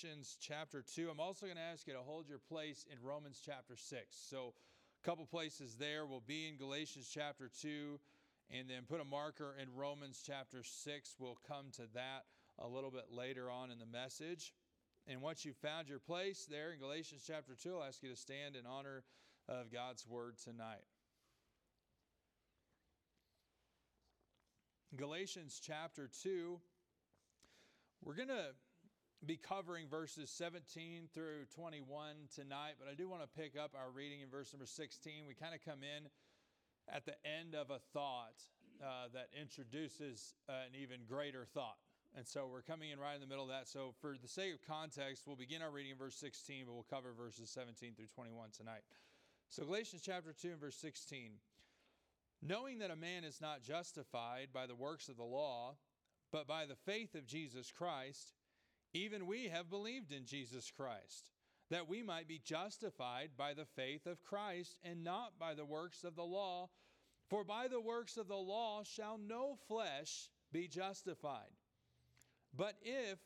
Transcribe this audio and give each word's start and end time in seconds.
Galatians 0.00 0.38
chapter 0.40 0.82
2. 0.94 1.10
I'm 1.10 1.20
also 1.20 1.44
going 1.44 1.56
to 1.56 1.62
ask 1.62 1.86
you 1.86 1.92
to 1.92 2.00
hold 2.00 2.26
your 2.26 2.38
place 2.38 2.86
in 2.90 2.96
Romans 3.06 3.40
chapter 3.44 3.76
6. 3.76 4.00
So, 4.10 4.54
a 5.02 5.06
couple 5.06 5.26
places 5.26 5.74
there 5.78 6.06
will 6.06 6.22
be 6.26 6.48
in 6.48 6.56
Galatians 6.56 7.10
chapter 7.12 7.50
2, 7.60 7.98
and 8.50 8.70
then 8.70 8.84
put 8.88 9.00
a 9.00 9.04
marker 9.04 9.54
in 9.60 9.68
Romans 9.74 10.22
chapter 10.24 10.62
6. 10.62 11.16
We'll 11.18 11.38
come 11.46 11.66
to 11.72 11.82
that 11.92 12.24
a 12.58 12.66
little 12.66 12.90
bit 12.90 13.06
later 13.10 13.50
on 13.50 13.70
in 13.70 13.78
the 13.78 13.84
message. 13.84 14.54
And 15.06 15.20
once 15.20 15.44
you've 15.44 15.56
found 15.56 15.88
your 15.88 15.98
place 15.98 16.46
there 16.48 16.72
in 16.72 16.78
Galatians 16.78 17.24
chapter 17.26 17.54
2, 17.54 17.76
I'll 17.76 17.84
ask 17.84 18.02
you 18.02 18.08
to 18.08 18.16
stand 18.16 18.56
in 18.56 18.64
honor 18.64 19.04
of 19.48 19.70
God's 19.70 20.06
word 20.06 20.36
tonight. 20.42 20.86
Galatians 24.96 25.60
chapter 25.62 26.08
2, 26.22 26.58
we're 28.02 28.16
going 28.16 28.28
to 28.28 28.54
be 29.26 29.36
covering 29.36 29.86
verses 29.88 30.30
17 30.30 31.08
through 31.12 31.44
21 31.54 32.14
tonight, 32.34 32.74
but 32.78 32.88
I 32.90 32.94
do 32.94 33.08
want 33.08 33.22
to 33.22 33.28
pick 33.28 33.52
up 33.58 33.72
our 33.76 33.90
reading 33.90 34.20
in 34.20 34.30
verse 34.30 34.52
number 34.52 34.66
16. 34.66 35.24
We 35.28 35.34
kind 35.34 35.54
of 35.54 35.60
come 35.64 35.80
in 35.82 36.08
at 36.88 37.04
the 37.04 37.14
end 37.26 37.54
of 37.54 37.70
a 37.70 37.78
thought 37.92 38.40
uh, 38.82 39.08
that 39.12 39.28
introduces 39.38 40.34
an 40.48 40.72
even 40.80 41.00
greater 41.06 41.44
thought. 41.44 41.76
And 42.16 42.26
so 42.26 42.48
we're 42.50 42.62
coming 42.62 42.90
in 42.90 42.98
right 42.98 43.14
in 43.14 43.20
the 43.20 43.26
middle 43.26 43.44
of 43.44 43.50
that. 43.50 43.68
So, 43.68 43.94
for 44.00 44.16
the 44.20 44.26
sake 44.26 44.54
of 44.54 44.66
context, 44.66 45.24
we'll 45.26 45.36
begin 45.36 45.62
our 45.62 45.70
reading 45.70 45.92
in 45.92 45.98
verse 45.98 46.16
16, 46.16 46.64
but 46.66 46.72
we'll 46.74 46.86
cover 46.90 47.12
verses 47.16 47.50
17 47.50 47.94
through 47.94 48.06
21 48.12 48.50
tonight. 48.56 48.82
So, 49.50 49.64
Galatians 49.64 50.02
chapter 50.04 50.32
2 50.32 50.48
and 50.48 50.60
verse 50.60 50.76
16. 50.76 51.30
Knowing 52.42 52.78
that 52.80 52.90
a 52.90 52.96
man 52.96 53.22
is 53.22 53.40
not 53.40 53.62
justified 53.62 54.48
by 54.52 54.66
the 54.66 54.74
works 54.74 55.08
of 55.08 55.18
the 55.18 55.22
law, 55.22 55.76
but 56.32 56.48
by 56.48 56.66
the 56.66 56.74
faith 56.74 57.14
of 57.14 57.26
Jesus 57.26 57.70
Christ, 57.70 58.32
even 58.92 59.26
we 59.26 59.48
have 59.48 59.70
believed 59.70 60.12
in 60.12 60.24
Jesus 60.24 60.70
Christ, 60.70 61.30
that 61.70 61.88
we 61.88 62.02
might 62.02 62.26
be 62.26 62.40
justified 62.44 63.30
by 63.36 63.54
the 63.54 63.64
faith 63.64 64.06
of 64.06 64.22
Christ 64.22 64.76
and 64.82 65.04
not 65.04 65.38
by 65.38 65.54
the 65.54 65.64
works 65.64 66.04
of 66.04 66.16
the 66.16 66.24
law. 66.24 66.68
For 67.28 67.44
by 67.44 67.68
the 67.68 67.80
works 67.80 68.16
of 68.16 68.26
the 68.26 68.34
law 68.34 68.82
shall 68.82 69.18
no 69.18 69.56
flesh 69.68 70.28
be 70.52 70.66
justified. 70.66 71.52
But 72.56 72.74
if, 72.82 73.18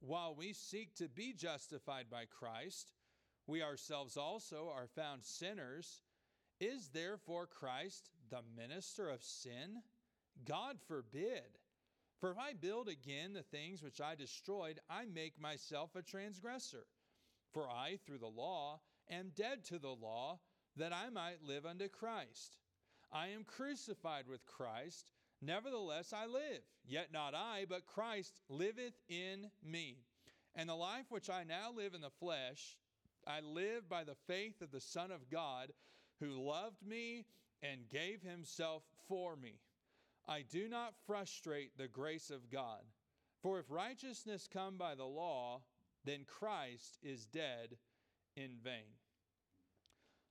while 0.00 0.34
we 0.34 0.52
seek 0.52 0.94
to 0.96 1.08
be 1.08 1.32
justified 1.32 2.06
by 2.10 2.24
Christ, 2.24 2.92
we 3.46 3.62
ourselves 3.62 4.16
also 4.16 4.68
are 4.74 4.88
found 4.88 5.24
sinners, 5.24 6.00
is 6.60 6.88
therefore 6.88 7.46
Christ 7.46 8.10
the 8.30 8.42
minister 8.56 9.08
of 9.08 9.22
sin? 9.22 9.82
God 10.44 10.78
forbid. 10.88 11.58
For 12.22 12.30
if 12.30 12.38
I 12.38 12.52
build 12.52 12.88
again 12.88 13.32
the 13.32 13.42
things 13.42 13.82
which 13.82 14.00
I 14.00 14.14
destroyed, 14.14 14.78
I 14.88 15.06
make 15.06 15.40
myself 15.40 15.96
a 15.96 16.02
transgressor. 16.02 16.86
For 17.52 17.68
I, 17.68 17.98
through 18.06 18.18
the 18.18 18.28
law, 18.28 18.78
am 19.10 19.32
dead 19.34 19.64
to 19.64 19.80
the 19.80 19.88
law, 19.88 20.38
that 20.76 20.92
I 20.92 21.10
might 21.10 21.42
live 21.42 21.66
unto 21.66 21.88
Christ. 21.88 22.58
I 23.10 23.26
am 23.30 23.42
crucified 23.42 24.28
with 24.28 24.46
Christ. 24.46 25.10
Nevertheless, 25.40 26.12
I 26.12 26.26
live, 26.26 26.62
yet 26.86 27.08
not 27.12 27.34
I, 27.34 27.66
but 27.68 27.86
Christ 27.86 28.38
liveth 28.48 29.00
in 29.08 29.50
me. 29.60 29.96
And 30.54 30.68
the 30.68 30.76
life 30.76 31.06
which 31.08 31.28
I 31.28 31.42
now 31.42 31.72
live 31.74 31.92
in 31.92 32.02
the 32.02 32.10
flesh, 32.20 32.78
I 33.26 33.40
live 33.40 33.88
by 33.88 34.04
the 34.04 34.14
faith 34.28 34.62
of 34.62 34.70
the 34.70 34.80
Son 34.80 35.10
of 35.10 35.28
God, 35.28 35.72
who 36.20 36.48
loved 36.48 36.86
me 36.86 37.24
and 37.64 37.88
gave 37.90 38.22
himself 38.22 38.84
for 39.08 39.34
me. 39.34 39.54
I 40.28 40.42
do 40.42 40.68
not 40.68 40.94
frustrate 41.06 41.76
the 41.76 41.88
grace 41.88 42.30
of 42.30 42.50
God. 42.50 42.80
For 43.42 43.58
if 43.58 43.66
righteousness 43.70 44.48
come 44.52 44.76
by 44.76 44.94
the 44.94 45.04
law, 45.04 45.62
then 46.04 46.24
Christ 46.26 46.98
is 47.02 47.26
dead 47.26 47.76
in 48.36 48.50
vain. 48.62 48.96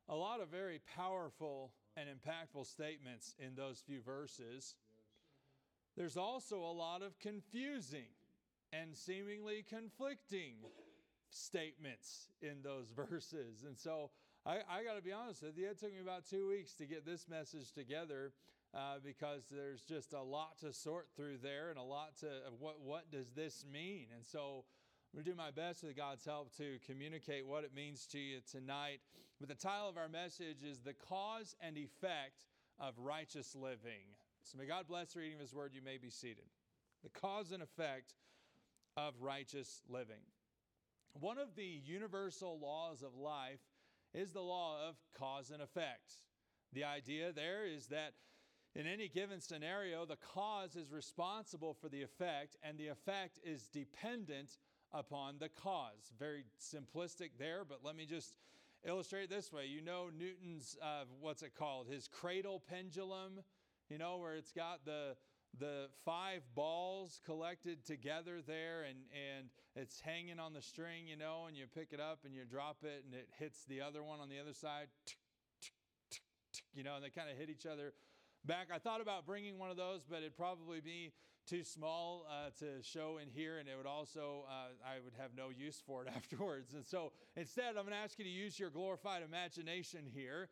A 0.10 0.16
lot 0.16 0.42
of 0.42 0.50
very 0.50 0.80
powerful 0.96 1.72
and 1.98 2.08
impactful 2.10 2.66
statements 2.66 3.36
in 3.38 3.56
those 3.56 3.84
few 3.86 4.02
verses. 4.02 4.76
There's 5.98 6.18
also 6.18 6.60
a 6.60 6.72
lot 6.72 7.02
of 7.02 7.20
confusing 7.20 8.08
and 8.74 8.96
seemingly 8.96 9.66
conflicting 9.68 10.56
statements 11.30 12.30
in 12.42 12.62
those 12.64 12.92
verses. 12.96 13.64
And 13.68 13.78
so 13.78 14.12
I, 14.46 14.60
I 14.70 14.84
got 14.84 14.96
to 14.96 15.02
be 15.02 15.12
honest 15.12 15.44
with 15.44 15.58
you, 15.58 15.70
it 15.70 15.80
took 15.80 15.94
me 15.94 16.00
about 16.02 16.26
two 16.26 16.48
weeks 16.48 16.74
to 16.76 16.86
get 16.86 17.06
this 17.06 17.28
message 17.30 17.72
together. 17.74 18.32
Uh, 18.74 19.00
because 19.04 19.44
there's 19.52 19.82
just 19.82 20.14
a 20.14 20.22
lot 20.22 20.58
to 20.58 20.72
sort 20.72 21.08
through 21.18 21.38
there 21.44 21.72
and 21.72 21.78
a 21.78 21.84
lot 21.84 22.16
to 22.18 22.28
what 22.58 22.80
what 22.80 23.12
does 23.12 23.30
this 23.36 23.66
mean 23.70 24.06
and 24.16 24.26
so 24.26 24.64
I'm 25.12 25.18
going 25.18 25.26
to 25.26 25.32
do 25.32 25.36
my 25.36 25.52
best 25.52 25.84
with 25.84 25.98
God's 25.98 26.24
help 26.24 26.56
to 26.56 26.80
communicate 26.86 27.46
what 27.46 27.66
it 27.66 27.76
means 27.76 28.08
to 28.14 28.18
you 28.18 28.40
tonight. 28.50 29.02
But 29.42 29.50
the 29.50 29.56
title 29.56 29.90
of 29.90 29.98
our 29.98 30.08
message 30.08 30.64
is 30.64 30.80
The 30.80 30.94
Cause 30.94 31.54
and 31.60 31.76
Effect 31.76 32.46
of 32.80 32.94
Righteous 32.98 33.54
Living. 33.54 34.08
So 34.44 34.58
may 34.58 34.66
God 34.66 34.88
bless 34.88 35.12
the 35.12 35.20
reading 35.20 35.36
of 35.36 35.42
His 35.42 35.54
Word. 35.54 35.72
You 35.74 35.82
may 35.82 35.98
be 35.98 36.10
seated. 36.10 36.46
The 37.04 37.10
cause 37.10 37.52
and 37.52 37.62
effect 37.62 38.14
of 38.96 39.16
righteous 39.20 39.82
living. 39.90 40.24
One 41.20 41.38
of 41.38 41.56
the 41.58 41.82
universal 41.86 42.58
laws 42.60 43.02
of 43.02 43.14
life 43.14 43.60
is 44.14 44.32
the 44.32 44.42
law 44.42 44.88
of 44.88 44.96
cause 45.18 45.52
and 45.52 45.62
effect. 45.62 46.20
The 46.72 46.86
idea 46.86 47.34
there 47.34 47.66
is 47.66 47.88
that 47.88 48.14
in 48.76 48.88
any 48.88 49.08
given 49.08 49.42
scenario, 49.42 50.06
the 50.06 50.18
cause 50.34 50.76
is 50.76 50.92
responsible 50.92 51.74
for 51.74 51.90
the 51.90 52.02
effect, 52.02 52.56
and 52.64 52.78
the 52.78 52.88
effect 52.88 53.40
is 53.44 53.68
dependent 53.68 54.58
upon 54.94 55.36
the 55.40 55.50
cause. 55.50 56.12
Very 56.20 56.46
simplistic 56.60 57.32
there, 57.38 57.64
but 57.68 57.80
let 57.84 57.96
me 57.96 58.06
just 58.06 58.34
illustrate 58.86 59.30
this 59.30 59.52
way. 59.52 59.66
You 59.66 59.82
know 59.82 60.10
Newton's, 60.18 60.78
uh, 60.82 61.04
what's 61.20 61.44
it 61.44 61.54
called? 61.56 61.88
His 61.88 62.08
cradle 62.08 62.62
pendulum 62.70 63.42
you 63.92 63.98
know, 63.98 64.18
where 64.18 64.36
it's 64.36 64.54
got 64.54 64.86
the 64.86 65.16
the 65.60 65.88
five 66.06 66.42
balls 66.56 67.20
collected 67.26 67.86
together 67.86 68.40
there 68.48 68.84
and, 68.84 69.00
and 69.12 69.50
it's 69.76 70.00
hanging 70.00 70.40
on 70.40 70.54
the 70.54 70.62
string, 70.62 71.08
you 71.08 71.18
know, 71.18 71.44
and 71.46 71.58
you 71.58 71.66
pick 71.76 71.90
it 71.92 72.00
up 72.00 72.20
and 72.24 72.34
you 72.34 72.46
drop 72.50 72.78
it 72.84 73.04
and 73.04 73.14
it 73.14 73.28
hits 73.38 73.66
the 73.68 73.82
other 73.82 74.02
one 74.02 74.22
on 74.22 74.30
the 74.30 74.40
other 74.40 74.54
side, 74.54 74.88
you 76.74 76.86
know, 76.86 76.96
and 76.96 77.04
they 77.04 77.10
kind 77.10 77.30
of 77.30 77.36
hit 77.36 77.50
each 77.50 77.66
other 77.66 77.92
back. 78.46 78.68
I 78.74 78.80
thought 78.80 79.02
about 79.02 79.26
bringing 79.26 79.58
one 79.58 79.70
of 79.70 79.78
those, 79.78 80.02
but 80.10 80.20
it'd 80.20 80.38
probably 80.38 80.80
be 80.82 81.12
too 81.48 81.64
small 81.64 82.26
uh, 82.30 82.50
to 82.60 82.82
show 82.84 83.20
in 83.22 83.30
here, 83.30 83.58
and 83.58 83.68
it 83.68 83.76
would 83.76 83.86
also, 83.86 84.46
uh, 84.48 84.70
I 84.86 85.00
would 85.04 85.14
have 85.20 85.32
no 85.36 85.50
use 85.50 85.82
for 85.86 86.04
it 86.04 86.10
afterwards. 86.16 86.74
And 86.74 86.86
so 86.86 87.12
instead, 87.36 87.70
I'm 87.70 87.86
going 87.86 87.90
to 87.90 87.96
ask 87.96 88.18
you 88.18 88.26
to 88.26 88.32
use 88.32 88.60
your 88.60 88.70
glorified 88.70 89.24
imagination 89.24 90.02
here 90.14 90.50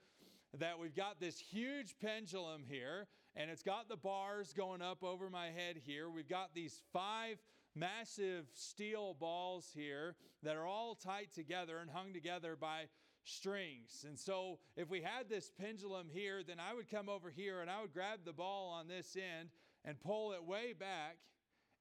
that 0.58 0.80
we've 0.80 0.96
got 0.96 1.20
this 1.20 1.40
huge 1.40 1.96
pendulum 2.02 2.64
here, 2.68 3.08
and 3.36 3.52
it's 3.52 3.62
got 3.62 3.88
the 3.88 3.98
bars 3.98 4.54
going 4.54 4.82
up 4.82 5.04
over 5.04 5.30
my 5.30 5.48
head 5.48 5.78
here. 5.86 6.10
We've 6.10 6.30
got 6.30 6.54
these 6.56 6.82
five 6.92 7.38
massive 7.76 8.46
steel 8.56 9.16
balls 9.20 9.70
here 9.74 10.16
that 10.44 10.56
are 10.56 10.66
all 10.66 10.96
tied 10.96 11.28
together 11.34 11.78
and 11.78 11.90
hung 11.90 12.14
together 12.14 12.56
by 12.60 12.86
strings. 13.24 14.06
And 14.08 14.18
so, 14.18 14.60
if 14.76 14.90
we 14.90 15.02
had 15.02 15.30
this 15.30 15.52
pendulum 15.60 16.08
here, 16.12 16.42
then 16.46 16.58
I 16.60 16.74
would 16.74 16.90
come 16.90 17.10
over 17.10 17.30
here 17.30 17.62
and 17.62 17.70
I 17.70 17.82
would 17.82 17.94
grab 17.94 18.20
the 18.26 18.34
ball 18.34 18.70
on 18.70 18.88
this 18.88 19.16
end 19.16 19.50
and 19.86 20.00
pull 20.00 20.34
it 20.34 20.44
way 20.44 20.74
back, 20.74 21.18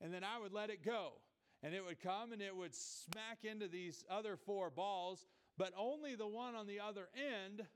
and 0.00 0.12
then 0.12 0.22
I 0.24 0.38
would 0.40 0.52
let 0.52 0.70
it 0.70 0.84
go. 0.84 1.14
And 1.62 1.74
it 1.74 1.84
would 1.84 2.00
come 2.00 2.32
and 2.32 2.40
it 2.40 2.54
would 2.54 2.74
smack 2.74 3.38
into 3.42 3.66
these 3.66 4.04
other 4.08 4.36
four 4.36 4.70
balls, 4.70 5.26
but 5.56 5.72
only 5.76 6.14
the 6.14 6.28
one 6.28 6.54
on 6.54 6.68
the 6.68 6.78
other 6.78 7.08
end 7.16 7.66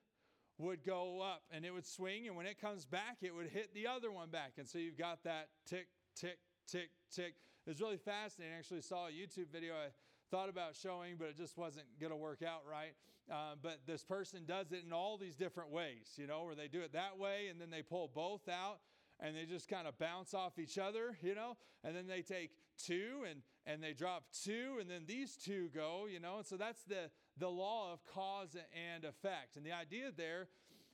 would 0.59 0.85
go 0.85 1.21
up 1.21 1.43
and 1.51 1.65
it 1.65 1.73
would 1.73 1.87
swing, 1.87 2.29
and 2.29 2.37
when 2.37 2.47
it 2.47 2.61
comes 2.61 2.85
back, 2.85 3.19
it 3.23 3.35
would 3.35 3.49
hit 3.49 3.75
the 3.75 3.87
other 3.87 4.13
one 4.13 4.31
back. 4.31 4.53
And 4.59 4.69
so 4.69 4.79
you've 4.79 4.99
got 4.99 5.25
that 5.25 5.49
tick, 5.67 5.89
tick, 6.15 6.39
tick, 6.69 6.91
tick. 7.11 7.35
It 7.67 7.71
was 7.71 7.81
really 7.81 7.97
fascinating. 7.97 8.55
I 8.55 8.59
actually 8.59 8.83
saw 8.83 9.09
a 9.09 9.11
YouTube 9.11 9.51
video 9.53 9.75
I 9.75 9.89
thought 10.33 10.49
about 10.49 10.75
showing, 10.75 11.17
but 11.19 11.29
it 11.29 11.37
just 11.37 11.59
wasn't 11.59 11.85
going 12.01 12.11
to 12.11 12.17
work 12.17 12.43
out 12.43 12.63
right. 12.69 12.95
Uh, 13.31 13.55
but 13.63 13.81
this 13.87 14.03
person 14.03 14.45
does 14.47 14.73
it 14.73 14.83
in 14.85 14.93
all 14.93 15.19
these 15.19 15.37
different 15.37 15.71
ways, 15.71 16.15
you 16.17 16.27
know, 16.27 16.45
where 16.45 16.55
they 16.55 16.69
do 16.69 16.81
it 16.81 16.95
that 16.95 17.19
way 17.19 17.49
and 17.51 17.61
then 17.61 17.71
they 17.71 17.83
pull 17.83 18.11
both 18.13 18.49
out 18.49 18.79
and 19.21 19.37
they 19.37 19.45
just 19.45 19.69
kind 19.69 19.87
of 19.87 19.97
bounce 19.99 20.33
off 20.33 20.59
each 20.59 20.79
other, 20.79 21.19
you 21.23 21.35
know, 21.35 21.57
and 21.85 21.95
then 21.95 22.07
they 22.07 22.23
take 22.23 22.51
two 22.83 23.25
and, 23.31 23.43
and 23.67 23.83
they 23.83 23.93
drop 23.93 24.25
two, 24.43 24.79
and 24.81 24.91
then 24.91 25.03
these 25.07 25.37
two 25.37 25.69
go, 25.75 26.07
you 26.11 26.19
know, 26.19 26.39
and 26.39 26.47
so 26.47 26.57
that's 26.57 26.83
the, 26.85 27.11
the 27.39 27.49
law 27.49 27.93
of 27.93 28.01
cause 28.07 28.57
and 28.95 29.05
effect. 29.05 29.57
And 29.57 29.65
the 29.65 29.73
idea 29.73 30.11
there 30.17 30.49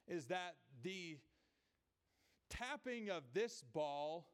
is 0.09 0.27
that 0.27 0.57
the 0.83 1.17
tapping 2.51 3.09
of 3.09 3.23
this 3.33 3.63
ball 3.73 4.27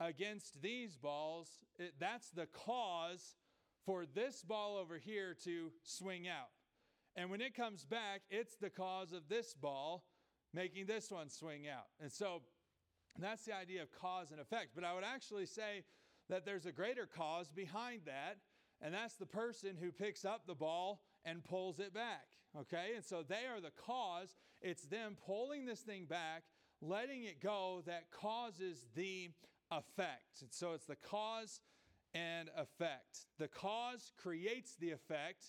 against 0.00 0.62
these 0.62 0.96
balls, 0.96 1.48
it, 1.78 1.94
that's 1.98 2.30
the 2.30 2.46
cause 2.46 3.34
for 3.84 4.04
this 4.06 4.42
ball 4.42 4.76
over 4.76 4.98
here 4.98 5.34
to 5.44 5.70
swing 5.82 6.28
out. 6.28 6.50
And 7.16 7.30
when 7.30 7.40
it 7.40 7.54
comes 7.54 7.84
back, 7.84 8.22
it's 8.30 8.56
the 8.56 8.70
cause 8.70 9.12
of 9.12 9.28
this 9.28 9.54
ball 9.54 10.04
making 10.54 10.86
this 10.86 11.10
one 11.10 11.28
swing 11.28 11.68
out. 11.68 11.86
And 12.00 12.10
so 12.10 12.42
that's 13.18 13.44
the 13.44 13.54
idea 13.54 13.82
of 13.82 13.92
cause 13.92 14.30
and 14.30 14.40
effect. 14.40 14.70
But 14.74 14.84
I 14.84 14.94
would 14.94 15.04
actually 15.04 15.46
say 15.46 15.84
that 16.28 16.44
there's 16.46 16.66
a 16.66 16.72
greater 16.72 17.06
cause 17.06 17.50
behind 17.50 18.02
that, 18.06 18.38
and 18.80 18.94
that's 18.94 19.16
the 19.16 19.26
person 19.26 19.76
who 19.80 19.92
picks 19.92 20.24
up 20.24 20.46
the 20.46 20.54
ball 20.54 21.02
and 21.24 21.44
pulls 21.44 21.78
it 21.78 21.92
back. 21.92 22.26
Okay? 22.58 22.92
And 22.96 23.04
so 23.04 23.22
they 23.22 23.46
are 23.52 23.60
the 23.60 23.72
cause. 23.86 24.34
It's 24.60 24.84
them 24.84 25.16
pulling 25.26 25.66
this 25.66 25.80
thing 25.80 26.06
back, 26.06 26.44
letting 26.80 27.24
it 27.24 27.42
go 27.42 27.82
that 27.86 28.10
causes 28.10 28.86
the 28.94 29.30
effect. 29.70 30.40
And 30.40 30.50
so 30.50 30.72
it's 30.72 30.86
the 30.86 30.96
cause 30.96 31.60
and 32.14 32.50
effect. 32.56 33.26
The 33.38 33.48
cause 33.48 34.12
creates 34.22 34.76
the 34.76 34.90
effect, 34.90 35.44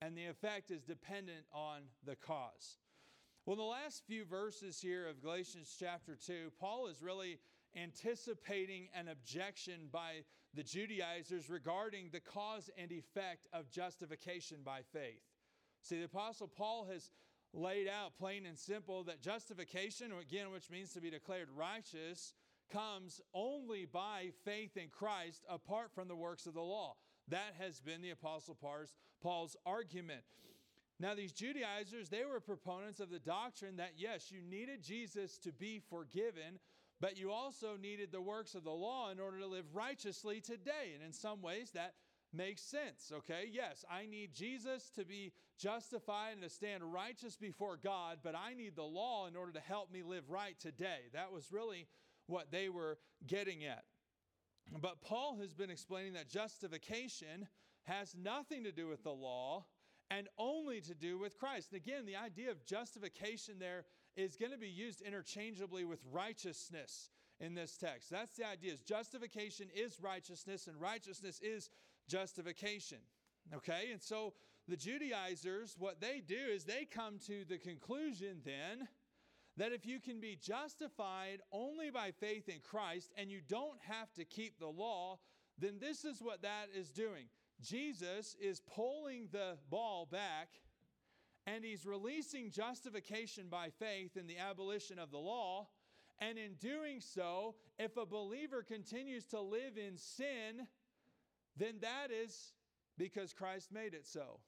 and 0.00 0.16
the 0.16 0.26
effect 0.26 0.70
is 0.70 0.82
dependent 0.82 1.46
on 1.52 1.82
the 2.04 2.16
cause. 2.16 2.78
Well, 3.46 3.54
in 3.54 3.58
the 3.58 3.64
last 3.64 4.04
few 4.06 4.24
verses 4.24 4.80
here 4.80 5.06
of 5.06 5.22
Galatians 5.22 5.74
chapter 5.78 6.16
2, 6.16 6.52
Paul 6.58 6.86
is 6.86 7.02
really 7.02 7.38
anticipating 7.76 8.88
an 8.94 9.08
objection 9.08 9.88
by 9.92 10.24
the 10.54 10.62
Judaizers 10.62 11.50
regarding 11.50 12.10
the 12.10 12.20
cause 12.20 12.70
and 12.78 12.90
effect 12.92 13.48
of 13.52 13.70
justification 13.70 14.58
by 14.64 14.80
faith. 14.92 15.22
See, 15.82 15.98
the 15.98 16.04
Apostle 16.04 16.48
Paul 16.48 16.86
has 16.90 17.10
laid 17.52 17.88
out 17.88 18.16
plain 18.18 18.46
and 18.46 18.58
simple 18.58 19.04
that 19.04 19.20
justification, 19.20 20.12
again, 20.20 20.50
which 20.50 20.70
means 20.70 20.92
to 20.92 21.00
be 21.00 21.10
declared 21.10 21.48
righteous, 21.54 22.34
comes 22.72 23.20
only 23.32 23.84
by 23.84 24.30
faith 24.44 24.76
in 24.76 24.88
Christ 24.88 25.44
apart 25.48 25.90
from 25.94 26.08
the 26.08 26.16
works 26.16 26.46
of 26.46 26.54
the 26.54 26.60
law. 26.60 26.96
That 27.28 27.54
has 27.58 27.80
been 27.80 28.02
the 28.02 28.10
Apostle 28.10 28.56
Paul's 29.22 29.56
argument. 29.64 30.22
Now, 31.00 31.14
these 31.14 31.32
Judaizers, 31.32 32.08
they 32.08 32.24
were 32.24 32.40
proponents 32.40 33.00
of 33.00 33.10
the 33.10 33.18
doctrine 33.18 33.76
that 33.76 33.92
yes, 33.96 34.30
you 34.30 34.40
needed 34.42 34.82
Jesus 34.82 35.38
to 35.38 35.52
be 35.52 35.80
forgiven, 35.90 36.60
but 37.00 37.18
you 37.18 37.32
also 37.32 37.76
needed 37.76 38.12
the 38.12 38.22
works 38.22 38.54
of 38.54 38.64
the 38.64 38.70
law 38.70 39.10
in 39.10 39.18
order 39.18 39.40
to 39.40 39.46
live 39.46 39.74
righteously 39.74 40.40
today. 40.40 40.92
And 40.94 41.02
in 41.02 41.12
some 41.12 41.42
ways, 41.42 41.70
that 41.72 41.94
makes 42.32 42.62
sense, 42.62 43.12
okay? 43.12 43.48
Yes, 43.50 43.84
I 43.90 44.06
need 44.06 44.32
Jesus 44.32 44.90
to 44.96 45.04
be 45.04 45.32
justified 45.58 46.32
and 46.34 46.42
to 46.42 46.48
stand 46.48 46.82
righteous 46.92 47.36
before 47.36 47.76
God, 47.76 48.18
but 48.22 48.34
I 48.34 48.54
need 48.54 48.76
the 48.76 48.82
law 48.82 49.26
in 49.26 49.36
order 49.36 49.52
to 49.52 49.60
help 49.60 49.92
me 49.92 50.02
live 50.02 50.30
right 50.30 50.58
today. 50.58 51.08
That 51.12 51.32
was 51.32 51.52
really 51.52 51.86
what 52.26 52.50
they 52.50 52.68
were 52.68 52.98
getting 53.26 53.64
at. 53.64 53.84
But 54.80 55.02
Paul 55.02 55.36
has 55.40 55.52
been 55.52 55.70
explaining 55.70 56.14
that 56.14 56.28
justification 56.28 57.46
has 57.84 58.14
nothing 58.14 58.64
to 58.64 58.72
do 58.72 58.88
with 58.88 59.02
the 59.02 59.12
law 59.12 59.66
and 60.10 60.28
only 60.38 60.80
to 60.82 60.94
do 60.94 61.18
with 61.18 61.38
Christ. 61.38 61.72
And 61.72 61.80
again, 61.80 62.06
the 62.06 62.16
idea 62.16 62.50
of 62.50 62.64
justification 62.64 63.58
there 63.58 63.84
is 64.16 64.36
going 64.36 64.52
to 64.52 64.58
be 64.58 64.68
used 64.68 65.00
interchangeably 65.02 65.84
with 65.84 66.00
righteousness 66.10 67.10
in 67.40 67.54
this 67.54 67.76
text. 67.76 68.10
That's 68.10 68.36
the 68.36 68.46
idea. 68.46 68.72
Is 68.72 68.80
justification 68.80 69.68
is 69.74 70.00
righteousness 70.00 70.66
and 70.66 70.80
righteousness 70.80 71.40
is 71.42 71.70
justification. 72.08 72.98
Okay? 73.54 73.88
And 73.92 74.00
so 74.00 74.34
the 74.68 74.76
Judaizers, 74.76 75.76
what 75.78 76.00
they 76.00 76.22
do 76.26 76.38
is 76.50 76.64
they 76.64 76.86
come 76.90 77.18
to 77.26 77.44
the 77.44 77.58
conclusion 77.58 78.40
then 78.44 78.88
that 79.56 79.72
if 79.72 79.86
you 79.86 80.00
can 80.00 80.20
be 80.20 80.36
justified 80.40 81.40
only 81.52 81.90
by 81.90 82.10
faith 82.10 82.48
in 82.48 82.60
Christ 82.60 83.12
and 83.16 83.30
you 83.30 83.40
don't 83.48 83.78
have 83.88 84.12
to 84.14 84.24
keep 84.24 84.58
the 84.58 84.66
law, 84.66 85.18
then 85.58 85.78
this 85.80 86.04
is 86.04 86.20
what 86.20 86.42
that 86.42 86.68
is 86.74 86.90
doing. 86.90 87.26
Jesus 87.62 88.36
is 88.40 88.60
pulling 88.60 89.28
the 89.30 89.56
ball 89.70 90.08
back 90.10 90.48
and 91.46 91.64
he's 91.64 91.86
releasing 91.86 92.50
justification 92.50 93.46
by 93.48 93.68
faith 93.78 94.16
in 94.16 94.26
the 94.26 94.38
abolition 94.38 94.98
of 94.98 95.10
the 95.10 95.18
law. 95.18 95.68
And 96.18 96.38
in 96.38 96.54
doing 96.54 97.00
so, 97.00 97.56
if 97.78 97.96
a 97.96 98.06
believer 98.06 98.62
continues 98.62 99.26
to 99.26 99.40
live 99.40 99.76
in 99.76 99.96
sin, 99.96 100.66
then 101.56 101.74
that 101.80 102.10
is 102.10 102.52
because 102.96 103.32
Christ 103.32 103.72
made 103.72 103.94
it 103.94 104.06
so. 104.06 104.40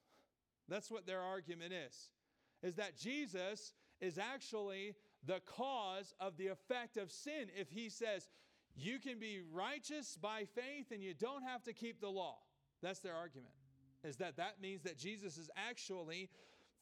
That's 0.68 0.90
what 0.90 1.06
their 1.06 1.20
argument 1.20 1.72
is. 1.72 2.10
Is 2.62 2.76
that 2.76 2.98
Jesus 2.98 3.72
is 4.00 4.18
actually 4.18 4.94
the 5.24 5.40
cause 5.46 6.14
of 6.20 6.36
the 6.36 6.48
effect 6.48 6.96
of 6.96 7.10
sin. 7.10 7.48
If 7.58 7.70
he 7.70 7.88
says, 7.88 8.28
you 8.74 8.98
can 8.98 9.18
be 9.18 9.40
righteous 9.52 10.18
by 10.20 10.44
faith 10.54 10.92
and 10.92 11.02
you 11.02 11.14
don't 11.14 11.42
have 11.42 11.62
to 11.64 11.72
keep 11.72 12.00
the 12.00 12.08
law. 12.08 12.38
That's 12.82 13.00
their 13.00 13.14
argument. 13.14 13.54
Is 14.04 14.16
that 14.16 14.36
that 14.36 14.60
means 14.60 14.82
that 14.82 14.98
Jesus 14.98 15.38
is 15.38 15.50
actually 15.56 16.28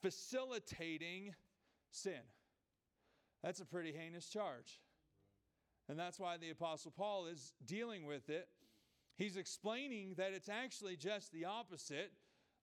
facilitating 0.02 1.34
sin. 1.90 2.20
That's 3.42 3.60
a 3.60 3.64
pretty 3.64 3.92
heinous 3.92 4.28
charge. 4.28 4.80
And 5.88 5.98
that's 5.98 6.18
why 6.18 6.36
the 6.36 6.50
Apostle 6.50 6.92
Paul 6.96 7.26
is 7.26 7.52
dealing 7.64 8.06
with 8.06 8.28
it. 8.28 8.48
He's 9.16 9.36
explaining 9.36 10.14
that 10.16 10.32
it's 10.32 10.48
actually 10.48 10.96
just 10.96 11.32
the 11.32 11.44
opposite 11.44 12.10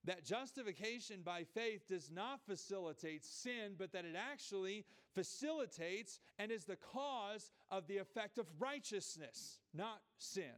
that 0.05 0.25
justification 0.25 1.21
by 1.23 1.43
faith 1.43 1.87
does 1.87 2.09
not 2.11 2.41
facilitate 2.47 3.23
sin, 3.23 3.75
but 3.77 3.91
that 3.91 4.05
it 4.05 4.15
actually 4.15 4.85
facilitates 5.13 6.19
and 6.39 6.51
is 6.51 6.65
the 6.65 6.77
cause 6.77 7.51
of 7.69 7.87
the 7.87 7.97
effect 7.97 8.37
of 8.37 8.47
righteousness, 8.59 9.59
not 9.73 10.01
sin. 10.17 10.55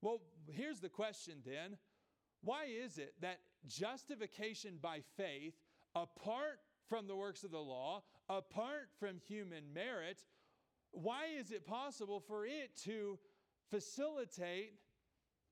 Well, 0.00 0.20
here's 0.50 0.80
the 0.80 0.88
question 0.88 1.36
then 1.44 1.78
why 2.42 2.64
is 2.64 2.98
it 2.98 3.14
that 3.20 3.38
justification 3.68 4.78
by 4.82 5.00
faith, 5.16 5.54
apart 5.94 6.58
from 6.88 7.06
the 7.06 7.14
works 7.14 7.44
of 7.44 7.52
the 7.52 7.58
law, 7.58 8.02
apart 8.28 8.88
from 8.98 9.18
human 9.28 9.72
merit, 9.72 10.24
why 10.90 11.26
is 11.38 11.52
it 11.52 11.64
possible 11.64 12.18
for 12.18 12.44
it 12.44 12.76
to 12.84 13.18
facilitate 13.70 14.74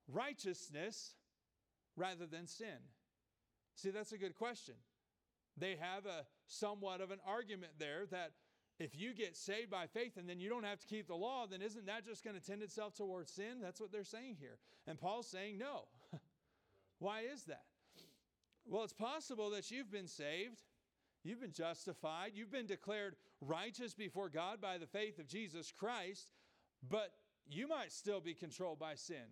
righteousness 0.09 1.15
rather 2.01 2.27
than 2.27 2.47
sin? 2.47 2.89
See, 3.77 3.91
that's 3.91 4.13
a 4.13 4.19
good 4.19 4.35
question. 4.35 4.75
They 5.57 5.77
have 5.81 6.07
a 6.07 6.27
somewhat 6.47 7.01
of 7.01 7.11
an 7.11 7.19
argument 7.27 7.73
there 7.79 8.07
that 8.11 8.33
if 8.79 8.99
you 8.99 9.13
get 9.15 9.37
saved 9.37 9.71
by 9.71 9.87
faith 9.87 10.17
and 10.17 10.29
then 10.29 10.41
you 10.41 10.49
don't 10.49 10.65
have 10.65 10.81
to 10.81 10.87
keep 10.87 11.07
the 11.07 11.15
law, 11.15 11.47
then 11.47 11.61
isn't 11.61 11.87
that 11.87 12.07
just 12.07 12.25
going 12.25 12.39
to 12.39 12.45
tend 12.45 12.63
itself 12.63 12.95
towards 12.95 13.31
sin? 13.31 13.61
That's 13.61 13.81
what 13.81 13.93
they're 13.93 14.05
saying 14.05 14.37
here. 14.41 14.59
And 14.87 14.99
Paul's 14.99 15.29
saying 15.29 15.59
no. 15.59 15.85
Why 16.99 17.23
is 17.33 17.45
that? 17.45 17.65
Well, 18.67 18.85
it's 18.85 18.93
possible 18.95 19.51
that 19.51 19.71
you've 19.71 19.91
been 19.91 20.07
saved, 20.07 20.63
you've 21.23 21.41
been 21.41 21.53
justified, 21.53 22.33
you've 22.35 22.53
been 22.53 22.67
declared 22.67 23.17
righteous 23.41 23.95
before 23.95 24.29
God 24.29 24.61
by 24.61 24.79
the 24.79 24.87
faith 24.87 25.19
of 25.19 25.27
Jesus 25.27 25.73
Christ, 25.73 26.33
but 26.89 27.13
you 27.47 27.69
might 27.69 27.93
still 27.93 28.21
be 28.21 28.35
controlled 28.35 28.79
by 28.79 28.95
sin. 28.95 29.27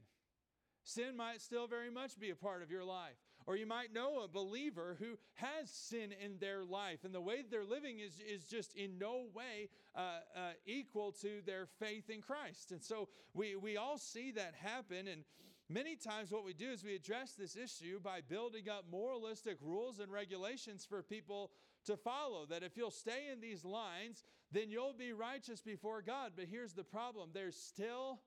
Sin 0.85 1.17
might 1.17 1.41
still 1.41 1.67
very 1.67 1.91
much 1.91 2.19
be 2.19 2.31
a 2.31 2.37
part 2.37 2.63
of 2.63 2.71
your 2.71 2.85
life. 2.85 3.17
Or 3.49 3.57
you 3.57 3.67
might 3.67 3.95
know 3.95 4.21
a 4.21 4.29
believer 4.29 4.97
who 4.99 5.17
has 5.37 5.71
sin 5.71 6.13
in 6.23 6.37
their 6.39 6.65
life, 6.65 7.05
and 7.05 7.15
the 7.15 7.21
way 7.21 7.43
they're 7.51 7.65
living 7.65 7.99
is, 7.99 8.21
is 8.21 8.45
just 8.45 8.75
in 8.75 8.99
no 8.99 9.25
way 9.33 9.71
uh, 9.97 10.01
uh, 10.37 10.41
equal 10.67 11.13
to 11.23 11.41
their 11.47 11.67
faith 11.81 12.11
in 12.11 12.21
Christ. 12.21 12.73
And 12.73 12.83
so 12.83 13.09
we, 13.33 13.57
we 13.57 13.79
all 13.79 13.97
see 13.97 14.33
that 14.33 14.53
happen. 14.55 15.09
And 15.09 15.25
many 15.71 15.97
times, 15.97 16.31
what 16.31 16.45
we 16.45 16.53
do 16.53 16.71
is 16.71 16.85
we 16.85 16.95
address 16.95 17.33
this 17.33 17.57
issue 17.57 18.01
by 18.01 18.21
building 18.21 18.69
up 18.69 18.85
moralistic 18.91 19.57
rules 19.63 19.99
and 19.99 20.13
regulations 20.13 20.85
for 20.87 21.03
people 21.03 21.51
to 21.87 21.97
follow. 21.97 22.45
That 22.45 22.63
if 22.63 22.77
you'll 22.77 22.91
stay 22.91 23.29
in 23.33 23.41
these 23.41 23.65
lines, 23.65 24.25
then 24.53 24.71
you'll 24.71 24.93
be 24.93 25.15
righteous 25.15 25.63
before 25.63 26.03
God. 26.03 26.33
But 26.37 26.49
here's 26.51 26.75
the 26.75 26.85
problem 26.85 27.31
there's 27.33 27.57
still 27.57 28.21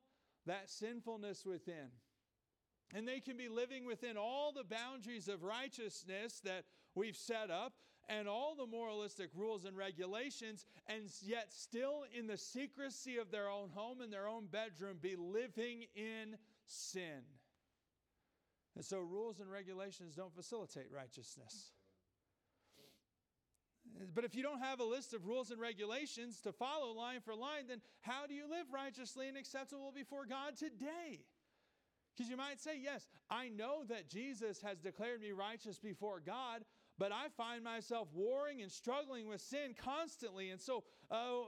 that 0.47 0.67
sinfulness 0.67 1.45
within. 1.45 1.91
And 2.93 3.07
they 3.07 3.19
can 3.19 3.37
be 3.37 3.47
living 3.47 3.85
within 3.85 4.17
all 4.17 4.51
the 4.51 4.63
boundaries 4.63 5.27
of 5.27 5.43
righteousness 5.43 6.41
that 6.43 6.65
we've 6.95 7.15
set 7.15 7.49
up 7.49 7.73
and 8.09 8.27
all 8.27 8.55
the 8.55 8.65
moralistic 8.65 9.29
rules 9.35 9.63
and 9.63 9.77
regulations, 9.77 10.65
and 10.87 11.03
yet 11.21 11.53
still 11.53 12.03
in 12.17 12.27
the 12.27 12.37
secrecy 12.37 13.17
of 13.17 13.31
their 13.31 13.49
own 13.49 13.69
home 13.69 14.01
and 14.01 14.11
their 14.11 14.27
own 14.27 14.47
bedroom 14.47 14.97
be 15.01 15.15
living 15.15 15.85
in 15.95 16.35
sin. 16.65 17.21
And 18.75 18.83
so, 18.83 18.99
rules 18.99 19.39
and 19.39 19.49
regulations 19.51 20.15
don't 20.15 20.33
facilitate 20.33 20.87
righteousness. 20.91 21.71
But 24.13 24.23
if 24.23 24.35
you 24.35 24.43
don't 24.43 24.61
have 24.61 24.79
a 24.79 24.85
list 24.85 25.13
of 25.13 25.25
rules 25.25 25.51
and 25.51 25.59
regulations 25.59 26.39
to 26.41 26.51
follow 26.51 26.93
line 26.93 27.19
for 27.21 27.35
line, 27.35 27.67
then 27.67 27.81
how 28.01 28.25
do 28.27 28.33
you 28.33 28.49
live 28.49 28.67
righteously 28.73 29.27
and 29.27 29.37
acceptable 29.37 29.91
before 29.93 30.25
God 30.25 30.55
today? 30.55 31.25
Because 32.15 32.29
you 32.29 32.37
might 32.37 32.59
say, 32.59 32.79
yes, 32.81 33.07
I 33.29 33.49
know 33.49 33.83
that 33.89 34.09
Jesus 34.09 34.61
has 34.61 34.79
declared 34.79 35.21
me 35.21 35.31
righteous 35.31 35.79
before 35.79 36.19
God, 36.19 36.63
but 36.97 37.11
I 37.11 37.27
find 37.37 37.63
myself 37.63 38.09
warring 38.13 38.61
and 38.61 38.71
struggling 38.71 39.27
with 39.27 39.41
sin 39.41 39.73
constantly. 39.81 40.49
And 40.49 40.59
so, 40.59 40.83
uh, 41.09 41.43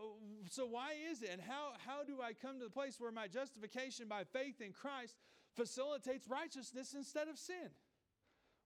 so 0.50 0.65
why 0.65 0.93
is 1.12 1.22
it? 1.22 1.29
And 1.32 1.41
how, 1.41 1.74
how 1.86 2.03
do 2.03 2.22
I 2.22 2.34
come 2.34 2.60
to 2.60 2.63
the 2.63 2.72
place 2.72 3.00
where 3.00 3.12
my 3.12 3.27
justification 3.27 4.08
by 4.08 4.24
faith 4.24 4.62
in 4.62 4.72
Christ 4.72 5.17
facilitates 5.55 6.27
righteousness 6.27 6.93
instead 6.96 7.27
of 7.27 7.38
sin? 7.38 7.70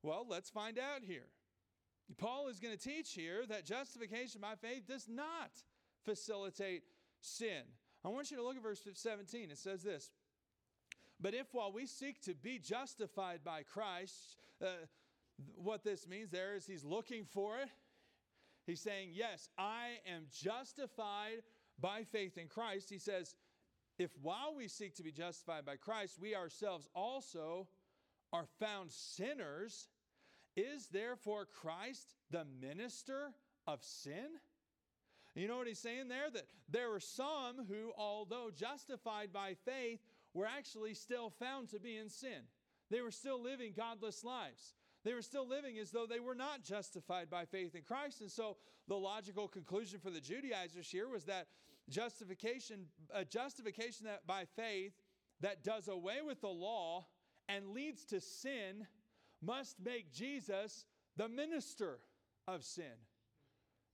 Well, 0.04 0.26
let's 0.30 0.50
find 0.50 0.78
out 0.78 1.04
here. 1.04 1.28
Paul 2.18 2.48
is 2.48 2.60
going 2.60 2.78
to 2.78 2.82
teach 2.82 3.14
here 3.14 3.46
that 3.50 3.66
justification 3.66 4.40
by 4.40 4.56
faith 4.56 4.88
does 4.88 5.08
not 5.10 5.52
facilitate 6.06 6.84
sin. 7.20 7.64
I 8.06 8.10
want 8.10 8.32
you 8.32 8.38
to 8.38 8.44
look 8.44 8.56
at 8.56 8.64
verse 8.64 8.88
17. 8.94 9.52
It 9.52 9.58
says 9.58 9.84
this 9.84 10.12
But 11.20 11.34
if 11.34 11.48
while 11.52 11.72
we 11.72 11.86
seek 11.86 12.22
to 12.24 12.36
be 12.36 12.60
justified 12.60 13.40
by 13.44 13.64
Christ, 13.64 14.38
uh, 14.62 14.68
what 15.56 15.84
this 15.84 16.08
means 16.08 16.30
there 16.30 16.56
is 16.56 16.66
he's 16.66 16.84
looking 16.84 17.26
for 17.26 17.60
it. 17.60 17.70
He's 18.66 18.82
saying, 18.82 19.10
Yes, 19.14 19.50
I 19.58 20.00
am 20.08 20.28
justified 20.32 21.44
by 21.80 22.04
faith 22.04 22.38
in 22.38 22.48
Christ. 22.48 22.90
He 22.90 23.00
says, 23.00 23.36
If 23.98 24.12
while 24.22 24.54
we 24.56 24.68
seek 24.68 24.96
to 24.96 25.04
be 25.04 25.12
justified 25.12 25.66
by 25.66 25.78
Christ, 25.78 26.20
we 26.20 26.36
ourselves 26.36 26.88
also 26.94 27.68
are 28.34 28.48
found 28.60 28.92
sinners, 28.92 29.88
is 30.56 30.88
therefore 30.88 31.46
Christ 31.46 32.16
the 32.30 32.46
minister 32.62 33.32
of 33.66 33.84
sin? 33.84 34.28
You 35.36 35.48
know 35.48 35.58
what 35.58 35.68
he's 35.68 35.80
saying 35.80 36.08
there? 36.08 36.32
That 36.34 36.48
there 36.68 36.90
were 36.90 37.00
some 37.00 37.66
who, 37.68 37.92
although 37.96 38.50
justified 38.54 39.32
by 39.32 39.54
faith, 39.66 40.00
were 40.38 40.46
actually 40.46 40.94
still 40.94 41.32
found 41.32 41.70
to 41.70 41.80
be 41.80 41.98
in 41.98 42.10
sin. 42.10 42.44
They 42.92 43.02
were 43.02 43.12
still 43.12 43.42
living 43.42 43.74
godless 43.76 44.24
lives. 44.24 44.76
They 45.04 45.14
were 45.14 45.22
still 45.22 45.48
living 45.48 45.78
as 45.80 45.92
though 45.92 46.06
they 46.06 46.20
were 46.20 46.36
not 46.36 46.64
justified 46.64 47.30
by 47.30 47.46
faith 47.46 47.76
in 47.76 47.82
Christ. 47.82 48.22
And 48.22 48.32
so 48.32 48.58
the 48.88 48.96
logical 48.96 49.48
conclusion 49.48 50.00
for 50.00 50.12
the 50.12 50.22
Judaizers 50.22 50.90
here 50.90 51.10
was 51.10 51.26
that 51.26 51.48
justification, 51.90 52.86
a 53.14 53.26
justification 53.26 54.06
that 54.06 54.28
by 54.28 54.46
faith 54.56 54.94
that 55.42 55.64
does 55.64 55.88
away 55.88 56.18
with 56.26 56.42
the 56.42 56.48
law 56.48 57.06
and 57.50 57.70
leads 57.70 58.06
to 58.06 58.22
sin 58.22 58.86
must 59.42 59.78
make 59.84 60.14
Jesus 60.14 60.86
the 61.16 61.28
minister 61.28 62.00
of 62.48 62.64
sin. 62.64 62.86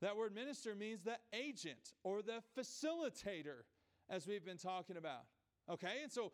That 0.02 0.18
word 0.18 0.36
minister 0.36 0.76
means 0.76 1.04
the 1.04 1.18
agent 1.32 1.94
or 2.04 2.22
the 2.22 2.42
facilitator, 2.58 3.64
as 4.10 4.28
we've 4.28 4.44
been 4.44 4.58
talking 4.58 4.98
about. 4.98 5.24
Okay, 5.70 6.02
and 6.02 6.12
so 6.12 6.32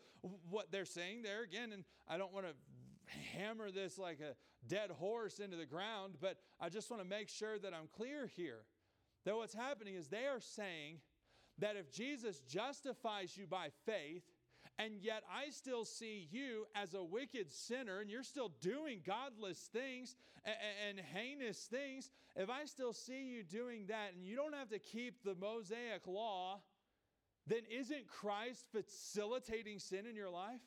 what 0.49 0.71
they're 0.71 0.85
saying 0.85 1.21
there 1.21 1.43
again, 1.43 1.71
and 1.71 1.83
I 2.07 2.17
don't 2.17 2.33
want 2.33 2.47
to 2.47 2.53
hammer 3.37 3.71
this 3.71 3.97
like 3.97 4.19
a 4.19 4.35
dead 4.67 4.91
horse 4.91 5.39
into 5.39 5.57
the 5.57 5.65
ground, 5.65 6.15
but 6.19 6.37
I 6.59 6.69
just 6.69 6.89
want 6.89 7.01
to 7.03 7.07
make 7.07 7.29
sure 7.29 7.59
that 7.59 7.73
I'm 7.73 7.87
clear 7.95 8.27
here. 8.35 8.61
That 9.25 9.35
what's 9.35 9.53
happening 9.53 9.95
is 9.95 10.07
they 10.07 10.25
are 10.25 10.39
saying 10.39 10.97
that 11.59 11.75
if 11.75 11.91
Jesus 11.91 12.39
justifies 12.47 13.37
you 13.37 13.45
by 13.45 13.69
faith, 13.85 14.23
and 14.77 14.93
yet 15.01 15.23
I 15.29 15.49
still 15.49 15.83
see 15.83 16.27
you 16.31 16.65
as 16.73 16.93
a 16.93 17.03
wicked 17.03 17.51
sinner 17.51 17.99
and 17.99 18.09
you're 18.09 18.23
still 18.23 18.51
doing 18.61 19.01
godless 19.05 19.69
things 19.73 20.15
and, 20.45 20.55
and, 20.97 21.05
heinous 21.05 21.59
things, 21.65 22.09
if 22.37 22.49
I 22.49 22.63
still 22.63 22.93
see 22.93 23.23
you 23.23 23.43
doing 23.43 23.87
that 23.87 24.13
and 24.15 24.25
you 24.25 24.37
don't 24.37 24.55
have 24.55 24.69
to 24.69 24.79
keep 24.79 25.21
the 25.23 25.35
Mosaic 25.35 26.07
law, 26.07 26.61
then 27.49 27.61
isn't 27.69 28.07
Christ 28.07 28.67
facilitating 28.71 29.79
sin 29.79 30.05
in 30.05 30.15
your 30.15 30.29
life? 30.29 30.61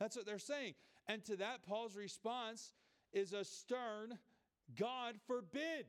That's 0.00 0.16
what 0.16 0.26
they're 0.26 0.38
saying. 0.38 0.74
And 1.06 1.24
to 1.26 1.36
that, 1.36 1.62
Paul's 1.66 1.96
response 1.96 2.72
is 3.12 3.32
a 3.32 3.44
stern, 3.44 4.18
God 4.78 5.16
forbid. 5.26 5.86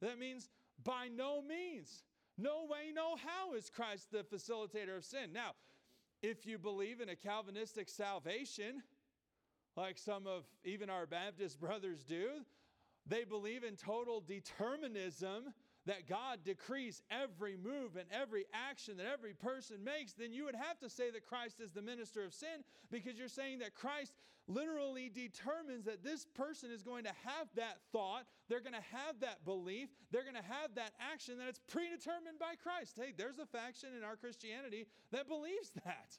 That 0.00 0.18
means 0.18 0.50
by 0.84 1.08
no 1.08 1.40
means, 1.40 2.04
no 2.36 2.66
way, 2.68 2.92
no 2.94 3.16
how 3.16 3.54
is 3.54 3.70
Christ 3.70 4.10
the 4.12 4.24
facilitator 4.24 4.96
of 4.96 5.04
sin. 5.04 5.32
Now, 5.32 5.52
if 6.22 6.46
you 6.46 6.58
believe 6.58 7.00
in 7.00 7.08
a 7.08 7.16
Calvinistic 7.16 7.88
salvation, 7.88 8.82
like 9.76 9.96
some 9.96 10.26
of 10.26 10.44
even 10.64 10.90
our 10.90 11.06
Baptist 11.06 11.58
brothers 11.60 12.04
do, 12.04 12.28
they 13.06 13.24
believe 13.24 13.64
in 13.64 13.76
total 13.76 14.20
determinism 14.20 15.54
that 15.86 16.08
God 16.08 16.40
decrees 16.44 17.00
every 17.10 17.56
move 17.56 17.96
and 17.96 18.06
every 18.10 18.44
action 18.52 18.96
that 18.98 19.06
every 19.06 19.34
person 19.34 19.82
makes, 19.84 20.12
then 20.12 20.32
you 20.32 20.44
would 20.44 20.54
have 20.54 20.78
to 20.80 20.90
say 20.90 21.10
that 21.10 21.26
Christ 21.26 21.60
is 21.60 21.72
the 21.72 21.82
minister 21.82 22.24
of 22.24 22.34
sin 22.34 22.64
because 22.90 23.16
you're 23.18 23.28
saying 23.28 23.60
that 23.60 23.74
Christ 23.74 24.12
literally 24.48 25.08
determines 25.08 25.84
that 25.86 26.04
this 26.04 26.26
person 26.34 26.70
is 26.70 26.82
going 26.82 27.04
to 27.04 27.12
have 27.24 27.48
that 27.56 27.78
thought, 27.92 28.26
they're 28.48 28.60
going 28.60 28.74
to 28.74 28.96
have 28.96 29.18
that 29.20 29.44
belief, 29.44 29.88
they're 30.10 30.22
going 30.22 30.34
to 30.34 30.42
have 30.42 30.74
that 30.74 30.92
action 31.00 31.38
that 31.38 31.48
it's 31.48 31.60
predetermined 31.68 32.38
by 32.38 32.54
Christ. 32.62 32.94
Hey, 32.96 33.12
there's 33.16 33.38
a 33.38 33.46
faction 33.46 33.90
in 33.96 34.04
our 34.04 34.16
Christianity 34.16 34.86
that 35.10 35.28
believes 35.28 35.70
that. 35.84 36.18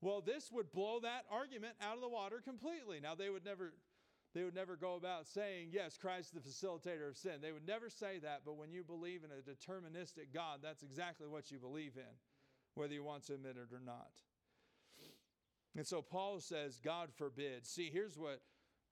Well, 0.00 0.20
this 0.20 0.50
would 0.52 0.72
blow 0.72 1.00
that 1.00 1.24
argument 1.30 1.74
out 1.80 1.94
of 1.94 2.00
the 2.02 2.08
water 2.08 2.42
completely. 2.44 3.00
Now, 3.00 3.14
they 3.14 3.30
would 3.30 3.44
never 3.44 3.72
they 4.34 4.42
would 4.42 4.54
never 4.54 4.76
go 4.76 4.96
about 4.96 5.26
saying, 5.26 5.68
Yes, 5.70 5.96
Christ 5.96 6.34
is 6.34 6.42
the 6.42 6.48
facilitator 6.48 7.08
of 7.08 7.16
sin. 7.16 7.34
They 7.40 7.52
would 7.52 7.66
never 7.66 7.88
say 7.88 8.18
that, 8.18 8.42
but 8.44 8.56
when 8.56 8.72
you 8.72 8.82
believe 8.82 9.22
in 9.22 9.30
a 9.30 9.42
deterministic 9.42 10.32
God, 10.34 10.58
that's 10.62 10.82
exactly 10.82 11.28
what 11.28 11.50
you 11.50 11.58
believe 11.58 11.92
in, 11.96 12.14
whether 12.74 12.92
you 12.92 13.04
want 13.04 13.26
to 13.26 13.34
admit 13.34 13.56
it 13.56 13.74
or 13.74 13.80
not. 13.84 14.10
And 15.76 15.86
so 15.86 16.02
Paul 16.02 16.40
says, 16.40 16.80
God 16.82 17.10
forbid. 17.16 17.66
See, 17.66 17.90
here's 17.92 18.18
what 18.18 18.40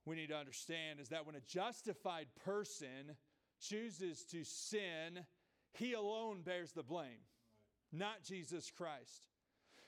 we 0.04 0.16
need 0.16 0.28
to 0.28 0.36
understand 0.36 1.00
is 1.00 1.08
that 1.08 1.26
when 1.26 1.36
a 1.36 1.40
justified 1.40 2.26
person 2.44 3.16
chooses 3.60 4.24
to 4.26 4.44
sin, 4.44 5.20
he 5.72 5.92
alone 5.92 6.42
bears 6.42 6.72
the 6.72 6.82
blame, 6.82 7.26
not 7.92 8.24
Jesus 8.24 8.70
Christ. 8.70 9.22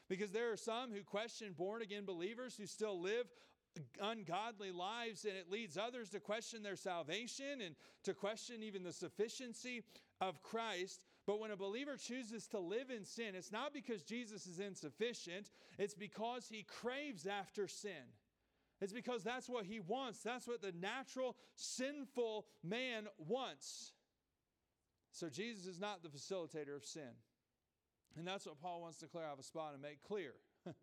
Because 0.08 0.30
there 0.30 0.52
are 0.52 0.56
some 0.56 0.92
who 0.92 1.02
question 1.02 1.54
born 1.56 1.82
again 1.82 2.04
believers 2.04 2.56
who 2.56 2.66
still 2.66 3.00
live 3.00 3.26
ungodly 4.00 4.72
lives, 4.72 5.24
and 5.24 5.36
it 5.36 5.50
leads 5.50 5.76
others 5.76 6.10
to 6.10 6.20
question 6.20 6.62
their 6.62 6.76
salvation 6.76 7.60
and 7.60 7.74
to 8.04 8.14
question 8.14 8.62
even 8.62 8.82
the 8.82 8.92
sufficiency 8.92 9.82
of 10.20 10.42
Christ. 10.42 11.00
But 11.26 11.40
when 11.40 11.50
a 11.50 11.56
believer 11.56 11.96
chooses 11.96 12.46
to 12.48 12.58
live 12.58 12.90
in 12.90 13.04
sin, 13.04 13.34
it's 13.34 13.52
not 13.52 13.72
because 13.72 14.02
Jesus 14.02 14.46
is 14.46 14.60
insufficient, 14.60 15.50
it's 15.78 15.94
because 15.94 16.46
he 16.48 16.64
craves 16.64 17.26
after 17.26 17.66
sin. 17.66 18.12
It's 18.80 18.92
because 18.92 19.22
that's 19.22 19.48
what 19.48 19.64
he 19.64 19.80
wants. 19.80 20.20
That's 20.20 20.46
what 20.46 20.60
the 20.60 20.72
natural, 20.78 21.36
sinful 21.54 22.46
man 22.62 23.06
wants. 23.18 23.92
So 25.12 25.28
Jesus 25.28 25.66
is 25.66 25.80
not 25.80 26.02
the 26.02 26.08
facilitator 26.08 26.76
of 26.76 26.84
sin. 26.84 27.14
And 28.16 28.26
that's 28.26 28.46
what 28.46 28.60
Paul 28.60 28.82
wants 28.82 28.98
to 28.98 29.06
clear 29.06 29.24
off 29.24 29.38
a 29.38 29.42
spot 29.42 29.72
and 29.72 29.82
make 29.82 30.02
clear. 30.02 30.34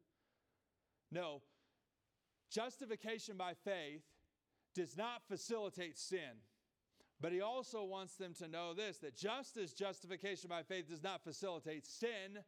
no, 1.12 1.42
Justification 2.52 3.38
by 3.38 3.54
faith 3.54 4.04
does 4.76 4.98
not 4.98 5.24
facilitate 5.28 5.98
sin. 5.98 6.44
But 7.20 7.32
he 7.32 7.42
also 7.42 7.84
wants 7.84 8.16
them 8.16 8.34
to 8.40 8.48
know 8.48 8.74
this 8.74 8.98
that 8.98 9.16
just 9.16 9.56
as 9.58 9.74
justification 9.74 10.50
by 10.50 10.64
faith 10.64 10.90
does 10.90 11.04
not 11.04 11.24
facilitate 11.24 11.86
sin, 11.86 12.40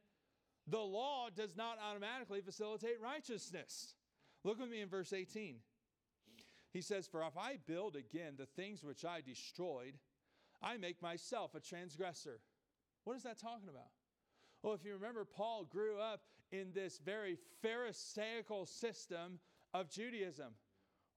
the 0.67 0.79
law 0.79 1.27
does 1.33 1.55
not 1.55 1.77
automatically 1.79 2.41
facilitate 2.41 2.99
righteousness. 3.01 3.95
Look 4.43 4.59
with 4.59 4.69
me 4.69 4.81
in 4.81 4.89
verse 4.89 5.13
18. 5.13 5.57
He 6.71 6.81
says, 6.81 7.07
For 7.07 7.21
if 7.21 7.37
I 7.37 7.57
build 7.67 7.95
again 7.95 8.33
the 8.37 8.47
things 8.47 8.83
which 8.83 9.05
I 9.05 9.21
destroyed, 9.21 9.93
I 10.61 10.77
make 10.77 11.01
myself 11.01 11.53
a 11.53 11.59
transgressor. 11.59 12.39
What 13.03 13.15
is 13.15 13.23
that 13.23 13.39
talking 13.39 13.69
about? 13.69 13.91
Well, 14.63 14.73
if 14.73 14.83
you 14.83 14.93
remember, 14.93 15.23
Paul 15.25 15.65
grew 15.65 15.99
up 15.99 16.21
in 16.51 16.71
this 16.73 16.99
very 17.03 17.37
Pharisaical 17.61 18.65
system 18.65 19.39
of 19.73 19.89
Judaism, 19.89 20.53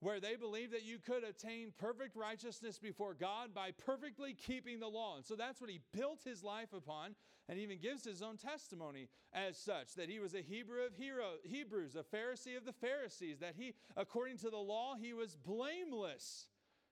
where 0.00 0.20
they 0.20 0.36
believed 0.36 0.72
that 0.72 0.84
you 0.84 0.98
could 0.98 1.24
attain 1.24 1.72
perfect 1.78 2.16
righteousness 2.16 2.78
before 2.78 3.14
God 3.14 3.54
by 3.54 3.70
perfectly 3.72 4.34
keeping 4.34 4.80
the 4.80 4.88
law. 4.88 5.16
And 5.16 5.24
so 5.24 5.34
that's 5.34 5.60
what 5.60 5.70
he 5.70 5.80
built 5.92 6.20
his 6.24 6.42
life 6.42 6.72
upon, 6.72 7.14
and 7.48 7.58
even 7.58 7.78
gives 7.78 8.04
his 8.04 8.22
own 8.22 8.36
testimony 8.36 9.08
as 9.32 9.56
such 9.56 9.94
that 9.94 10.08
he 10.08 10.18
was 10.18 10.34
a 10.34 10.42
Hebrew 10.42 10.82
of 10.82 10.94
hero, 10.94 11.32
Hebrews, 11.44 11.96
a 11.96 12.02
Pharisee 12.02 12.56
of 12.56 12.64
the 12.64 12.72
Pharisees, 12.72 13.38
that 13.40 13.54
he, 13.56 13.74
according 13.96 14.38
to 14.38 14.50
the 14.50 14.56
law, 14.56 14.94
he 15.00 15.12
was 15.12 15.36
blameless. 15.36 16.48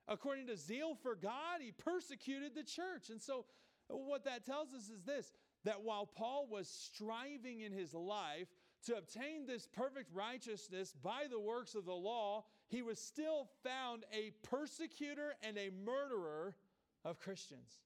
According 0.06 0.48
to 0.48 0.56
zeal 0.56 0.94
for 1.02 1.14
God, 1.14 1.60
he 1.60 1.72
persecuted 1.72 2.54
the 2.54 2.62
church. 2.62 3.08
And 3.10 3.22
so, 3.22 3.46
what 3.88 4.24
that 4.24 4.44
tells 4.44 4.72
us 4.74 4.88
is 4.88 5.02
this 5.04 5.32
that 5.64 5.82
while 5.82 6.06
Paul 6.06 6.46
was 6.50 6.68
striving 6.68 7.60
in 7.62 7.72
his 7.72 7.94
life 7.94 8.48
to 8.84 8.96
obtain 8.96 9.46
this 9.46 9.66
perfect 9.66 10.10
righteousness 10.14 10.94
by 11.02 11.24
the 11.30 11.40
works 11.40 11.74
of 11.74 11.84
the 11.84 11.92
law, 11.92 12.44
he 12.68 12.82
was 12.82 12.98
still 12.98 13.48
found 13.62 14.04
a 14.12 14.32
persecutor 14.42 15.34
and 15.42 15.56
a 15.56 15.70
murderer 15.84 16.54
of 17.04 17.18
Christians. 17.18 17.80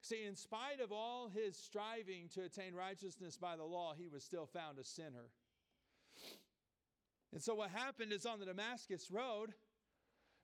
See, 0.00 0.24
in 0.24 0.36
spite 0.36 0.80
of 0.80 0.92
all 0.92 1.28
his 1.28 1.56
striving 1.56 2.28
to 2.34 2.42
attain 2.42 2.74
righteousness 2.74 3.36
by 3.36 3.56
the 3.56 3.64
law, 3.64 3.94
he 3.96 4.08
was 4.08 4.22
still 4.22 4.46
found 4.46 4.78
a 4.78 4.84
sinner. 4.84 5.30
And 7.32 7.42
so, 7.42 7.54
what 7.54 7.70
happened 7.70 8.12
is 8.12 8.24
on 8.24 8.38
the 8.38 8.46
Damascus 8.46 9.10
Road, 9.10 9.52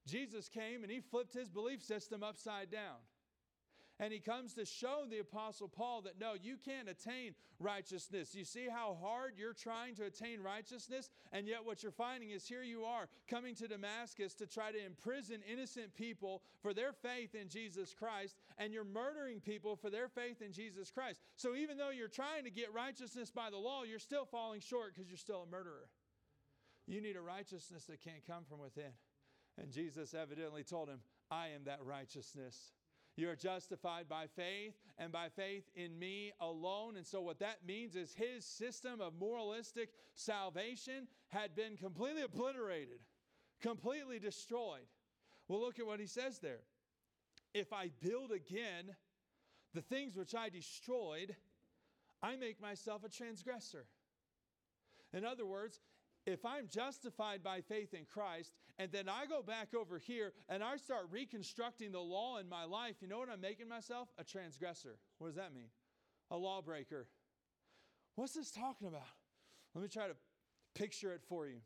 Jesus 0.07 0.49
came 0.49 0.83
and 0.83 0.93
he 0.93 1.01
flipped 1.01 1.33
his 1.33 1.49
belief 1.49 1.83
system 1.83 2.23
upside 2.23 2.71
down. 2.71 2.97
And 4.01 4.13
he 4.13 4.19
comes 4.19 4.55
to 4.55 4.65
show 4.65 5.05
the 5.09 5.21
Apostle 5.21 5.69
Paul 5.69 6.03
that 6.03 6.19
no, 6.19 6.33
you 6.41 6.57
can't 6.57 6.89
attain 6.89 7.35
righteousness. 7.61 8.35
You 8.35 8.45
see 8.45 8.67
how 8.69 8.99
hard 9.01 9.35
you're 9.37 9.53
trying 9.53 9.95
to 9.97 10.05
attain 10.05 10.43
righteousness? 10.43 11.11
And 11.33 11.47
yet, 11.47 11.65
what 11.65 11.83
you're 11.83 11.93
finding 11.93 12.31
is 12.31 12.47
here 12.47 12.65
you 12.65 12.83
are 12.83 13.09
coming 13.31 13.55
to 13.55 13.69
Damascus 13.69 14.35
to 14.35 14.47
try 14.47 14.73
to 14.73 14.85
imprison 14.85 15.43
innocent 15.51 15.95
people 15.95 16.43
for 16.61 16.75
their 16.75 16.93
faith 16.93 17.37
in 17.37 17.49
Jesus 17.49 17.95
Christ, 17.95 18.37
and 18.59 18.73
you're 18.73 18.85
murdering 18.85 19.39
people 19.39 19.77
for 19.77 19.91
their 19.91 20.09
faith 20.09 20.43
in 20.43 20.53
Jesus 20.53 20.91
Christ. 20.91 21.21
So, 21.37 21.55
even 21.55 21.77
though 21.77 21.91
you're 21.91 22.09
trying 22.09 22.45
to 22.45 22.51
get 22.51 22.75
righteousness 22.75 23.31
by 23.31 23.51
the 23.51 23.59
law, 23.59 23.85
you're 23.85 24.01
still 24.01 24.25
falling 24.25 24.61
short 24.61 24.95
because 24.95 25.09
you're 25.09 25.17
still 25.17 25.47
a 25.47 25.51
murderer. 25.51 25.89
You 26.87 27.01
need 27.01 27.17
a 27.17 27.23
righteousness 27.23 27.85
that 27.85 28.03
can't 28.03 28.27
come 28.27 28.43
from 28.49 28.59
within. 28.59 28.93
And 29.57 29.71
Jesus 29.71 30.15
evidently 30.15 30.65
told 30.65 30.89
him, 30.89 30.99
I 31.31 31.49
am 31.49 31.65
that 31.65 31.79
righteousness. 31.85 32.73
You 33.17 33.31
are 33.31 33.37
justified 33.37 34.09
by 34.09 34.27
faith 34.27 34.75
and 34.99 35.13
by 35.13 35.29
faith 35.29 35.65
in 35.77 35.99
me 35.99 36.33
alone. 36.41 36.97
And 36.97 37.07
so, 37.07 37.21
what 37.21 37.39
that 37.39 37.59
means 37.67 37.95
is 37.95 38.13
his 38.13 38.45
system 38.45 39.01
of 39.01 39.13
moralistic 39.19 39.91
salvation 40.15 41.07
had 41.29 41.55
been 41.55 41.77
completely 41.77 42.23
obliterated, 42.23 43.01
completely 43.61 44.19
destroyed. 44.19 44.87
Well, 45.47 45.61
look 45.61 45.79
at 45.79 45.87
what 45.87 46.01
he 46.01 46.07
says 46.07 46.39
there. 46.41 46.61
If 47.53 47.73
I 47.73 47.91
build 48.01 48.33
again 48.33 48.97
the 49.75 49.83
things 49.83 50.17
which 50.17 50.35
I 50.35 50.49
destroyed, 50.49 51.37
I 52.21 52.37
make 52.37 52.61
myself 52.61 53.05
a 53.05 53.09
transgressor. 53.09 53.87
In 55.13 55.25
other 55.25 55.47
words, 55.47 55.79
if 56.27 56.45
I'm 56.45 56.69
justified 56.69 57.43
by 57.43 57.61
faith 57.61 57.93
in 57.93 58.07
Christ, 58.07 58.53
and 58.79 58.91
then 58.91 59.09
I 59.09 59.27
go 59.27 59.43
back 59.43 59.75
over 59.75 59.99
here 59.99 60.33
and 60.49 60.63
I 60.63 60.77
start 60.77 61.07
reconstructing 61.11 61.93
the 61.93 62.01
law 62.01 62.39
in 62.39 62.49
my 62.49 62.65
life, 62.65 62.97
you 63.01 63.09
know 63.09 63.19
what 63.19 63.29
I'm 63.31 63.41
making 63.41 63.69
myself? 63.69 64.09
A 64.19 64.25
transgressor. 64.25 64.99
What 65.19 65.29
does 65.29 65.37
that 65.37 65.55
mean? 65.55 65.69
A 66.31 66.37
lawbreaker. 66.37 67.09
What's 68.15 68.35
this 68.35 68.51
talking 68.51 68.89
about? 68.89 69.03
Let 69.75 69.83
me 69.83 69.89
try 69.89 70.07
to 70.07 70.17
picture 70.75 71.13
it 71.13 71.23
for 71.29 71.47
you. 71.47 71.61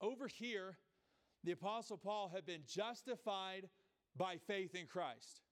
Over 0.00 0.28
here, 0.28 0.76
the 1.44 1.52
Apostle 1.52 1.96
Paul 1.96 2.30
had 2.34 2.44
been 2.44 2.62
justified 2.66 3.68
by 4.16 4.36
faith 4.46 4.74
in 4.74 4.86
Christ. 4.86 5.42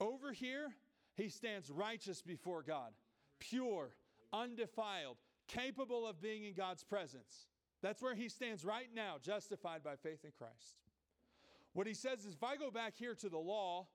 Over 0.00 0.32
here, 0.32 0.74
he 1.16 1.28
stands 1.28 1.70
righteous 1.70 2.22
before 2.22 2.62
God, 2.62 2.92
pure, 3.38 3.94
undefiled, 4.32 5.18
capable 5.48 6.06
of 6.06 6.20
being 6.20 6.44
in 6.44 6.54
God's 6.54 6.84
presence. 6.84 7.48
That's 7.82 8.00
where 8.00 8.14
he 8.14 8.28
stands 8.28 8.64
right 8.64 8.88
now, 8.94 9.16
justified 9.22 9.82
by 9.82 9.96
faith 9.96 10.24
in 10.24 10.32
Christ. 10.38 10.80
What 11.74 11.86
he 11.86 11.94
says 11.94 12.24
is 12.24 12.34
if 12.34 12.42
I 12.42 12.56
go 12.56 12.70
back 12.70 12.94
here 12.96 13.14
to 13.16 13.28
the 13.28 13.38
law, 13.38 13.88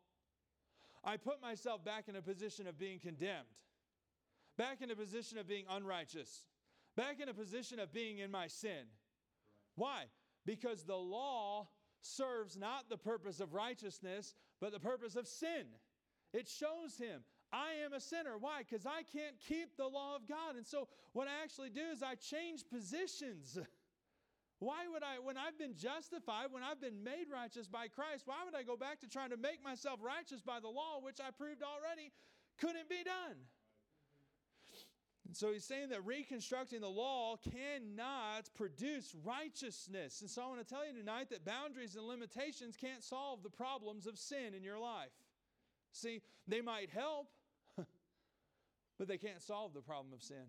I 1.03 1.17
put 1.17 1.41
myself 1.41 1.83
back 1.83 2.07
in 2.07 2.15
a 2.15 2.21
position 2.21 2.67
of 2.67 2.77
being 2.77 2.99
condemned, 2.99 3.47
back 4.57 4.81
in 4.81 4.91
a 4.91 4.95
position 4.95 5.37
of 5.37 5.47
being 5.47 5.65
unrighteous, 5.69 6.43
back 6.95 7.21
in 7.21 7.29
a 7.29 7.33
position 7.33 7.79
of 7.79 7.93
being 7.93 8.19
in 8.19 8.29
my 8.29 8.47
sin. 8.47 8.85
Why? 9.75 10.03
Because 10.45 10.83
the 10.83 10.97
law 10.97 11.69
serves 12.01 12.57
not 12.57 12.89
the 12.89 12.97
purpose 12.97 13.39
of 13.39 13.53
righteousness, 13.53 14.35
but 14.59 14.71
the 14.73 14.79
purpose 14.79 15.15
of 15.15 15.27
sin. 15.27 15.65
It 16.33 16.47
shows 16.47 16.97
him 16.97 17.21
I 17.51 17.83
am 17.85 17.93
a 17.93 17.99
sinner. 17.99 18.37
Why? 18.37 18.61
Because 18.67 18.85
I 18.85 19.03
can't 19.03 19.35
keep 19.47 19.75
the 19.77 19.87
law 19.87 20.15
of 20.15 20.27
God. 20.27 20.55
And 20.55 20.65
so, 20.65 20.87
what 21.13 21.27
I 21.27 21.43
actually 21.43 21.69
do 21.69 21.81
is 21.91 22.03
I 22.03 22.15
change 22.15 22.63
positions. 22.69 23.57
Why 24.59 24.87
would 24.91 25.03
I, 25.03 25.23
when 25.23 25.37
I've 25.37 25.57
been 25.57 25.75
justified, 25.77 26.51
when 26.51 26.63
I've 26.63 26.81
been 26.81 27.01
made 27.01 27.31
righteous 27.31 27.65
by 27.65 27.87
Christ, 27.87 28.23
why 28.25 28.43
would 28.43 28.53
I 28.53 28.63
go 28.63 28.75
back 28.75 28.99
to 28.99 29.07
trying 29.07 29.29
to 29.29 29.37
make 29.37 29.63
myself 29.63 30.01
righteous 30.03 30.41
by 30.41 30.59
the 30.59 30.67
law, 30.67 30.99
which 31.01 31.21
I 31.21 31.31
proved 31.31 31.63
already 31.63 32.11
couldn't 32.59 32.89
be 32.89 33.01
done? 33.05 33.37
And 35.29 35.37
so 35.37 35.53
he's 35.53 35.63
saying 35.63 35.89
that 35.89 36.05
reconstructing 36.05 36.81
the 36.81 36.89
law 36.89 37.37
cannot 37.37 38.49
produce 38.55 39.15
righteousness. 39.23 40.21
And 40.21 40.29
so 40.29 40.41
I 40.41 40.47
want 40.47 40.67
to 40.67 40.73
tell 40.73 40.85
you 40.85 40.91
tonight 40.91 41.29
that 41.29 41.45
boundaries 41.45 41.95
and 41.95 42.05
limitations 42.05 42.75
can't 42.75 43.03
solve 43.03 43.43
the 43.43 43.49
problems 43.49 44.07
of 44.07 44.17
sin 44.17 44.55
in 44.57 44.63
your 44.63 44.79
life. 44.79 45.13
See, 45.91 46.21
they 46.47 46.61
might 46.61 46.89
help, 46.89 47.27
but 48.99 49.07
they 49.07 49.17
can't 49.17 49.41
solve 49.41 49.73
the 49.73 49.81
problem 49.81 50.13
of 50.13 50.21
sin. 50.21 50.45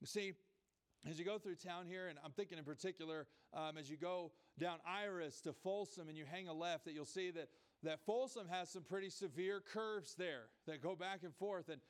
You 0.00 0.06
see, 0.06 0.32
as 1.08 1.18
you 1.18 1.24
go 1.24 1.38
through 1.38 1.56
town 1.56 1.86
here, 1.86 2.08
and 2.08 2.18
I'm 2.24 2.32
thinking 2.32 2.58
in 2.58 2.64
particular, 2.64 3.26
um, 3.54 3.76
as 3.78 3.88
you 3.88 3.96
go 3.96 4.32
down 4.58 4.78
Iris 4.86 5.40
to 5.42 5.52
Folsom 5.52 6.08
and 6.08 6.16
you 6.16 6.24
hang 6.24 6.48
a 6.48 6.52
left, 6.52 6.86
that 6.86 6.94
you'll 6.94 7.04
see 7.04 7.30
that, 7.30 7.48
that 7.82 8.00
Folsom 8.00 8.48
has 8.48 8.70
some 8.70 8.82
pretty 8.82 9.10
severe 9.10 9.60
curves 9.60 10.14
there 10.16 10.44
that 10.66 10.82
go 10.82 10.96
back 10.96 11.20
and 11.22 11.34
forth. 11.34 11.68
And 11.68 11.80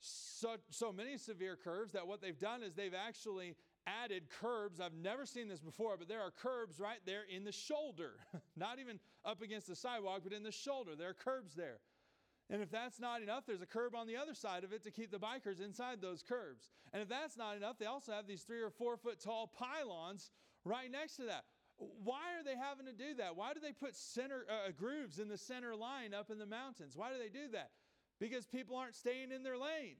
so, 0.00 0.56
so 0.70 0.92
many 0.92 1.18
severe 1.18 1.56
curves 1.62 1.92
that 1.92 2.06
what 2.06 2.20
they've 2.20 2.38
done 2.38 2.62
is 2.62 2.74
they've 2.74 2.92
actually 2.94 3.54
added 3.86 4.24
curbs. 4.40 4.80
I've 4.80 4.94
never 4.94 5.24
seen 5.26 5.48
this 5.48 5.60
before, 5.60 5.96
but 5.96 6.08
there 6.08 6.20
are 6.20 6.30
curbs 6.30 6.80
right 6.80 7.00
there 7.06 7.22
in 7.34 7.44
the 7.44 7.52
shoulder, 7.52 8.14
not 8.56 8.78
even 8.80 8.98
up 9.24 9.42
against 9.42 9.68
the 9.68 9.76
sidewalk, 9.76 10.22
but 10.24 10.32
in 10.32 10.42
the 10.42 10.52
shoulder. 10.52 10.92
There 10.96 11.10
are 11.10 11.14
curbs 11.14 11.54
there. 11.54 11.78
And 12.48 12.62
if 12.62 12.70
that's 12.70 13.00
not 13.00 13.22
enough, 13.22 13.44
there's 13.46 13.62
a 13.62 13.66
curb 13.66 13.96
on 13.96 14.06
the 14.06 14.16
other 14.16 14.34
side 14.34 14.62
of 14.62 14.72
it 14.72 14.84
to 14.84 14.90
keep 14.90 15.10
the 15.10 15.18
bikers 15.18 15.60
inside 15.60 16.00
those 16.00 16.22
curbs. 16.22 16.70
And 16.92 17.02
if 17.02 17.08
that's 17.08 17.36
not 17.36 17.56
enough, 17.56 17.76
they 17.78 17.86
also 17.86 18.12
have 18.12 18.26
these 18.26 18.42
three 18.42 18.62
or 18.62 18.70
four 18.70 18.96
foot 18.96 19.20
tall 19.20 19.48
pylons 19.48 20.30
right 20.64 20.90
next 20.90 21.16
to 21.16 21.24
that. 21.24 21.44
Why 21.78 22.38
are 22.38 22.44
they 22.44 22.56
having 22.56 22.86
to 22.86 22.92
do 22.92 23.14
that? 23.18 23.36
Why 23.36 23.52
do 23.52 23.60
they 23.60 23.72
put 23.72 23.96
center 23.96 24.46
uh, 24.48 24.70
grooves 24.70 25.18
in 25.18 25.28
the 25.28 25.36
center 25.36 25.74
line 25.74 26.14
up 26.14 26.30
in 26.30 26.38
the 26.38 26.46
mountains? 26.46 26.96
Why 26.96 27.10
do 27.12 27.18
they 27.18 27.28
do 27.28 27.48
that? 27.52 27.70
Because 28.20 28.46
people 28.46 28.76
aren't 28.76 28.94
staying 28.94 29.32
in 29.32 29.42
their 29.42 29.58
lane. 29.58 29.96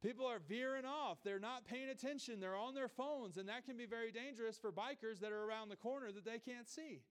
People 0.00 0.26
are 0.26 0.38
veering 0.38 0.84
off. 0.84 1.18
They're 1.24 1.40
not 1.40 1.66
paying 1.66 1.90
attention. 1.90 2.38
They're 2.38 2.56
on 2.56 2.74
their 2.74 2.88
phones, 2.88 3.36
and 3.36 3.48
that 3.48 3.66
can 3.66 3.76
be 3.76 3.84
very 3.84 4.12
dangerous 4.12 4.56
for 4.56 4.70
bikers 4.70 5.18
that 5.20 5.32
are 5.32 5.44
around 5.44 5.68
the 5.68 5.76
corner 5.76 6.12
that 6.12 6.24
they 6.24 6.38
can't 6.38 6.68
see. 6.68 7.02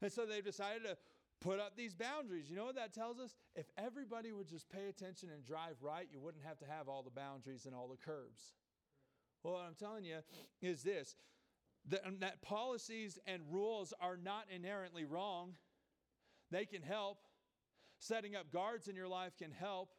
And 0.00 0.12
so 0.12 0.24
they've 0.24 0.44
decided 0.44 0.84
to 0.84 0.96
put 1.40 1.60
up 1.60 1.76
these 1.76 1.94
boundaries. 1.94 2.46
You 2.48 2.56
know 2.56 2.64
what 2.64 2.76
that 2.76 2.94
tells 2.94 3.18
us? 3.18 3.34
If 3.54 3.66
everybody 3.78 4.32
would 4.32 4.48
just 4.48 4.68
pay 4.70 4.88
attention 4.88 5.30
and 5.34 5.44
drive 5.44 5.76
right, 5.80 6.06
you 6.10 6.20
wouldn't 6.20 6.44
have 6.44 6.58
to 6.58 6.66
have 6.66 6.88
all 6.88 7.02
the 7.02 7.10
boundaries 7.10 7.66
and 7.66 7.74
all 7.74 7.88
the 7.88 7.96
curbs. 7.96 8.54
Well, 9.42 9.54
what 9.54 9.64
I'm 9.66 9.74
telling 9.74 10.04
you 10.04 10.18
is 10.60 10.82
this 10.82 11.14
that, 11.88 12.06
um, 12.06 12.16
that 12.20 12.42
policies 12.42 13.18
and 13.26 13.42
rules 13.50 13.94
are 14.00 14.16
not 14.16 14.46
inherently 14.54 15.04
wrong, 15.04 15.54
they 16.50 16.64
can 16.64 16.82
help. 16.82 17.18
Setting 17.98 18.36
up 18.36 18.52
guards 18.52 18.88
in 18.88 18.96
your 18.96 19.08
life 19.08 19.32
can 19.38 19.50
help. 19.50 19.90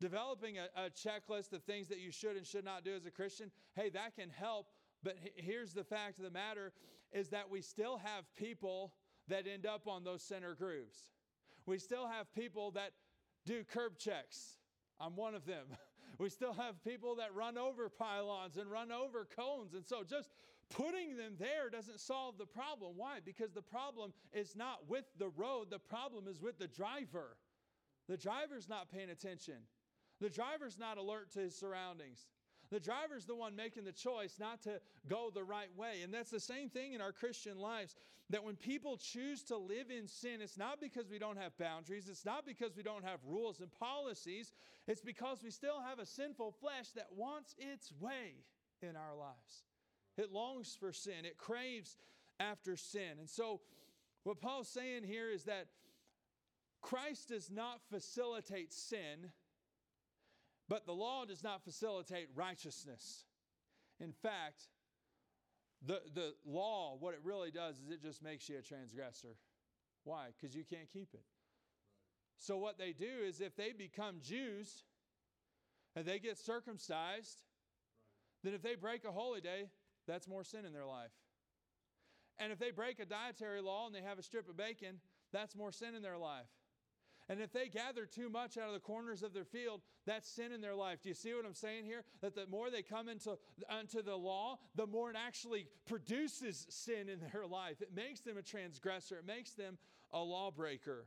Developing 0.00 0.56
a, 0.58 0.68
a 0.76 0.90
checklist 0.90 1.52
of 1.52 1.62
things 1.64 1.88
that 1.88 1.98
you 1.98 2.10
should 2.10 2.36
and 2.36 2.46
should 2.46 2.64
not 2.64 2.84
do 2.84 2.94
as 2.94 3.04
a 3.04 3.10
Christian, 3.10 3.50
hey, 3.74 3.90
that 3.90 4.16
can 4.16 4.30
help. 4.30 4.68
But 5.02 5.16
here's 5.36 5.72
the 5.72 5.84
fact 5.84 6.18
of 6.18 6.24
the 6.24 6.30
matter 6.30 6.72
is 7.12 7.28
that 7.28 7.50
we 7.50 7.60
still 7.60 7.98
have 7.98 8.24
people 8.36 8.92
that 9.32 9.46
end 9.46 9.66
up 9.66 9.88
on 9.88 10.04
those 10.04 10.22
center 10.22 10.54
grooves. 10.54 11.10
We 11.64 11.78
still 11.78 12.06
have 12.06 12.32
people 12.34 12.70
that 12.72 12.92
do 13.46 13.64
curb 13.64 13.98
checks. 13.98 14.58
I'm 15.00 15.16
one 15.16 15.34
of 15.34 15.46
them. 15.46 15.66
We 16.18 16.28
still 16.28 16.52
have 16.52 16.84
people 16.84 17.16
that 17.16 17.34
run 17.34 17.56
over 17.56 17.88
pylons 17.88 18.58
and 18.58 18.70
run 18.70 18.92
over 18.92 19.26
cones. 19.34 19.72
And 19.72 19.84
so 19.84 20.04
just 20.04 20.28
putting 20.68 21.16
them 21.16 21.36
there 21.38 21.70
doesn't 21.70 22.00
solve 22.00 22.36
the 22.36 22.46
problem. 22.46 22.92
Why? 22.96 23.18
Because 23.24 23.52
the 23.52 23.62
problem 23.62 24.12
is 24.30 24.54
not 24.54 24.88
with 24.88 25.06
the 25.18 25.30
road, 25.30 25.70
the 25.70 25.78
problem 25.78 26.28
is 26.28 26.40
with 26.40 26.58
the 26.58 26.68
driver. 26.68 27.38
The 28.08 28.18
driver's 28.18 28.68
not 28.68 28.92
paying 28.92 29.08
attention, 29.08 29.54
the 30.20 30.28
driver's 30.28 30.78
not 30.78 30.98
alert 30.98 31.32
to 31.32 31.40
his 31.40 31.56
surroundings. 31.56 32.26
The 32.72 32.80
driver's 32.80 33.26
the 33.26 33.34
one 33.34 33.54
making 33.54 33.84
the 33.84 33.92
choice 33.92 34.36
not 34.40 34.62
to 34.62 34.80
go 35.06 35.30
the 35.32 35.44
right 35.44 35.68
way. 35.76 36.00
And 36.02 36.12
that's 36.12 36.30
the 36.30 36.40
same 36.40 36.70
thing 36.70 36.94
in 36.94 37.02
our 37.02 37.12
Christian 37.12 37.58
lives. 37.58 37.94
That 38.30 38.44
when 38.44 38.56
people 38.56 38.96
choose 38.96 39.42
to 39.44 39.58
live 39.58 39.90
in 39.90 40.08
sin, 40.08 40.40
it's 40.40 40.56
not 40.56 40.80
because 40.80 41.10
we 41.10 41.18
don't 41.18 41.36
have 41.36 41.56
boundaries, 41.58 42.08
it's 42.08 42.24
not 42.24 42.46
because 42.46 42.74
we 42.74 42.82
don't 42.82 43.04
have 43.04 43.18
rules 43.26 43.60
and 43.60 43.70
policies, 43.70 44.52
it's 44.88 45.02
because 45.02 45.42
we 45.44 45.50
still 45.50 45.82
have 45.86 45.98
a 45.98 46.06
sinful 46.06 46.52
flesh 46.52 46.88
that 46.96 47.08
wants 47.14 47.54
its 47.58 47.92
way 48.00 48.36
in 48.80 48.96
our 48.96 49.14
lives. 49.14 49.64
It 50.16 50.32
longs 50.32 50.74
for 50.80 50.94
sin, 50.94 51.26
it 51.26 51.36
craves 51.36 51.98
after 52.40 52.74
sin. 52.74 53.18
And 53.18 53.28
so, 53.28 53.60
what 54.24 54.40
Paul's 54.40 54.68
saying 54.68 55.04
here 55.04 55.30
is 55.30 55.44
that 55.44 55.66
Christ 56.80 57.28
does 57.28 57.50
not 57.50 57.80
facilitate 57.90 58.72
sin 58.72 59.30
but 60.68 60.86
the 60.86 60.92
law 60.92 61.24
does 61.24 61.42
not 61.42 61.64
facilitate 61.64 62.28
righteousness. 62.34 63.24
In 64.00 64.12
fact, 64.12 64.68
the, 65.84 66.00
the 66.14 66.34
law, 66.46 66.96
what 66.98 67.14
it 67.14 67.20
really 67.24 67.50
does 67.50 67.76
is 67.78 67.90
it 67.90 68.02
just 68.02 68.22
makes 68.22 68.48
you 68.48 68.58
a 68.58 68.62
transgressor. 68.62 69.36
Why? 70.04 70.28
Because 70.34 70.54
you 70.54 70.64
can't 70.64 70.90
keep 70.90 71.08
it. 71.14 71.24
So, 72.38 72.56
what 72.56 72.78
they 72.78 72.92
do 72.92 73.24
is 73.24 73.40
if 73.40 73.54
they 73.56 73.72
become 73.72 74.16
Jews 74.20 74.84
and 75.94 76.04
they 76.04 76.18
get 76.18 76.38
circumcised, 76.38 77.42
then 78.42 78.54
if 78.54 78.62
they 78.62 78.74
break 78.74 79.04
a 79.04 79.12
holy 79.12 79.40
day, 79.40 79.68
that's 80.08 80.26
more 80.26 80.42
sin 80.42 80.64
in 80.64 80.72
their 80.72 80.86
life. 80.86 81.12
And 82.38 82.50
if 82.52 82.58
they 82.58 82.70
break 82.70 82.98
a 82.98 83.04
dietary 83.04 83.60
law 83.60 83.86
and 83.86 83.94
they 83.94 84.02
have 84.02 84.18
a 84.18 84.22
strip 84.22 84.48
of 84.48 84.56
bacon, 84.56 85.00
that's 85.32 85.54
more 85.54 85.70
sin 85.70 85.94
in 85.94 86.02
their 86.02 86.18
life. 86.18 86.48
And 87.32 87.40
if 87.40 87.50
they 87.50 87.68
gather 87.68 88.04
too 88.04 88.28
much 88.28 88.58
out 88.58 88.66
of 88.66 88.74
the 88.74 88.78
corners 88.78 89.22
of 89.22 89.32
their 89.32 89.46
field, 89.46 89.80
that's 90.04 90.28
sin 90.28 90.52
in 90.52 90.60
their 90.60 90.74
life. 90.74 91.00
Do 91.02 91.08
you 91.08 91.14
see 91.14 91.32
what 91.32 91.46
I'm 91.46 91.54
saying 91.54 91.86
here? 91.86 92.04
That 92.20 92.34
the 92.34 92.46
more 92.46 92.70
they 92.70 92.82
come 92.82 93.08
into, 93.08 93.38
into 93.80 94.02
the 94.02 94.14
law, 94.14 94.58
the 94.74 94.86
more 94.86 95.08
it 95.08 95.16
actually 95.16 95.66
produces 95.88 96.66
sin 96.68 97.08
in 97.08 97.20
their 97.32 97.46
life. 97.46 97.80
It 97.80 97.94
makes 97.96 98.20
them 98.20 98.36
a 98.36 98.42
transgressor, 98.42 99.16
it 99.16 99.26
makes 99.26 99.52
them 99.52 99.78
a 100.12 100.18
lawbreaker. 100.18 101.06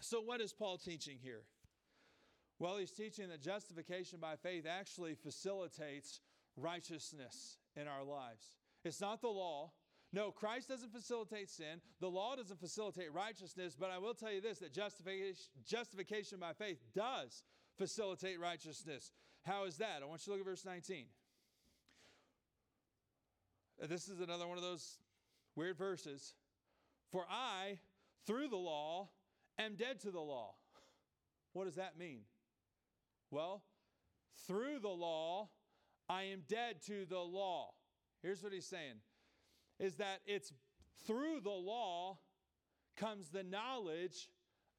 So, 0.00 0.20
what 0.20 0.40
is 0.40 0.52
Paul 0.52 0.76
teaching 0.76 1.18
here? 1.22 1.42
Well, 2.58 2.78
he's 2.78 2.90
teaching 2.90 3.28
that 3.28 3.42
justification 3.42 4.18
by 4.18 4.34
faith 4.34 4.66
actually 4.68 5.14
facilitates 5.14 6.18
righteousness 6.56 7.58
in 7.76 7.86
our 7.86 8.02
lives. 8.02 8.54
It's 8.84 9.00
not 9.00 9.20
the 9.20 9.28
law, 9.28 9.70
no, 10.12 10.30
Christ 10.30 10.68
doesn't 10.68 10.92
facilitate 10.92 11.48
sin. 11.48 11.80
The 12.00 12.08
law 12.08 12.36
doesn't 12.36 12.60
facilitate 12.60 13.12
righteousness, 13.14 13.76
but 13.78 13.90
I 13.90 13.96
will 13.96 14.12
tell 14.12 14.30
you 14.30 14.42
this 14.42 14.58
that 14.58 14.72
justification, 14.72 15.46
justification 15.66 16.38
by 16.38 16.52
faith 16.52 16.78
does 16.94 17.42
facilitate 17.78 18.38
righteousness. 18.38 19.10
How 19.44 19.64
is 19.64 19.78
that? 19.78 20.00
I 20.02 20.04
want 20.04 20.20
you 20.26 20.32
to 20.32 20.38
look 20.38 20.40
at 20.40 20.50
verse 20.50 20.66
19. 20.66 21.06
Uh, 23.82 23.86
this 23.86 24.08
is 24.08 24.20
another 24.20 24.46
one 24.46 24.58
of 24.58 24.62
those 24.62 24.98
weird 25.56 25.78
verses. 25.78 26.34
For 27.10 27.24
I, 27.30 27.78
through 28.26 28.48
the 28.48 28.56
law, 28.56 29.08
am 29.58 29.76
dead 29.76 30.00
to 30.00 30.10
the 30.10 30.20
law. 30.20 30.54
What 31.54 31.66
does 31.66 31.74
that 31.74 31.98
mean? 31.98 32.20
Well, 33.30 33.62
through 34.46 34.78
the 34.78 34.88
law, 34.88 35.50
I 36.08 36.22
am 36.24 36.44
dead 36.48 36.76
to 36.86 37.04
the 37.04 37.18
law. 37.18 37.74
Here's 38.22 38.42
what 38.42 38.54
he's 38.54 38.64
saying 38.66 39.00
is 39.82 39.96
that 39.96 40.20
it's 40.26 40.52
through 41.06 41.40
the 41.42 41.50
law 41.50 42.18
comes 42.96 43.28
the 43.28 43.42
knowledge 43.42 44.30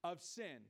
of 0.04 0.22
sin. 0.22 0.64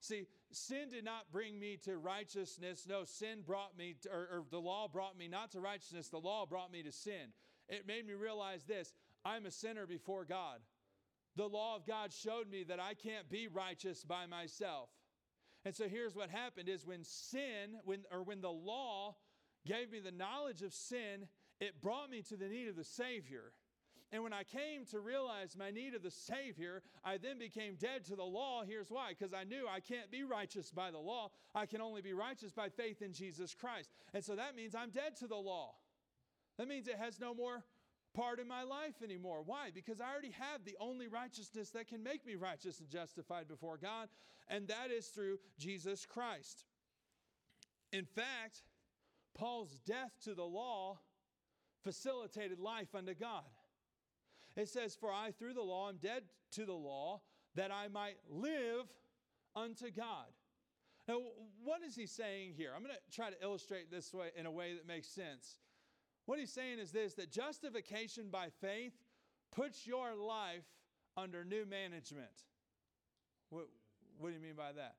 See, 0.00 0.28
sin 0.52 0.90
did 0.90 1.04
not 1.04 1.32
bring 1.32 1.58
me 1.58 1.78
to 1.84 1.98
righteousness. 1.98 2.86
No, 2.88 3.02
sin 3.04 3.42
brought 3.44 3.76
me, 3.76 3.96
to, 4.02 4.08
or, 4.08 4.28
or, 4.32 4.44
the 4.50 4.60
law 4.60 4.86
brought 4.86 5.18
me 5.18 5.26
not 5.26 5.50
to 5.52 5.60
righteousness, 5.60 6.08
the 6.08 6.18
law 6.18 6.46
brought 6.46 6.70
me 6.70 6.84
to 6.84 6.92
sin. 6.92 7.32
It 7.68 7.88
made 7.88 8.06
me 8.06 8.14
realize 8.14 8.64
this 8.64 8.92
I'm 9.24 9.46
a 9.46 9.50
sinner 9.50 9.86
before 9.86 10.24
God. 10.24 10.60
The 11.34 11.48
law 11.48 11.74
of 11.74 11.86
God 11.86 12.12
showed 12.12 12.48
me 12.48 12.64
that 12.64 12.80
I 12.80 12.94
can't 12.94 13.28
be 13.28 13.48
righteous 13.48 14.04
by 14.04 14.26
myself. 14.26 14.90
And 15.64 15.74
so 15.74 15.88
here's 15.88 16.14
what 16.14 16.30
happened 16.30 16.68
is 16.68 16.86
when 16.86 17.02
sin, 17.02 17.78
when, 17.84 18.04
or 18.12 18.22
when 18.22 18.40
the 18.40 18.50
law 18.50 19.16
gave 19.66 19.90
me 19.90 19.98
the 19.98 20.12
knowledge 20.12 20.62
of 20.62 20.72
sin, 20.72 21.26
it 21.60 21.80
brought 21.80 22.10
me 22.10 22.22
to 22.22 22.36
the 22.36 22.48
need 22.48 22.68
of 22.68 22.76
the 22.76 22.84
Savior. 22.84 23.52
And 24.10 24.22
when 24.22 24.32
I 24.32 24.42
came 24.42 24.86
to 24.90 25.00
realize 25.00 25.54
my 25.56 25.70
need 25.70 25.94
of 25.94 26.02
the 26.02 26.10
Savior, 26.10 26.82
I 27.04 27.18
then 27.18 27.38
became 27.38 27.74
dead 27.74 28.06
to 28.06 28.16
the 28.16 28.24
law. 28.24 28.62
Here's 28.66 28.90
why 28.90 29.10
because 29.10 29.34
I 29.34 29.44
knew 29.44 29.66
I 29.68 29.80
can't 29.80 30.10
be 30.10 30.24
righteous 30.24 30.70
by 30.70 30.90
the 30.90 30.98
law. 30.98 31.30
I 31.54 31.66
can 31.66 31.82
only 31.82 32.00
be 32.00 32.14
righteous 32.14 32.52
by 32.52 32.70
faith 32.70 33.02
in 33.02 33.12
Jesus 33.12 33.54
Christ. 33.54 33.90
And 34.14 34.24
so 34.24 34.34
that 34.36 34.56
means 34.56 34.74
I'm 34.74 34.90
dead 34.90 35.16
to 35.16 35.26
the 35.26 35.36
law. 35.36 35.74
That 36.56 36.68
means 36.68 36.88
it 36.88 36.96
has 36.96 37.20
no 37.20 37.34
more 37.34 37.64
part 38.14 38.40
in 38.40 38.48
my 38.48 38.62
life 38.62 39.02
anymore. 39.04 39.42
Why? 39.44 39.70
Because 39.74 40.00
I 40.00 40.10
already 40.10 40.32
have 40.32 40.64
the 40.64 40.76
only 40.80 41.06
righteousness 41.06 41.70
that 41.70 41.88
can 41.88 42.02
make 42.02 42.26
me 42.26 42.34
righteous 42.34 42.80
and 42.80 42.88
justified 42.88 43.46
before 43.46 43.76
God, 43.76 44.08
and 44.48 44.66
that 44.68 44.90
is 44.90 45.06
through 45.08 45.38
Jesus 45.58 46.06
Christ. 46.06 46.64
In 47.92 48.04
fact, 48.04 48.62
Paul's 49.34 49.78
death 49.86 50.12
to 50.24 50.34
the 50.34 50.44
law 50.44 50.98
facilitated 51.82 52.58
life 52.58 52.94
unto 52.94 53.14
God. 53.14 53.44
It 54.56 54.68
says, 54.68 54.96
For 54.96 55.12
I 55.12 55.30
through 55.30 55.54
the 55.54 55.62
law 55.62 55.88
am 55.88 55.96
dead 55.96 56.24
to 56.52 56.64
the 56.64 56.72
law, 56.72 57.20
that 57.54 57.70
I 57.70 57.88
might 57.88 58.16
live 58.30 58.86
unto 59.54 59.90
God. 59.90 60.26
Now, 61.06 61.20
what 61.64 61.82
is 61.82 61.96
he 61.96 62.06
saying 62.06 62.52
here? 62.56 62.72
I'm 62.74 62.82
going 62.82 62.94
to 62.94 63.16
try 63.16 63.30
to 63.30 63.42
illustrate 63.42 63.90
this 63.90 64.12
way 64.12 64.28
in 64.36 64.46
a 64.46 64.50
way 64.50 64.74
that 64.74 64.86
makes 64.86 65.08
sense. 65.08 65.58
What 66.26 66.38
he's 66.38 66.52
saying 66.52 66.78
is 66.78 66.92
this 66.92 67.14
that 67.14 67.32
justification 67.32 68.28
by 68.30 68.48
faith 68.60 68.92
puts 69.54 69.86
your 69.86 70.14
life 70.14 70.66
under 71.16 71.44
new 71.44 71.64
management. 71.64 72.44
What, 73.48 73.68
what 74.18 74.28
do 74.28 74.34
you 74.34 74.42
mean 74.42 74.54
by 74.54 74.72
that? 74.72 74.96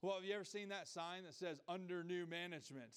Well, 0.00 0.14
have 0.14 0.24
you 0.24 0.34
ever 0.34 0.44
seen 0.44 0.68
that 0.68 0.86
sign 0.86 1.24
that 1.24 1.34
says 1.34 1.60
under 1.68 2.04
new 2.04 2.26
management? 2.26 2.96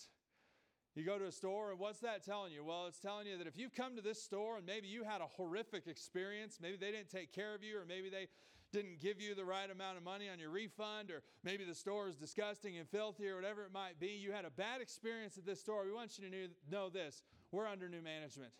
You 0.95 1.03
go 1.03 1.19
to 1.19 1.25
a 1.25 1.31
store, 1.31 1.71
and 1.71 1.79
what's 1.79 1.99
that 1.99 2.25
telling 2.25 2.53
you? 2.53 2.63
Well, 2.63 2.87
it's 2.87 2.99
telling 2.99 3.27
you 3.27 3.37
that 3.37 3.47
if 3.47 3.57
you've 3.57 3.75
come 3.75 3.97
to 3.97 4.01
this 4.01 4.21
store 4.21 4.57
and 4.57 4.65
maybe 4.65 4.87
you 4.87 5.03
had 5.03 5.19
a 5.19 5.27
horrific 5.27 5.87
experience, 5.87 6.57
maybe 6.61 6.77
they 6.77 6.91
didn't 6.91 7.09
take 7.09 7.33
care 7.33 7.53
of 7.53 7.61
you, 7.61 7.77
or 7.77 7.85
maybe 7.85 8.09
they 8.09 8.27
didn't 8.71 9.01
give 9.01 9.19
you 9.19 9.35
the 9.35 9.43
right 9.43 9.69
amount 9.69 9.97
of 9.97 10.03
money 10.03 10.29
on 10.29 10.39
your 10.39 10.51
refund, 10.51 11.11
or 11.11 11.21
maybe 11.43 11.65
the 11.65 11.75
store 11.75 12.07
is 12.07 12.15
disgusting 12.15 12.77
and 12.77 12.87
filthy, 12.87 13.27
or 13.27 13.35
whatever 13.35 13.63
it 13.63 13.73
might 13.73 13.99
be, 13.99 14.07
you 14.07 14.31
had 14.31 14.45
a 14.45 14.49
bad 14.49 14.79
experience 14.79 15.37
at 15.37 15.45
this 15.45 15.59
store. 15.59 15.83
We 15.83 15.91
want 15.91 16.17
you 16.17 16.29
to 16.29 16.47
know 16.71 16.89
this 16.89 17.23
we're 17.51 17.67
under 17.67 17.89
new 17.89 18.01
management. 18.01 18.51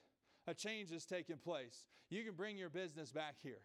A 0.48 0.54
change 0.54 0.92
has 0.92 1.06
taken 1.06 1.38
place. 1.38 1.88
You 2.10 2.24
can 2.24 2.34
bring 2.34 2.58
your 2.58 2.70
business 2.70 3.12
back 3.12 3.36
here. 3.42 3.62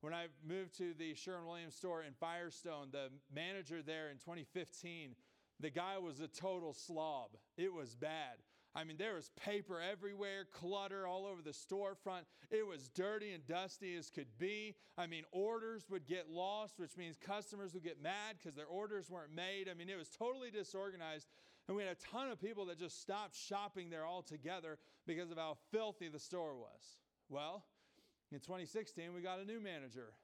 When 0.00 0.12
I 0.12 0.26
moved 0.46 0.76
to 0.78 0.92
the 0.98 1.14
Sherwin 1.14 1.46
Williams 1.46 1.74
store 1.74 2.02
in 2.02 2.12
Firestone, 2.20 2.88
the 2.92 3.08
manager 3.34 3.82
there 3.82 4.10
in 4.10 4.18
2015 4.18 5.14
the 5.60 5.70
guy 5.70 5.98
was 5.98 6.20
a 6.20 6.28
total 6.28 6.72
slob. 6.72 7.30
It 7.56 7.72
was 7.72 7.94
bad. 7.94 8.42
I 8.76 8.82
mean, 8.82 8.96
there 8.96 9.14
was 9.14 9.30
paper 9.36 9.80
everywhere, 9.80 10.46
clutter 10.52 11.06
all 11.06 11.26
over 11.26 11.42
the 11.42 11.50
storefront. 11.50 12.24
It 12.50 12.66
was 12.66 12.88
dirty 12.88 13.32
and 13.32 13.46
dusty 13.46 13.94
as 13.94 14.10
could 14.10 14.36
be. 14.36 14.74
I 14.98 15.06
mean, 15.06 15.22
orders 15.30 15.84
would 15.88 16.06
get 16.06 16.28
lost, 16.28 16.80
which 16.80 16.96
means 16.96 17.16
customers 17.16 17.72
would 17.74 17.84
get 17.84 18.02
mad 18.02 18.36
because 18.36 18.56
their 18.56 18.66
orders 18.66 19.08
weren't 19.08 19.32
made. 19.32 19.68
I 19.70 19.74
mean, 19.74 19.88
it 19.88 19.96
was 19.96 20.08
totally 20.08 20.50
disorganized. 20.50 21.28
And 21.68 21.76
we 21.76 21.84
had 21.84 21.92
a 21.92 22.12
ton 22.12 22.30
of 22.30 22.40
people 22.40 22.66
that 22.66 22.78
just 22.78 23.00
stopped 23.00 23.36
shopping 23.36 23.90
there 23.90 24.04
altogether 24.04 24.78
because 25.06 25.30
of 25.30 25.38
how 25.38 25.56
filthy 25.70 26.08
the 26.08 26.18
store 26.18 26.56
was. 26.56 26.98
Well, 27.28 27.64
in 28.32 28.40
2016, 28.40 29.14
we 29.14 29.20
got 29.20 29.38
a 29.38 29.44
new 29.44 29.60
manager. 29.60 30.14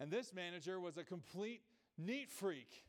And 0.00 0.10
this 0.10 0.34
manager 0.34 0.80
was 0.80 0.96
a 0.96 1.04
complete 1.04 1.62
neat 1.96 2.30
freak. 2.30 2.84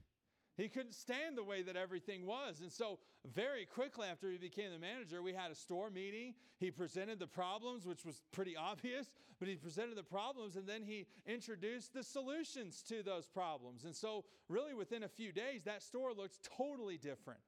He 0.59 0.67
couldn't 0.67 0.93
stand 0.93 1.37
the 1.37 1.43
way 1.43 1.61
that 1.61 1.77
everything 1.77 2.25
was. 2.25 2.59
And 2.59 2.69
so, 2.69 2.99
very 3.33 3.65
quickly 3.65 4.07
after 4.11 4.29
he 4.29 4.37
became 4.37 4.71
the 4.71 4.77
manager, 4.77 5.23
we 5.23 5.31
had 5.33 5.51
a 5.51 5.55
store 5.55 5.89
meeting. 5.89 6.33
He 6.59 6.69
presented 6.69 7.17
the 7.17 7.27
problems, 7.27 7.85
which 7.85 8.03
was 8.03 8.21
pretty 8.33 8.57
obvious, 8.57 9.09
but 9.39 9.47
he 9.47 9.55
presented 9.55 9.95
the 9.95 10.03
problems 10.03 10.57
and 10.57 10.67
then 10.67 10.83
he 10.83 11.07
introduced 11.25 11.93
the 11.93 12.03
solutions 12.03 12.83
to 12.89 13.01
those 13.03 13.25
problems. 13.25 13.85
And 13.85 13.95
so, 13.95 14.25
really, 14.49 14.73
within 14.73 15.03
a 15.03 15.07
few 15.07 15.31
days, 15.31 15.63
that 15.63 15.81
store 15.81 16.13
looked 16.13 16.43
totally 16.57 16.97
different. 16.97 17.39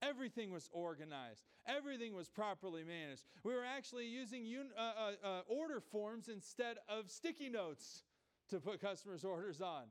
Everything 0.00 0.50
was 0.50 0.70
organized. 0.72 1.42
Everything 1.66 2.14
was 2.14 2.30
properly 2.30 2.84
managed. 2.84 3.24
We 3.44 3.54
were 3.54 3.64
actually 3.64 4.06
using 4.06 4.44
un- 4.44 4.70
uh, 4.78 4.80
uh, 4.80 5.26
uh, 5.26 5.40
order 5.46 5.80
forms 5.80 6.28
instead 6.28 6.78
of 6.88 7.10
sticky 7.10 7.50
notes 7.50 8.02
to 8.48 8.60
put 8.60 8.80
customers' 8.80 9.24
orders 9.24 9.60
on. 9.60 9.84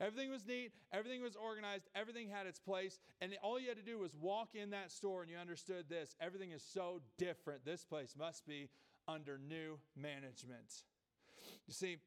Everything 0.00 0.30
was 0.30 0.44
neat, 0.44 0.72
everything 0.92 1.22
was 1.22 1.36
organized, 1.36 1.88
everything 1.94 2.28
had 2.28 2.46
its 2.46 2.58
place, 2.58 2.98
and 3.20 3.32
all 3.42 3.60
you 3.60 3.68
had 3.68 3.76
to 3.76 3.82
do 3.82 3.98
was 3.98 4.14
walk 4.20 4.48
in 4.54 4.70
that 4.70 4.90
store 4.90 5.22
and 5.22 5.30
you 5.30 5.36
understood 5.36 5.84
this. 5.88 6.16
Everything 6.20 6.50
is 6.50 6.62
so 6.62 7.00
different. 7.16 7.64
This 7.64 7.84
place 7.84 8.14
must 8.18 8.46
be 8.46 8.68
under 9.06 9.38
new 9.38 9.78
management. 9.96 10.82
You 11.66 11.74
see, 11.74 11.98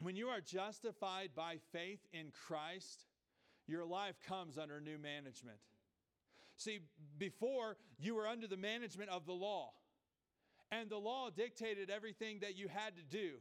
when 0.00 0.14
you 0.14 0.28
are 0.28 0.40
justified 0.40 1.30
by 1.34 1.56
faith 1.72 2.00
in 2.12 2.30
Christ, 2.46 3.06
your 3.66 3.84
life 3.84 4.16
comes 4.28 4.56
under 4.56 4.80
new 4.80 4.98
management. 4.98 5.58
See, 6.56 6.80
before 7.18 7.76
you 7.98 8.14
were 8.14 8.26
under 8.26 8.46
the 8.46 8.56
management 8.56 9.10
of 9.10 9.26
the 9.26 9.32
law, 9.32 9.72
and 10.70 10.88
the 10.88 10.98
law 10.98 11.30
dictated 11.30 11.90
everything 11.90 12.40
that 12.40 12.56
you 12.56 12.68
had 12.68 12.96
to 12.96 13.02
do 13.02 13.34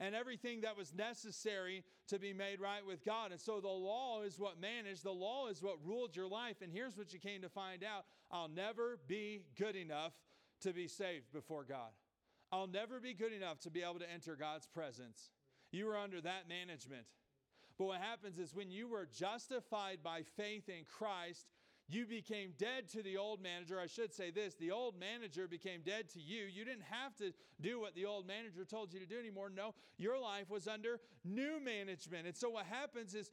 and 0.00 0.14
everything 0.14 0.60
that 0.60 0.76
was 0.76 0.94
necessary 0.94 1.84
to 2.08 2.18
be 2.18 2.32
made 2.32 2.60
right 2.60 2.86
with 2.86 3.04
God. 3.04 3.32
And 3.32 3.40
so 3.40 3.60
the 3.60 3.68
law 3.68 4.22
is 4.22 4.38
what 4.38 4.60
managed, 4.60 5.04
the 5.04 5.10
law 5.10 5.48
is 5.48 5.62
what 5.62 5.84
ruled 5.84 6.14
your 6.14 6.28
life. 6.28 6.56
And 6.62 6.72
here's 6.72 6.96
what 6.96 7.12
you 7.12 7.18
came 7.18 7.42
to 7.42 7.48
find 7.48 7.82
out 7.82 8.04
I'll 8.30 8.48
never 8.48 8.98
be 9.06 9.42
good 9.58 9.76
enough 9.76 10.12
to 10.62 10.72
be 10.72 10.88
saved 10.88 11.32
before 11.32 11.64
God. 11.64 11.90
I'll 12.50 12.66
never 12.66 13.00
be 13.00 13.12
good 13.12 13.32
enough 13.32 13.60
to 13.60 13.70
be 13.70 13.82
able 13.82 13.98
to 13.98 14.10
enter 14.10 14.36
God's 14.36 14.66
presence. 14.66 15.30
You 15.70 15.86
were 15.86 15.98
under 15.98 16.20
that 16.20 16.48
management. 16.48 17.04
But 17.78 17.84
what 17.86 18.00
happens 18.00 18.38
is 18.38 18.54
when 18.54 18.70
you 18.70 18.88
were 18.88 19.06
justified 19.06 19.98
by 20.02 20.22
faith 20.36 20.68
in 20.68 20.84
Christ, 20.84 21.46
you 21.88 22.04
became 22.04 22.52
dead 22.58 22.88
to 22.92 23.02
the 23.02 23.16
old 23.16 23.42
manager. 23.42 23.80
I 23.80 23.86
should 23.86 24.12
say 24.12 24.30
this 24.30 24.54
the 24.54 24.70
old 24.70 24.94
manager 24.98 25.48
became 25.48 25.80
dead 25.84 26.10
to 26.10 26.20
you. 26.20 26.44
You 26.44 26.64
didn't 26.64 26.84
have 26.90 27.16
to 27.16 27.32
do 27.60 27.80
what 27.80 27.94
the 27.94 28.04
old 28.04 28.26
manager 28.26 28.64
told 28.64 28.92
you 28.92 29.00
to 29.00 29.06
do 29.06 29.18
anymore. 29.18 29.50
No, 29.54 29.74
your 29.96 30.20
life 30.20 30.50
was 30.50 30.68
under 30.68 31.00
new 31.24 31.58
management. 31.64 32.26
And 32.26 32.36
so 32.36 32.50
what 32.50 32.66
happens 32.66 33.14
is, 33.14 33.30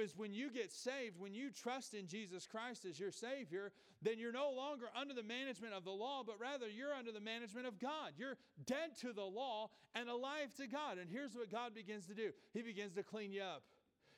is 0.00 0.16
when 0.16 0.32
you 0.32 0.50
get 0.50 0.72
saved, 0.72 1.18
when 1.18 1.34
you 1.34 1.50
trust 1.50 1.94
in 1.94 2.06
Jesus 2.06 2.46
Christ 2.46 2.84
as 2.84 3.00
your 3.00 3.10
Savior, 3.10 3.72
then 4.02 4.18
you're 4.18 4.32
no 4.32 4.50
longer 4.50 4.86
under 4.98 5.14
the 5.14 5.22
management 5.24 5.74
of 5.74 5.84
the 5.84 5.90
law, 5.90 6.22
but 6.24 6.38
rather 6.40 6.68
you're 6.68 6.94
under 6.94 7.10
the 7.10 7.20
management 7.20 7.66
of 7.66 7.80
God. 7.80 8.12
You're 8.16 8.36
dead 8.66 8.96
to 9.00 9.12
the 9.12 9.24
law 9.24 9.70
and 9.96 10.08
alive 10.08 10.54
to 10.58 10.68
God. 10.68 10.98
And 10.98 11.10
here's 11.10 11.34
what 11.34 11.50
God 11.50 11.74
begins 11.74 12.06
to 12.06 12.14
do 12.14 12.30
He 12.52 12.62
begins 12.62 12.94
to 12.94 13.02
clean 13.02 13.32
you 13.32 13.42
up. 13.42 13.62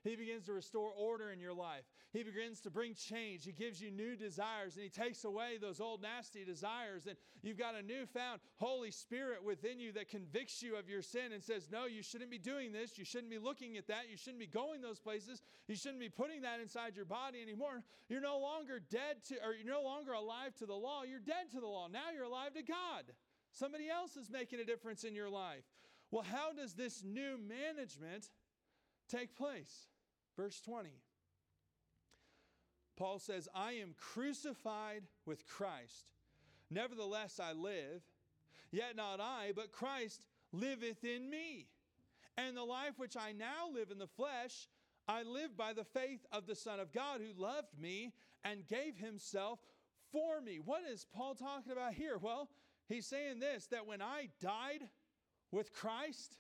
He 0.09 0.17
begins 0.17 0.47
to 0.47 0.55
restore 0.55 0.91
order 0.97 1.31
in 1.31 1.39
your 1.39 1.53
life. 1.53 1.85
He 2.13 2.23
begins 2.23 2.61
to 2.61 2.71
bring 2.71 2.95
change. 2.95 3.45
He 3.45 3.53
gives 3.53 3.81
you 3.81 3.91
new 3.91 4.17
desires 4.17 4.75
and 4.75 4.83
He 4.83 4.89
takes 4.89 5.25
away 5.25 5.59
those 5.61 5.81
old 5.81 6.01
nasty 6.01 6.45
desires. 6.45 7.07
And 7.07 7.17
you've 7.43 7.59
got 7.59 7.75
a 7.75 7.83
newfound 7.83 8.41
Holy 8.57 8.91
Spirit 8.91 9.45
within 9.45 9.79
you 9.79 9.93
that 9.93 10.09
convicts 10.09 10.63
you 10.63 10.77
of 10.77 10.89
your 10.89 11.03
sin 11.03 11.33
and 11.33 11.43
says, 11.43 11.69
No, 11.71 11.85
you 11.85 12.03
shouldn't 12.03 12.31
be 12.31 12.39
doing 12.39 12.73
this. 12.73 12.97
You 12.97 13.05
shouldn't 13.05 13.31
be 13.31 13.39
looking 13.39 13.77
at 13.77 13.87
that. 13.89 14.09
You 14.11 14.17
shouldn't 14.17 14.41
be 14.41 14.47
going 14.47 14.81
those 14.81 14.99
places. 14.99 15.43
You 15.67 15.77
shouldn't 15.77 16.01
be 16.01 16.09
putting 16.09 16.43
that 16.43 16.61
inside 16.61 16.97
your 16.97 17.05
body 17.05 17.43
anymore. 17.43 17.83
You're 18.09 18.23
no 18.23 18.39
longer 18.39 18.81
dead 18.81 19.25
to, 19.29 19.35
or 19.45 19.55
you're 19.55 19.71
no 19.71 19.83
longer 19.83 20.13
alive 20.13 20.55
to 20.57 20.67
the 20.67 20.75
law. 20.75 21.03
You're 21.03 21.21
dead 21.21 21.51
to 21.53 21.61
the 21.61 21.67
law. 21.67 21.89
Now 21.89 22.11
you're 22.15 22.25
alive 22.25 22.55
to 22.55 22.63
God. 22.63 23.05
Somebody 23.53 23.91
else 23.91 24.17
is 24.17 24.31
making 24.31 24.61
a 24.61 24.65
difference 24.65 25.05
in 25.05 25.15
your 25.15 25.29
life. 25.29 25.65
Well, 26.11 26.23
how 26.23 26.53
does 26.55 26.73
this 26.75 27.05
new 27.05 27.37
management 27.37 28.31
take 29.09 29.37
place? 29.37 29.89
Verse 30.39 30.61
20. 30.61 30.91
Paul 32.97 33.19
says, 33.19 33.49
I 33.55 33.73
am 33.73 33.95
crucified 33.99 35.03
with 35.27 35.47
Christ. 35.49 36.13
Nevertheless, 36.71 37.41
I 37.43 37.53
live, 37.53 38.03
yet 38.71 38.95
not 38.95 39.21
I, 39.21 39.53
but 39.55 39.73
Christ 39.73 40.23
liveth 40.53 41.03
in 41.03 41.29
me. 41.29 41.67
And 42.37 42.57
the 42.57 42.63
life 42.63 42.99
which 42.99 43.17
I 43.17 43.33
now 43.33 43.69
live 43.73 43.91
in 43.91 43.99
the 43.99 44.07
flesh, 44.07 44.69
I 45.09 45.25
live 45.25 45.57
by 45.57 45.73
the 45.73 45.85
faith 45.85 46.25
of 46.31 46.47
the 46.47 46.55
Son 46.55 46.79
of 46.79 46.93
God 46.93 47.21
who 47.21 47.43
loved 47.43 47.77
me 47.81 48.13
and 48.45 48.69
gave 48.69 48.97
himself 48.97 49.59
for 50.13 50.41
me. 50.41 50.61
What 50.65 50.83
is 50.85 51.05
Paul 51.13 51.35
talking 51.35 51.73
about 51.73 51.95
here? 51.95 52.17
Well, 52.17 52.49
he's 52.89 53.07
saying 53.07 53.41
this 53.41 53.67
that 53.67 53.87
when 53.89 54.01
I 54.01 54.29
died 54.41 54.89
with 55.51 55.73
Christ, 55.73 56.37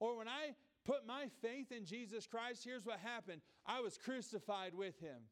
or 0.00 0.18
when 0.18 0.28
I 0.28 0.54
put 0.86 1.06
my 1.06 1.26
faith 1.42 1.72
in 1.72 1.84
Jesus 1.84 2.26
Christ, 2.26 2.64
here's 2.64 2.86
what 2.86 3.00
happened 3.00 3.40
I 3.66 3.80
was 3.80 3.98
crucified 3.98 4.74
with 4.74 4.98
him. 5.00 5.22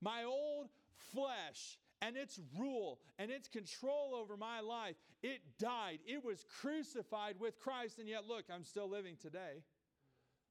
My 0.00 0.24
old 0.24 0.68
flesh 1.12 1.78
and 2.02 2.16
its 2.16 2.40
rule 2.58 2.98
and 3.18 3.30
its 3.30 3.46
control 3.46 4.14
over 4.14 4.36
my 4.36 4.60
life, 4.60 4.96
it 5.22 5.40
died. 5.58 5.98
It 6.06 6.24
was 6.24 6.44
crucified 6.60 7.36
with 7.38 7.60
Christ. 7.60 7.98
And 7.98 8.08
yet, 8.08 8.26
look, 8.26 8.44
I'm 8.52 8.64
still 8.64 8.88
living 8.88 9.16
today. 9.20 9.62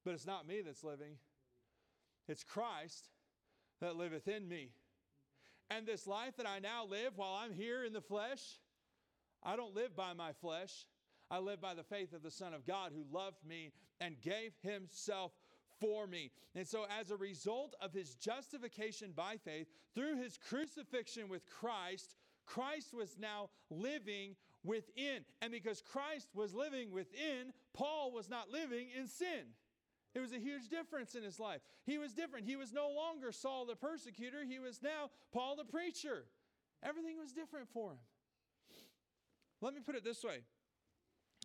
But 0.04 0.14
it's 0.14 0.26
not 0.26 0.46
me 0.46 0.62
that's 0.64 0.84
living, 0.84 1.16
it's 2.28 2.44
Christ 2.44 3.08
that 3.80 3.96
liveth 3.96 4.28
in 4.28 4.48
me. 4.48 4.70
And 5.70 5.86
this 5.86 6.06
life 6.06 6.36
that 6.36 6.48
I 6.48 6.58
now 6.58 6.84
live 6.84 7.12
while 7.16 7.34
I'm 7.34 7.52
here 7.52 7.84
in 7.84 7.92
the 7.92 8.00
flesh, 8.00 8.58
I 9.42 9.56
don't 9.56 9.74
live 9.74 9.94
by 9.94 10.14
my 10.14 10.32
flesh. 10.32 10.86
I 11.30 11.38
live 11.38 11.60
by 11.60 11.74
the 11.74 11.82
faith 11.82 12.12
of 12.12 12.22
the 12.22 12.30
Son 12.30 12.54
of 12.54 12.66
God 12.66 12.92
who 12.94 13.04
loved 13.16 13.44
me 13.46 13.72
and 14.00 14.20
gave 14.20 14.52
himself 14.62 15.32
for 15.80 16.06
me. 16.06 16.30
And 16.54 16.66
so, 16.66 16.86
as 17.00 17.10
a 17.10 17.16
result 17.16 17.74
of 17.80 17.92
his 17.92 18.14
justification 18.14 19.12
by 19.14 19.36
faith, 19.36 19.68
through 19.94 20.16
his 20.16 20.38
crucifixion 20.38 21.28
with 21.28 21.48
Christ, 21.48 22.16
Christ 22.46 22.92
was 22.92 23.16
now 23.18 23.50
living 23.70 24.34
within. 24.64 25.24
And 25.40 25.52
because 25.52 25.80
Christ 25.80 26.28
was 26.34 26.54
living 26.54 26.90
within, 26.90 27.52
Paul 27.72 28.12
was 28.12 28.28
not 28.28 28.50
living 28.50 28.88
in 28.98 29.06
sin. 29.06 29.54
It 30.14 30.20
was 30.20 30.32
a 30.32 30.38
huge 30.38 30.68
difference 30.68 31.14
in 31.14 31.22
his 31.22 31.38
life. 31.38 31.60
He 31.86 31.98
was 31.98 32.12
different. 32.12 32.46
He 32.46 32.56
was 32.56 32.72
no 32.72 32.90
longer 32.90 33.30
Saul 33.30 33.64
the 33.66 33.76
persecutor, 33.76 34.44
he 34.44 34.58
was 34.58 34.82
now 34.82 35.10
Paul 35.32 35.56
the 35.56 35.64
preacher. 35.64 36.24
Everything 36.82 37.18
was 37.18 37.32
different 37.32 37.68
for 37.72 37.92
him. 37.92 37.98
Let 39.60 39.74
me 39.74 39.80
put 39.84 39.94
it 39.94 40.02
this 40.02 40.24
way, 40.24 40.40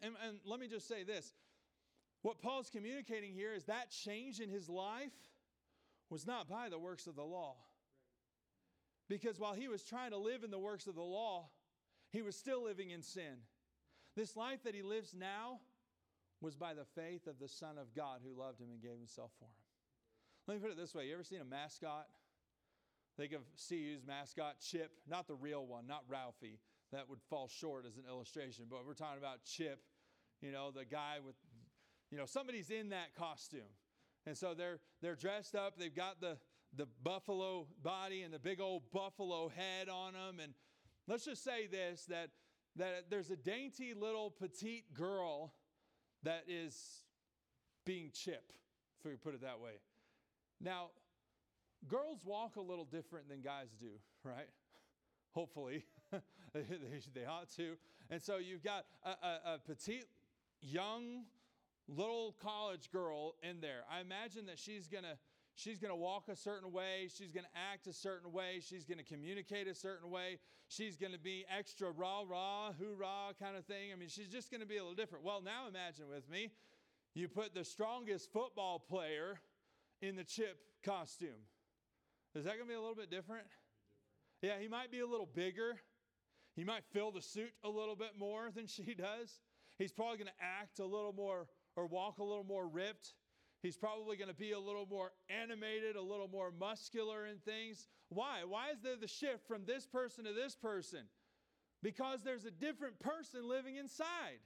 and, 0.05 0.15
and 0.27 0.37
let 0.45 0.59
me 0.59 0.67
just 0.67 0.87
say 0.87 1.03
this 1.03 1.33
what 2.21 2.41
Paul's 2.41 2.69
communicating 2.69 3.33
here 3.33 3.53
is 3.53 3.65
that 3.65 3.91
change 3.91 4.39
in 4.39 4.49
his 4.49 4.69
life 4.69 5.13
was 6.09 6.25
not 6.25 6.49
by 6.49 6.69
the 6.69 6.79
works 6.79 7.07
of 7.07 7.15
the 7.15 7.23
law. 7.23 7.55
Because 9.07 9.39
while 9.39 9.53
he 9.53 9.67
was 9.67 9.83
trying 9.83 10.11
to 10.11 10.17
live 10.17 10.43
in 10.43 10.49
the 10.49 10.59
works 10.59 10.87
of 10.87 10.95
the 10.95 11.01
law, 11.01 11.49
he 12.11 12.21
was 12.21 12.35
still 12.35 12.63
living 12.63 12.89
in 12.89 13.03
sin. 13.03 13.43
This 14.15 14.35
life 14.35 14.63
that 14.63 14.73
he 14.73 14.81
lives 14.81 15.13
now 15.13 15.59
was 16.41 16.55
by 16.55 16.73
the 16.73 16.85
faith 16.95 17.27
of 17.27 17.37
the 17.39 17.47
Son 17.47 17.77
of 17.77 17.93
God 17.93 18.21
who 18.23 18.39
loved 18.39 18.59
him 18.59 18.69
and 18.71 18.81
gave 18.81 18.97
himself 18.97 19.31
for 19.37 19.45
him. 19.45 19.51
Let 20.47 20.55
me 20.55 20.61
put 20.61 20.71
it 20.71 20.77
this 20.77 20.95
way 20.95 21.07
you 21.07 21.13
ever 21.13 21.23
seen 21.23 21.41
a 21.41 21.45
mascot? 21.45 22.07
Think 23.17 23.33
of 23.33 23.41
CU's 23.69 24.03
mascot, 24.05 24.59
Chip, 24.59 24.91
not 25.07 25.27
the 25.27 25.35
real 25.35 25.65
one, 25.65 25.87
not 25.87 26.03
Ralphie. 26.09 26.59
That 26.91 27.09
would 27.09 27.21
fall 27.29 27.47
short 27.47 27.85
as 27.85 27.97
an 27.97 28.03
illustration, 28.09 28.65
but 28.69 28.85
we're 28.85 28.93
talking 28.93 29.19
about 29.19 29.43
Chip, 29.43 29.79
you 30.45 30.51
know, 30.51 30.71
the 30.71 30.85
guy 30.85 31.17
with 31.25 31.35
you 32.11 32.17
know, 32.17 32.25
somebody's 32.25 32.69
in 32.69 32.89
that 32.89 33.15
costume. 33.17 33.73
And 34.27 34.37
so 34.37 34.53
they're 34.53 34.79
they're 35.01 35.15
dressed 35.15 35.55
up, 35.55 35.77
they've 35.77 35.95
got 35.95 36.21
the 36.21 36.37
the 36.75 36.87
buffalo 37.03 37.67
body 37.81 38.21
and 38.21 38.33
the 38.33 38.39
big 38.39 38.59
old 38.59 38.83
buffalo 38.91 39.49
head 39.49 39.87
on 39.87 40.11
them 40.11 40.41
and 40.43 40.53
let's 41.07 41.23
just 41.23 41.41
say 41.41 41.67
this 41.67 42.03
that 42.05 42.31
that 42.75 43.05
there's 43.09 43.31
a 43.31 43.35
dainty 43.37 43.93
little 43.93 44.29
petite 44.29 44.93
girl 44.93 45.53
that 46.23 46.43
is 46.47 47.03
being 47.85 48.09
chip, 48.13 48.51
if 48.99 49.05
we 49.05 49.15
put 49.15 49.33
it 49.33 49.41
that 49.41 49.61
way. 49.61 49.73
Now, 50.59 50.89
girls 51.87 52.19
walk 52.25 52.57
a 52.57 52.61
little 52.61 52.83
different 52.83 53.29
than 53.29 53.41
guys 53.41 53.69
do, 53.79 53.91
right? 54.23 54.49
Hopefully, 55.33 55.85
they, 56.53 56.63
they, 57.13 57.25
ought 57.25 57.49
to. 57.55 57.75
And 58.09 58.21
so 58.21 58.37
you've 58.37 58.63
got 58.63 58.85
a, 59.03 59.09
a, 59.09 59.53
a 59.53 59.59
petite, 59.59 60.05
young, 60.65 61.23
little 61.87 62.35
college 62.41 62.91
girl 62.91 63.35
in 63.43 63.61
there. 63.61 63.83
I 63.91 64.01
imagine 64.01 64.45
that 64.47 64.59
she's 64.59 64.87
going 64.87 65.03
to 65.03 65.17
she's 65.55 65.79
going 65.79 65.91
to 65.91 65.95
walk 65.95 66.27
a 66.27 66.35
certain 66.35 66.71
way, 66.71 67.07
she's 67.15 67.31
going 67.31 67.45
to 67.45 67.59
act 67.73 67.87
a 67.87 67.93
certain 67.93 68.31
way, 68.31 68.59
she's 68.61 68.83
going 68.83 68.97
to 68.97 69.03
communicate 69.03 69.67
a 69.67 69.75
certain 69.75 70.09
way, 70.09 70.39
she's 70.67 70.97
going 70.97 71.13
to 71.13 71.19
be 71.19 71.45
extra 71.55 71.91
rah 71.91 72.23
rah, 72.27 72.71
hoorah 72.73 73.33
kind 73.39 73.55
of 73.55 73.65
thing. 73.65 73.91
I 73.93 73.95
mean, 73.95 74.09
she's 74.09 74.27
just 74.27 74.51
going 74.51 74.61
to 74.61 74.67
be 74.67 74.77
a 74.77 74.81
little 74.81 74.95
different. 74.95 75.23
Well, 75.23 75.41
now 75.41 75.67
imagine 75.67 76.09
with 76.09 76.29
me, 76.29 76.51
you 77.13 77.27
put 77.29 77.53
the 77.53 77.63
strongest 77.63 78.31
football 78.33 78.79
player 78.79 79.39
in 80.01 80.15
the 80.15 80.23
chip 80.23 80.57
costume. 80.83 81.47
Is 82.35 82.43
that 82.43 82.57
going 82.57 82.67
to 82.67 82.69
be 82.69 82.75
a 82.75 82.81
little 82.81 82.95
bit 82.95 83.09
different? 83.09 83.45
Yeah, 84.41 84.59
he 84.59 84.67
might 84.67 84.91
be 84.91 84.99
a 84.99 85.07
little 85.07 85.29
bigger. 85.33 85.77
He 86.55 86.63
might 86.63 86.83
fill 86.91 87.11
the 87.11 87.21
suit 87.21 87.53
a 87.63 87.69
little 87.69 87.95
bit 87.95 88.11
more 88.19 88.49
than 88.53 88.67
she 88.67 88.93
does. 88.97 89.39
He's 89.77 89.91
probably 89.91 90.17
going 90.17 90.27
to 90.27 90.43
act 90.61 90.79
a 90.79 90.85
little 90.85 91.13
more 91.13 91.47
or 91.75 91.85
walk 91.85 92.19
a 92.19 92.23
little 92.23 92.43
more 92.43 92.67
ripped. 92.67 93.13
He's 93.61 93.77
probably 93.77 94.15
going 94.15 94.29
to 94.29 94.35
be 94.35 94.51
a 94.51 94.59
little 94.59 94.85
more 94.85 95.11
animated, 95.29 95.95
a 95.95 96.01
little 96.01 96.27
more 96.27 96.51
muscular 96.57 97.25
in 97.25 97.37
things. 97.39 97.87
Why? 98.09 98.43
Why 98.47 98.71
is 98.71 98.81
there 98.81 98.95
the 98.95 99.07
shift 99.07 99.47
from 99.47 99.65
this 99.65 99.85
person 99.85 100.25
to 100.25 100.33
this 100.33 100.55
person? 100.55 101.01
Because 101.81 102.21
there's 102.23 102.45
a 102.45 102.51
different 102.51 102.99
person 102.99 103.47
living 103.47 103.75
inside. 103.75 104.39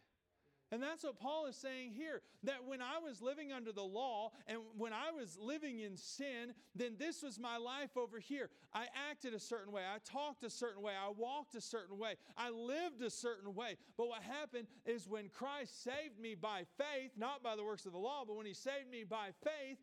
And 0.71 0.84
that's 0.84 1.03
what 1.03 1.19
Paul 1.19 1.47
is 1.47 1.55
saying 1.55 1.93
here 1.93 2.21
that 2.43 2.63
when 2.65 2.79
I 2.79 2.99
was 3.03 3.21
living 3.21 3.51
under 3.51 3.71
the 3.71 3.84
law 3.84 4.32
and 4.47 4.60
when 4.77 4.93
I 4.93 5.12
was 5.12 5.38
living 5.41 5.79
in 5.79 5.97
sin, 5.97 6.53
then 6.75 6.95
this 6.99 7.23
was 7.23 7.39
my 7.39 7.58
life 7.58 7.97
over 7.97 8.19
here. 8.19 8.49
I 8.73 8.86
acted 9.10 9.34
a 9.34 9.39
certain 9.39 9.73
way, 9.73 9.82
I 9.84 9.97
talked 10.05 10.43
a 10.43 10.49
certain 10.49 10.84
way, 10.84 10.93
I 10.93 11.10
walked 11.10 11.55
a 11.55 11.62
certain 11.62 11.97
way, 11.97 12.15
I 12.38 12.51
lived 12.51 13.01
a 13.01 13.10
certain 13.10 13.55
way. 13.55 13.77
But 13.97 14.10
what 14.10 14.21
happened 14.21 14.67
is 14.86 15.08
when 15.08 15.29
Christ 15.29 15.84
saved 15.84 16.19
me 16.21 16.36
by 16.36 16.63
faith, 16.77 17.12
not 17.17 17.41
by 17.41 17.55
the 17.55 17.63
works 17.63 17.88
of 17.88 17.93
the 17.93 17.97
law, 17.97 18.23
but 18.27 18.36
when 18.36 18.45
he 18.45 18.53
saved 18.53 18.91
me 18.91 19.03
by 19.03 19.29
faith, 19.43 19.79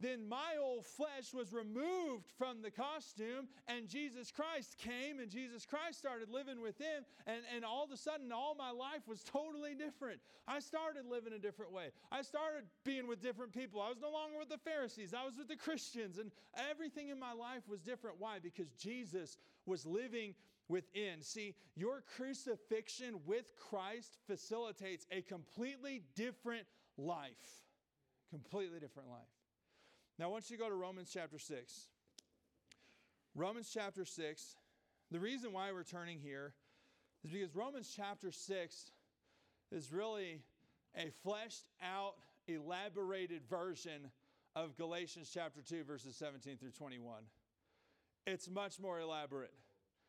then 0.00 0.28
my 0.28 0.56
old 0.60 0.86
flesh 0.86 1.32
was 1.34 1.52
removed 1.52 2.26
from 2.38 2.62
the 2.62 2.70
costume, 2.70 3.48
and 3.68 3.88
Jesus 3.88 4.30
Christ 4.30 4.78
came, 4.78 5.20
and 5.20 5.30
Jesus 5.30 5.66
Christ 5.66 5.98
started 5.98 6.30
living 6.30 6.60
within, 6.60 7.04
and, 7.26 7.42
and 7.54 7.64
all 7.64 7.84
of 7.84 7.90
a 7.90 7.96
sudden, 7.96 8.32
all 8.32 8.54
my 8.54 8.70
life 8.70 9.06
was 9.06 9.22
totally 9.22 9.74
different. 9.74 10.20
I 10.48 10.58
started 10.60 11.04
living 11.06 11.32
a 11.34 11.38
different 11.38 11.72
way. 11.72 11.90
I 12.10 12.22
started 12.22 12.64
being 12.84 13.06
with 13.06 13.22
different 13.22 13.52
people. 13.52 13.80
I 13.80 13.88
was 13.88 14.00
no 14.00 14.10
longer 14.10 14.38
with 14.38 14.48
the 14.48 14.58
Pharisees, 14.58 15.14
I 15.14 15.24
was 15.24 15.36
with 15.36 15.48
the 15.48 15.56
Christians, 15.56 16.18
and 16.18 16.30
everything 16.70 17.10
in 17.10 17.18
my 17.18 17.32
life 17.32 17.62
was 17.68 17.80
different. 17.80 18.16
Why? 18.18 18.38
Because 18.42 18.72
Jesus 18.72 19.36
was 19.66 19.84
living 19.84 20.34
within. 20.68 21.20
See, 21.20 21.54
your 21.76 22.02
crucifixion 22.16 23.20
with 23.26 23.52
Christ 23.56 24.16
facilitates 24.26 25.06
a 25.10 25.20
completely 25.22 26.02
different 26.14 26.64
life. 26.96 27.64
Completely 28.30 28.78
different 28.78 29.08
life. 29.08 29.39
Now, 30.20 30.26
I 30.26 30.28
want 30.32 30.50
you 30.50 30.58
to 30.58 30.62
go 30.62 30.68
to 30.68 30.74
Romans 30.74 31.08
chapter 31.10 31.38
6. 31.38 31.86
Romans 33.34 33.70
chapter 33.72 34.04
6. 34.04 34.56
The 35.10 35.18
reason 35.18 35.50
why 35.50 35.72
we're 35.72 35.82
turning 35.82 36.18
here 36.18 36.52
is 37.24 37.30
because 37.30 37.56
Romans 37.56 37.90
chapter 37.96 38.30
6 38.30 38.90
is 39.72 39.90
really 39.90 40.42
a 40.94 41.10
fleshed 41.22 41.64
out, 41.82 42.16
elaborated 42.48 43.40
version 43.48 44.10
of 44.54 44.76
Galatians 44.76 45.30
chapter 45.32 45.62
2, 45.62 45.84
verses 45.84 46.16
17 46.16 46.58
through 46.58 46.72
21. 46.72 47.22
It's 48.26 48.50
much 48.50 48.78
more 48.78 49.00
elaborate. 49.00 49.54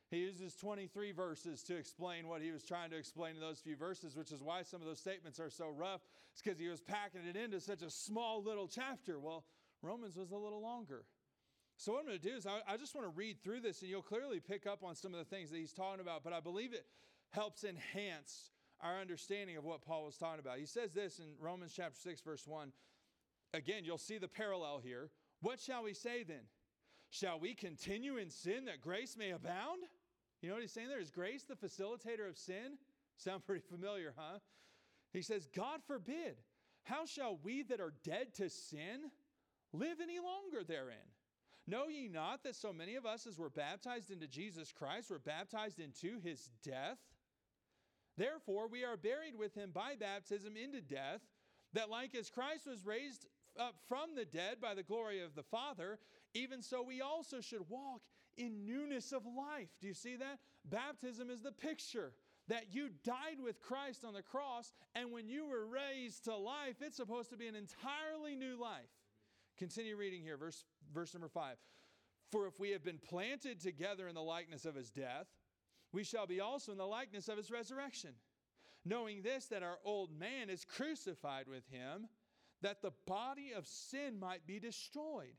He 0.09 0.17
uses 0.17 0.57
23 0.57 1.13
verses 1.13 1.63
to 1.63 1.77
explain 1.77 2.27
what 2.27 2.41
he 2.41 2.51
was 2.51 2.63
trying 2.63 2.89
to 2.89 2.97
explain 2.97 3.35
in 3.35 3.39
those 3.39 3.59
few 3.59 3.77
verses, 3.77 4.17
which 4.17 4.33
is 4.33 4.43
why 4.43 4.63
some 4.63 4.81
of 4.81 4.87
those 4.87 4.99
statements 4.99 5.39
are 5.39 5.49
so 5.49 5.69
rough. 5.69 6.01
It's 6.33 6.41
because 6.41 6.59
he 6.59 6.67
was 6.67 6.81
packing 6.81 7.21
it 7.25 7.37
into 7.37 7.61
such 7.61 7.81
a 7.81 7.89
small 7.89 8.43
little 8.43 8.67
chapter. 8.67 9.17
Well, 9.17 9.45
Romans 9.81 10.15
was 10.15 10.31
a 10.31 10.37
little 10.37 10.61
longer. 10.61 11.03
So, 11.77 11.93
what 11.93 11.99
I'm 12.01 12.05
going 12.05 12.19
to 12.19 12.29
do 12.29 12.35
is, 12.35 12.45
I, 12.45 12.59
I 12.67 12.77
just 12.77 12.93
want 12.93 13.07
to 13.07 13.17
read 13.17 13.41
through 13.43 13.61
this, 13.61 13.81
and 13.81 13.89
you'll 13.89 14.03
clearly 14.03 14.39
pick 14.39 14.67
up 14.67 14.83
on 14.83 14.95
some 14.95 15.13
of 15.13 15.19
the 15.19 15.25
things 15.25 15.49
that 15.49 15.57
he's 15.57 15.73
talking 15.73 16.01
about, 16.01 16.23
but 16.23 16.33
I 16.33 16.39
believe 16.39 16.73
it 16.73 16.85
helps 17.31 17.63
enhance 17.63 18.51
our 18.81 18.99
understanding 18.99 19.57
of 19.57 19.63
what 19.63 19.83
Paul 19.83 20.05
was 20.05 20.17
talking 20.17 20.39
about. 20.39 20.57
He 20.57 20.65
says 20.65 20.93
this 20.93 21.19
in 21.19 21.25
Romans 21.39 21.73
chapter 21.75 21.99
6, 21.99 22.21
verse 22.21 22.45
1. 22.45 22.71
Again, 23.53 23.83
you'll 23.83 23.97
see 23.97 24.17
the 24.17 24.27
parallel 24.27 24.79
here. 24.83 25.09
What 25.41 25.59
shall 25.59 25.83
we 25.83 25.93
say 25.93 26.23
then? 26.23 26.43
Shall 27.09 27.39
we 27.39 27.53
continue 27.53 28.17
in 28.17 28.29
sin 28.29 28.65
that 28.65 28.81
grace 28.81 29.17
may 29.17 29.31
abound? 29.31 29.81
You 30.41 30.49
know 30.49 30.55
what 30.55 30.61
he's 30.61 30.71
saying 30.71 30.87
there? 30.87 30.99
Is 30.99 31.11
grace 31.11 31.43
the 31.43 31.55
facilitator 31.55 32.27
of 32.27 32.37
sin? 32.37 32.77
Sound 33.17 33.43
pretty 33.45 33.63
familiar, 33.69 34.13
huh? 34.15 34.39
He 35.13 35.21
says, 35.21 35.47
God 35.53 35.81
forbid. 35.85 36.35
How 36.83 37.05
shall 37.05 37.37
we 37.43 37.63
that 37.63 37.79
are 37.79 37.93
dead 38.03 38.33
to 38.35 38.49
sin 38.49 39.11
live 39.73 39.97
any 40.01 40.19
longer 40.19 40.63
therein? 40.65 40.97
Know 41.67 41.87
ye 41.87 42.07
not 42.07 42.43
that 42.43 42.55
so 42.55 42.73
many 42.73 42.95
of 42.95 43.05
us 43.05 43.27
as 43.27 43.37
were 43.37 43.49
baptized 43.49 44.11
into 44.11 44.27
Jesus 44.27 44.71
Christ 44.71 45.09
were 45.09 45.19
baptized 45.19 45.79
into 45.79 46.19
his 46.19 46.49
death? 46.63 46.97
Therefore, 48.17 48.67
we 48.67 48.83
are 48.83 48.97
buried 48.97 49.37
with 49.37 49.53
him 49.53 49.71
by 49.73 49.95
baptism 49.99 50.57
into 50.57 50.81
death, 50.81 51.21
that 51.73 51.89
like 51.89 52.13
as 52.15 52.29
Christ 52.29 52.67
was 52.67 52.85
raised 52.85 53.27
up 53.59 53.75
from 53.87 54.15
the 54.15 54.25
dead 54.25 54.59
by 54.61 54.73
the 54.73 54.83
glory 54.83 55.21
of 55.21 55.35
the 55.35 55.43
Father, 55.43 55.99
even 56.33 56.61
so 56.61 56.81
we 56.81 57.01
also 57.01 57.41
should 57.41 57.69
walk 57.69 58.01
in 58.37 58.65
newness 58.65 59.11
of 59.11 59.23
life. 59.25 59.69
Do 59.79 59.87
you 59.87 59.93
see 59.93 60.15
that? 60.17 60.39
Baptism 60.65 61.29
is 61.29 61.41
the 61.41 61.51
picture 61.51 62.13
that 62.47 62.73
you 62.73 62.89
died 63.03 63.39
with 63.41 63.61
Christ 63.61 64.03
on 64.03 64.13
the 64.13 64.21
cross, 64.21 64.73
and 64.95 65.11
when 65.11 65.29
you 65.29 65.47
were 65.47 65.65
raised 65.65 66.25
to 66.25 66.35
life, 66.35 66.75
it's 66.81 66.97
supposed 66.97 67.29
to 67.29 67.37
be 67.37 67.47
an 67.47 67.55
entirely 67.55 68.35
new 68.35 68.59
life. 68.59 68.89
Continue 69.61 69.95
reading 69.95 70.23
here, 70.23 70.37
verse, 70.37 70.65
verse 70.91 71.13
number 71.13 71.27
five. 71.27 71.55
For 72.31 72.47
if 72.47 72.59
we 72.59 72.71
have 72.71 72.83
been 72.83 72.97
planted 72.97 73.61
together 73.61 74.07
in 74.07 74.15
the 74.15 74.19
likeness 74.19 74.65
of 74.65 74.73
his 74.73 74.89
death, 74.89 75.27
we 75.93 76.03
shall 76.03 76.25
be 76.25 76.39
also 76.39 76.71
in 76.71 76.79
the 76.79 76.83
likeness 76.87 77.27
of 77.27 77.37
his 77.37 77.51
resurrection. 77.51 78.09
Knowing 78.85 79.21
this, 79.21 79.45
that 79.45 79.61
our 79.61 79.77
old 79.85 80.17
man 80.17 80.49
is 80.49 80.65
crucified 80.65 81.47
with 81.47 81.61
him, 81.69 82.07
that 82.63 82.81
the 82.81 82.93
body 83.05 83.51
of 83.55 83.67
sin 83.67 84.19
might 84.19 84.47
be 84.47 84.59
destroyed, 84.59 85.35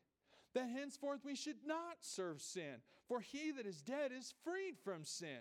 that 0.54 0.70
henceforth 0.70 1.24
we 1.24 1.34
should 1.34 1.66
not 1.66 1.96
serve 1.98 2.40
sin, 2.40 2.76
for 3.08 3.18
he 3.18 3.50
that 3.50 3.66
is 3.66 3.82
dead 3.82 4.12
is 4.16 4.32
freed 4.44 4.76
from 4.84 5.04
sin. 5.04 5.40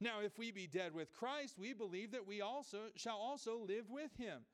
Now, 0.00 0.22
if 0.24 0.38
we 0.38 0.50
be 0.50 0.66
dead 0.66 0.94
with 0.94 1.12
Christ, 1.12 1.58
we 1.58 1.74
believe 1.74 2.12
that 2.12 2.26
we 2.26 2.40
also 2.40 2.84
shall 2.96 3.18
also 3.18 3.58
live 3.58 3.90
with 3.90 4.16
him 4.16 4.46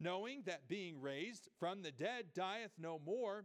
knowing 0.00 0.42
that 0.46 0.68
being 0.68 1.00
raised 1.00 1.48
from 1.58 1.82
the 1.82 1.90
dead 1.90 2.26
dieth 2.34 2.72
no 2.78 3.00
more, 3.04 3.44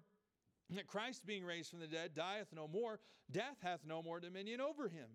that 0.69 0.87
Christ 0.87 1.25
being 1.25 1.43
raised 1.43 1.69
from 1.69 1.79
the 1.79 1.87
dead 1.87 2.13
dieth 2.15 2.47
no 2.53 2.67
more, 2.67 2.99
death 3.29 3.57
hath 3.61 3.81
no 3.85 4.01
more 4.01 4.19
dominion 4.19 4.61
over 4.61 4.87
him. 4.87 5.07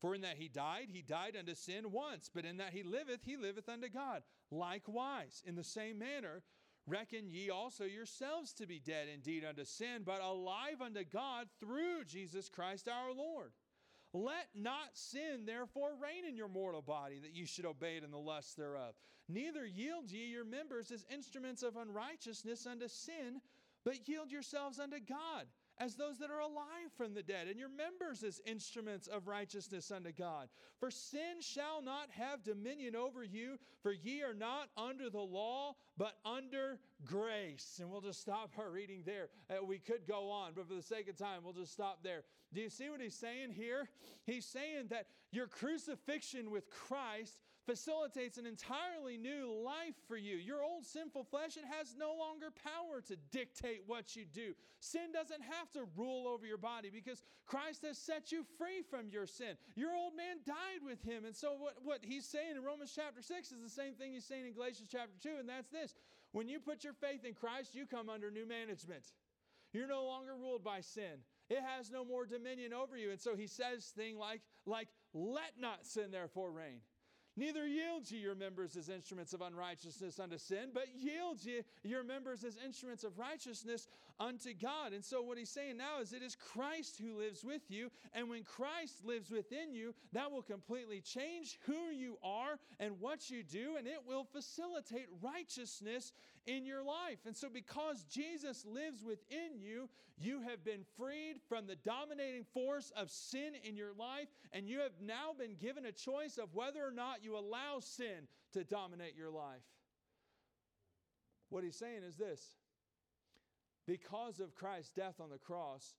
For 0.00 0.14
in 0.14 0.20
that 0.20 0.36
he 0.36 0.48
died, 0.48 0.88
he 0.90 1.02
died 1.02 1.34
unto 1.36 1.54
sin 1.54 1.90
once, 1.90 2.30
but 2.32 2.44
in 2.44 2.58
that 2.58 2.72
he 2.72 2.82
liveth, 2.82 3.24
he 3.24 3.36
liveth 3.36 3.68
unto 3.68 3.88
God. 3.88 4.22
Likewise, 4.50 5.42
in 5.44 5.56
the 5.56 5.64
same 5.64 5.98
manner, 5.98 6.42
reckon 6.86 7.28
ye 7.28 7.50
also 7.50 7.84
yourselves 7.84 8.52
to 8.54 8.66
be 8.66 8.78
dead 8.78 9.08
indeed 9.12 9.44
unto 9.44 9.64
sin, 9.64 10.02
but 10.04 10.22
alive 10.22 10.80
unto 10.80 11.04
God 11.04 11.48
through 11.58 12.04
Jesus 12.04 12.48
Christ 12.48 12.88
our 12.88 13.12
Lord. 13.12 13.52
Let 14.18 14.48
not 14.54 14.94
sin 14.94 15.44
therefore 15.46 15.90
reign 16.02 16.24
in 16.28 16.36
your 16.36 16.48
mortal 16.48 16.82
body, 16.82 17.20
that 17.20 17.34
you 17.34 17.46
should 17.46 17.64
obey 17.64 17.98
it 17.98 18.04
in 18.04 18.10
the 18.10 18.18
lusts 18.18 18.54
thereof. 18.54 18.94
Neither 19.28 19.64
yield 19.64 20.10
ye 20.10 20.26
your 20.26 20.44
members 20.44 20.90
as 20.90 21.06
instruments 21.12 21.62
of 21.62 21.76
unrighteousness 21.76 22.66
unto 22.66 22.88
sin, 22.88 23.40
but 23.84 24.08
yield 24.08 24.32
yourselves 24.32 24.80
unto 24.80 24.98
God 24.98 25.46
as 25.80 25.94
those 25.94 26.18
that 26.18 26.30
are 26.30 26.40
alive 26.40 26.92
from 26.96 27.14
the 27.14 27.22
dead, 27.22 27.46
and 27.48 27.58
your 27.58 27.68
members 27.68 28.22
as 28.22 28.40
instruments 28.46 29.06
of 29.06 29.28
righteousness 29.28 29.90
unto 29.90 30.12
God. 30.12 30.48
For 30.80 30.90
sin 30.90 31.40
shall 31.40 31.82
not 31.82 32.10
have 32.10 32.42
dominion 32.42 32.96
over 32.96 33.22
you, 33.22 33.58
for 33.82 33.92
ye 33.92 34.22
are 34.22 34.34
not 34.34 34.68
under 34.76 35.08
the 35.10 35.18
law, 35.18 35.74
but 35.96 36.14
under 36.24 36.78
grace. 37.04 37.78
And 37.80 37.90
we'll 37.90 38.00
just 38.00 38.20
stop 38.20 38.52
our 38.58 38.70
reading 38.70 39.02
there. 39.04 39.28
Uh, 39.50 39.64
we 39.64 39.78
could 39.78 40.06
go 40.06 40.30
on, 40.30 40.52
but 40.54 40.68
for 40.68 40.74
the 40.74 40.82
sake 40.82 41.08
of 41.08 41.16
time, 41.16 41.40
we'll 41.44 41.52
just 41.52 41.72
stop 41.72 42.00
there. 42.02 42.24
Do 42.52 42.60
you 42.60 42.70
see 42.70 42.90
what 42.90 43.00
he's 43.00 43.14
saying 43.14 43.52
here? 43.52 43.88
He's 44.24 44.46
saying 44.46 44.86
that 44.90 45.06
your 45.30 45.46
crucifixion 45.46 46.50
with 46.50 46.70
Christ 46.70 47.38
facilitates 47.68 48.38
an 48.38 48.46
entirely 48.46 49.18
new 49.18 49.52
life 49.62 49.94
for 50.08 50.16
you. 50.16 50.36
Your 50.36 50.64
old 50.64 50.86
sinful 50.86 51.24
flesh, 51.24 51.58
it 51.58 51.68
has 51.68 51.94
no 51.98 52.14
longer 52.18 52.48
power 52.64 53.02
to 53.02 53.16
dictate 53.30 53.82
what 53.86 54.16
you 54.16 54.24
do. 54.24 54.54
Sin 54.80 55.12
doesn't 55.12 55.42
have 55.42 55.70
to 55.72 55.84
rule 55.94 56.26
over 56.26 56.46
your 56.46 56.56
body 56.56 56.88
because 56.90 57.22
Christ 57.44 57.84
has 57.84 57.98
set 57.98 58.32
you 58.32 58.42
free 58.56 58.80
from 58.88 59.10
your 59.10 59.26
sin. 59.26 59.58
Your 59.76 59.94
old 59.94 60.16
man 60.16 60.38
died 60.46 60.80
with 60.82 61.02
him. 61.02 61.26
And 61.26 61.36
so, 61.36 61.52
what, 61.58 61.74
what 61.84 61.98
he's 62.00 62.24
saying 62.24 62.56
in 62.56 62.64
Romans 62.64 62.92
chapter 62.96 63.20
6 63.20 63.52
is 63.52 63.62
the 63.62 63.68
same 63.68 63.92
thing 63.92 64.14
he's 64.14 64.24
saying 64.24 64.46
in 64.46 64.54
Galatians 64.54 64.88
chapter 64.90 65.18
2, 65.22 65.36
and 65.38 65.48
that's 65.48 65.68
this 65.68 65.94
when 66.32 66.48
you 66.48 66.60
put 66.60 66.84
your 66.84 66.94
faith 66.94 67.24
in 67.26 67.34
Christ, 67.34 67.74
you 67.74 67.84
come 67.84 68.08
under 68.08 68.30
new 68.30 68.48
management. 68.48 69.04
You're 69.74 69.88
no 69.88 70.04
longer 70.04 70.32
ruled 70.40 70.64
by 70.64 70.80
sin. 70.80 71.20
It 71.50 71.60
has 71.60 71.90
no 71.90 72.02
more 72.04 72.24
dominion 72.24 72.72
over 72.72 72.96
you. 72.96 73.10
And 73.10 73.20
so 73.20 73.36
he 73.36 73.46
says 73.46 73.92
things 73.94 74.16
like, 74.18 74.40
like, 74.64 74.88
let 75.12 75.52
not 75.60 75.84
sin 75.84 76.10
therefore 76.10 76.50
reign. 76.50 76.80
Neither 77.38 77.68
yield 77.68 78.10
ye 78.10 78.18
your 78.18 78.34
members 78.34 78.76
as 78.76 78.88
instruments 78.88 79.32
of 79.32 79.42
unrighteousness 79.42 80.18
unto 80.18 80.38
sin, 80.38 80.70
but 80.74 80.86
yield 80.98 81.38
ye 81.44 81.62
your 81.84 82.02
members 82.02 82.42
as 82.42 82.58
instruments 82.64 83.04
of 83.04 83.16
righteousness 83.16 83.86
unto 84.18 84.52
God. 84.54 84.92
And 84.92 85.04
so, 85.04 85.22
what 85.22 85.38
he's 85.38 85.48
saying 85.48 85.76
now 85.76 86.00
is 86.00 86.12
it 86.12 86.20
is 86.20 86.34
Christ 86.34 87.00
who 87.00 87.16
lives 87.16 87.44
with 87.44 87.62
you. 87.68 87.90
And 88.12 88.28
when 88.28 88.42
Christ 88.42 89.04
lives 89.04 89.30
within 89.30 89.72
you, 89.72 89.94
that 90.12 90.32
will 90.32 90.42
completely 90.42 91.00
change 91.00 91.60
who 91.64 91.90
you 91.94 92.18
are 92.24 92.58
and 92.80 92.98
what 92.98 93.30
you 93.30 93.44
do, 93.44 93.76
and 93.78 93.86
it 93.86 94.02
will 94.04 94.24
facilitate 94.24 95.06
righteousness 95.22 96.12
in 96.48 96.64
your 96.64 96.82
life. 96.82 97.18
And 97.26 97.36
so, 97.36 97.48
because 97.52 98.04
Jesus 98.04 98.64
lives 98.64 99.04
within 99.04 99.60
you, 99.60 99.88
you 100.16 100.40
have 100.40 100.64
been 100.64 100.84
freed 100.96 101.36
from 101.48 101.66
the 101.66 101.76
dominating 101.76 102.44
force 102.54 102.90
of 102.96 103.10
sin 103.10 103.52
in 103.62 103.76
your 103.76 103.92
life, 103.92 104.28
and 104.52 104.66
you 104.66 104.80
have 104.80 104.92
now 105.00 105.32
been 105.38 105.54
given 105.54 105.84
a 105.84 105.92
choice 105.92 106.38
of 106.38 106.54
whether 106.54 106.84
or 106.84 106.90
not 106.90 107.22
you 107.22 107.36
allow 107.36 107.80
sin 107.80 108.26
to 108.54 108.64
dominate 108.64 109.14
your 109.14 109.30
life. 109.30 109.62
What 111.50 111.64
he's 111.64 111.76
saying 111.76 112.02
is 112.02 112.16
this 112.16 112.42
because 113.86 114.40
of 114.40 114.54
Christ's 114.54 114.92
death 114.92 115.20
on 115.20 115.30
the 115.30 115.38
cross, 115.38 115.94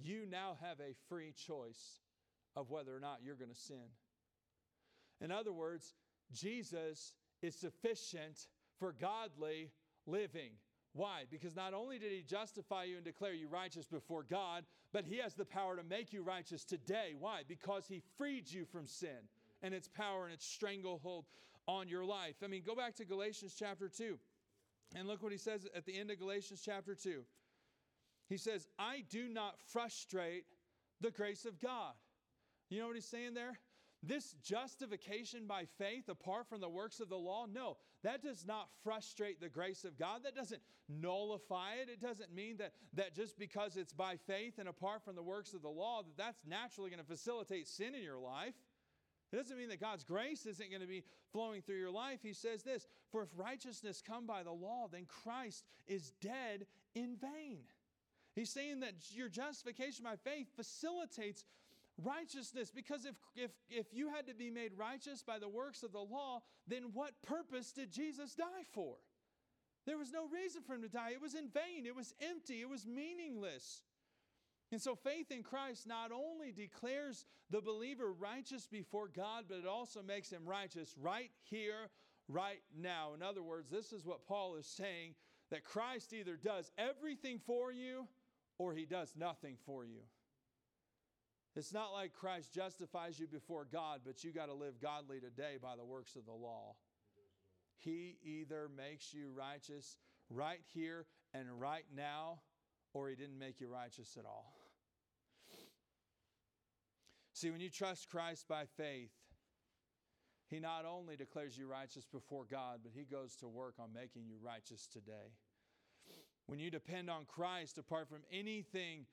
you 0.00 0.26
now 0.30 0.56
have 0.60 0.80
a 0.80 0.94
free 1.08 1.32
choice 1.32 2.00
of 2.56 2.70
whether 2.70 2.96
or 2.96 3.00
not 3.00 3.18
you're 3.24 3.36
going 3.36 3.50
to 3.50 3.54
sin. 3.54 3.90
In 5.20 5.32
other 5.32 5.52
words, 5.52 5.94
Jesus 6.32 7.12
is 7.42 7.54
sufficient 7.54 8.46
for 8.78 8.92
godly 8.92 9.70
living. 10.08 10.50
Why? 10.94 11.24
Because 11.30 11.54
not 11.54 11.74
only 11.74 11.98
did 11.98 12.10
he 12.10 12.22
justify 12.22 12.84
you 12.84 12.96
and 12.96 13.04
declare 13.04 13.32
you 13.34 13.46
righteous 13.46 13.86
before 13.86 14.24
God, 14.24 14.64
but 14.92 15.04
he 15.04 15.18
has 15.18 15.34
the 15.34 15.44
power 15.44 15.76
to 15.76 15.82
make 15.82 16.12
you 16.12 16.22
righteous 16.22 16.64
today. 16.64 17.14
Why? 17.18 17.42
Because 17.46 17.86
he 17.86 18.02
freed 18.16 18.50
you 18.50 18.64
from 18.64 18.86
sin 18.86 19.28
and 19.62 19.74
its 19.74 19.88
power 19.88 20.24
and 20.24 20.32
its 20.32 20.46
stranglehold 20.46 21.26
on 21.66 21.88
your 21.88 22.04
life. 22.04 22.36
I 22.42 22.46
mean, 22.46 22.62
go 22.66 22.74
back 22.74 22.96
to 22.96 23.04
Galatians 23.04 23.54
chapter 23.56 23.88
2 23.88 24.18
and 24.96 25.06
look 25.06 25.22
what 25.22 25.32
he 25.32 25.38
says 25.38 25.66
at 25.76 25.84
the 25.84 25.98
end 25.98 26.10
of 26.10 26.18
Galatians 26.18 26.62
chapter 26.64 26.94
2. 26.94 27.22
He 28.28 28.36
says, 28.36 28.66
I 28.78 29.04
do 29.10 29.28
not 29.28 29.54
frustrate 29.72 30.44
the 31.00 31.10
grace 31.10 31.44
of 31.44 31.60
God. 31.60 31.94
You 32.70 32.80
know 32.80 32.86
what 32.86 32.96
he's 32.96 33.04
saying 33.04 33.34
there? 33.34 33.58
This 34.02 34.34
justification 34.44 35.46
by 35.46 35.64
faith 35.76 36.08
apart 36.08 36.48
from 36.48 36.60
the 36.60 36.68
works 36.68 37.00
of 37.00 37.08
the 37.08 37.16
law, 37.16 37.46
no, 37.52 37.76
that 38.04 38.22
does 38.22 38.46
not 38.46 38.68
frustrate 38.84 39.40
the 39.40 39.48
grace 39.48 39.84
of 39.84 39.98
God. 39.98 40.22
That 40.22 40.36
doesn't 40.36 40.62
nullify 40.88 41.74
it. 41.82 41.88
It 41.88 42.00
doesn't 42.00 42.32
mean 42.32 42.58
that, 42.58 42.72
that 42.94 43.14
just 43.14 43.38
because 43.38 43.76
it's 43.76 43.92
by 43.92 44.16
faith 44.16 44.58
and 44.58 44.68
apart 44.68 45.04
from 45.04 45.16
the 45.16 45.22
works 45.22 45.52
of 45.52 45.62
the 45.62 45.68
law, 45.68 46.02
that 46.02 46.16
that's 46.16 46.46
naturally 46.46 46.90
going 46.90 47.02
to 47.02 47.08
facilitate 47.08 47.66
sin 47.66 47.94
in 47.94 48.02
your 48.02 48.18
life. 48.18 48.54
It 49.32 49.36
doesn't 49.36 49.58
mean 49.58 49.68
that 49.68 49.80
God's 49.80 50.04
grace 50.04 50.46
isn't 50.46 50.70
going 50.70 50.80
to 50.80 50.86
be 50.86 51.04
flowing 51.32 51.60
through 51.60 51.76
your 51.76 51.90
life. 51.90 52.20
He 52.22 52.32
says 52.32 52.62
this 52.62 52.86
For 53.10 53.22
if 53.22 53.28
righteousness 53.36 54.02
come 54.06 54.26
by 54.26 54.42
the 54.42 54.52
law, 54.52 54.86
then 54.90 55.06
Christ 55.06 55.64
is 55.86 56.12
dead 56.20 56.66
in 56.94 57.16
vain. 57.16 57.64
He's 58.34 58.50
saying 58.50 58.80
that 58.80 58.94
your 59.10 59.28
justification 59.28 60.04
by 60.04 60.14
faith 60.16 60.46
facilitates 60.54 61.44
righteousness 62.02 62.70
because 62.74 63.04
if, 63.04 63.14
if, 63.34 63.50
if 63.68 63.86
you 63.92 64.10
had 64.10 64.26
to 64.26 64.34
be 64.34 64.50
made 64.50 64.72
righteous 64.76 65.22
by 65.22 65.38
the 65.38 65.48
works 65.48 65.82
of 65.82 65.92
the 65.92 65.98
law, 65.98 66.42
then 66.66 66.84
what 66.92 67.12
purpose 67.22 67.72
did 67.72 67.92
Jesus 67.92 68.34
die 68.34 68.64
for? 68.72 68.96
There 69.86 69.98
was 69.98 70.12
no 70.12 70.28
reason 70.28 70.62
for 70.62 70.74
him 70.74 70.82
to 70.82 70.88
die. 70.88 71.10
It 71.12 71.22
was 71.22 71.34
in 71.34 71.48
vain, 71.48 71.86
it 71.86 71.96
was 71.96 72.14
empty, 72.20 72.60
it 72.60 72.68
was 72.68 72.86
meaningless. 72.86 73.82
And 74.70 74.80
so 74.80 74.94
faith 74.94 75.30
in 75.30 75.42
Christ 75.42 75.86
not 75.86 76.12
only 76.12 76.52
declares 76.52 77.24
the 77.50 77.62
believer 77.62 78.12
righteous 78.12 78.66
before 78.66 79.08
God, 79.08 79.44
but 79.48 79.58
it 79.58 79.66
also 79.66 80.02
makes 80.02 80.30
him 80.30 80.42
righteous 80.44 80.94
right 81.00 81.30
here, 81.42 81.88
right 82.28 82.60
now. 82.78 83.14
In 83.14 83.22
other 83.22 83.42
words, 83.42 83.70
this 83.70 83.92
is 83.92 84.04
what 84.04 84.26
Paul 84.26 84.56
is 84.56 84.66
saying 84.66 85.14
that 85.50 85.64
Christ 85.64 86.12
either 86.12 86.36
does 86.36 86.70
everything 86.76 87.40
for 87.46 87.72
you 87.72 88.06
or 88.58 88.74
he 88.74 88.84
does 88.84 89.14
nothing 89.16 89.56
for 89.64 89.86
you. 89.86 90.00
It's 91.58 91.74
not 91.74 91.92
like 91.92 92.12
Christ 92.12 92.54
justifies 92.54 93.18
you 93.18 93.26
before 93.26 93.66
God, 93.70 94.02
but 94.06 94.22
you 94.22 94.32
got 94.32 94.46
to 94.46 94.54
live 94.54 94.80
godly 94.80 95.18
today 95.18 95.56
by 95.60 95.74
the 95.74 95.84
works 95.84 96.14
of 96.14 96.24
the 96.24 96.32
law. 96.32 96.76
He 97.78 98.16
either 98.22 98.70
makes 98.76 99.12
you 99.12 99.32
righteous 99.36 99.96
right 100.30 100.60
here 100.72 101.06
and 101.34 101.60
right 101.60 101.84
now, 101.92 102.42
or 102.94 103.08
he 103.08 103.16
didn't 103.16 103.40
make 103.40 103.60
you 103.60 103.66
righteous 103.66 104.16
at 104.16 104.24
all. 104.24 104.52
See, 107.32 107.50
when 107.50 107.60
you 107.60 107.70
trust 107.70 108.08
Christ 108.08 108.46
by 108.48 108.64
faith, 108.76 109.10
he 110.46 110.60
not 110.60 110.84
only 110.84 111.16
declares 111.16 111.58
you 111.58 111.66
righteous 111.66 112.06
before 112.06 112.46
God, 112.48 112.80
but 112.84 112.92
he 112.94 113.02
goes 113.02 113.34
to 113.36 113.48
work 113.48 113.74
on 113.80 113.92
making 113.92 114.28
you 114.28 114.36
righteous 114.40 114.86
today. 114.86 115.34
When 116.46 116.60
you 116.60 116.70
depend 116.70 117.10
on 117.10 117.24
Christ 117.26 117.78
apart 117.78 118.08
from 118.08 118.22
anything, 118.32 119.06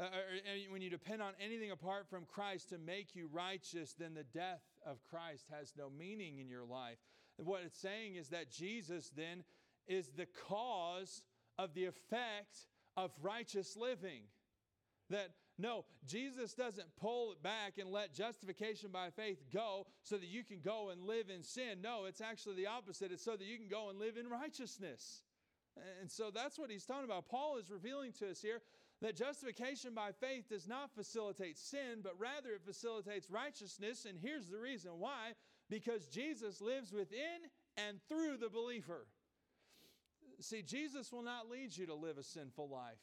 uh, 0.00 0.04
or, 0.04 0.72
when 0.72 0.80
you 0.80 0.90
depend 0.90 1.20
on 1.20 1.32
anything 1.44 1.70
apart 1.70 2.08
from 2.08 2.24
Christ 2.24 2.70
to 2.70 2.78
make 2.78 3.14
you 3.14 3.28
righteous, 3.30 3.94
then 3.98 4.14
the 4.14 4.24
death 4.24 4.62
of 4.86 5.04
Christ 5.10 5.46
has 5.50 5.74
no 5.76 5.90
meaning 5.90 6.38
in 6.38 6.48
your 6.48 6.64
life. 6.64 6.96
What 7.36 7.62
it's 7.64 7.78
saying 7.78 8.16
is 8.16 8.28
that 8.30 8.50
Jesus 8.50 9.10
then 9.14 9.44
is 9.86 10.08
the 10.16 10.26
cause 10.48 11.22
of 11.58 11.74
the 11.74 11.84
effect 11.84 12.66
of 12.96 13.10
righteous 13.22 13.76
living. 13.76 14.22
That 15.10 15.30
no, 15.58 15.84
Jesus 16.06 16.54
doesn't 16.54 16.96
pull 16.98 17.32
it 17.32 17.42
back 17.42 17.74
and 17.78 17.90
let 17.90 18.14
justification 18.14 18.90
by 18.90 19.10
faith 19.10 19.42
go 19.52 19.86
so 20.02 20.16
that 20.16 20.26
you 20.26 20.42
can 20.42 20.60
go 20.64 20.88
and 20.88 21.02
live 21.04 21.28
in 21.28 21.42
sin. 21.42 21.82
No, 21.82 22.06
it's 22.06 22.22
actually 22.22 22.56
the 22.56 22.68
opposite. 22.68 23.12
It's 23.12 23.24
so 23.24 23.36
that 23.36 23.44
you 23.44 23.58
can 23.58 23.68
go 23.68 23.90
and 23.90 23.98
live 23.98 24.16
in 24.16 24.28
righteousness. 24.28 25.22
And 26.00 26.10
so 26.10 26.30
that's 26.34 26.58
what 26.58 26.70
he's 26.70 26.84
talking 26.84 27.04
about. 27.04 27.28
Paul 27.28 27.58
is 27.58 27.70
revealing 27.70 28.12
to 28.20 28.30
us 28.30 28.40
here 28.40 28.62
that 29.00 29.16
justification 29.16 29.94
by 29.94 30.10
faith 30.12 30.48
does 30.48 30.68
not 30.68 30.94
facilitate 30.94 31.56
sin, 31.56 32.00
but 32.02 32.18
rather 32.18 32.50
it 32.50 32.62
facilitates 32.64 33.30
righteousness. 33.30 34.04
And 34.04 34.18
here's 34.18 34.48
the 34.48 34.58
reason 34.58 34.92
why 34.98 35.32
because 35.70 36.06
Jesus 36.06 36.60
lives 36.60 36.92
within 36.92 37.48
and 37.76 37.98
through 38.08 38.36
the 38.36 38.50
believer. 38.50 39.06
See, 40.40 40.62
Jesus 40.62 41.12
will 41.12 41.22
not 41.22 41.48
lead 41.50 41.76
you 41.76 41.86
to 41.86 41.94
live 41.94 42.18
a 42.18 42.22
sinful 42.22 42.68
life. 42.68 42.98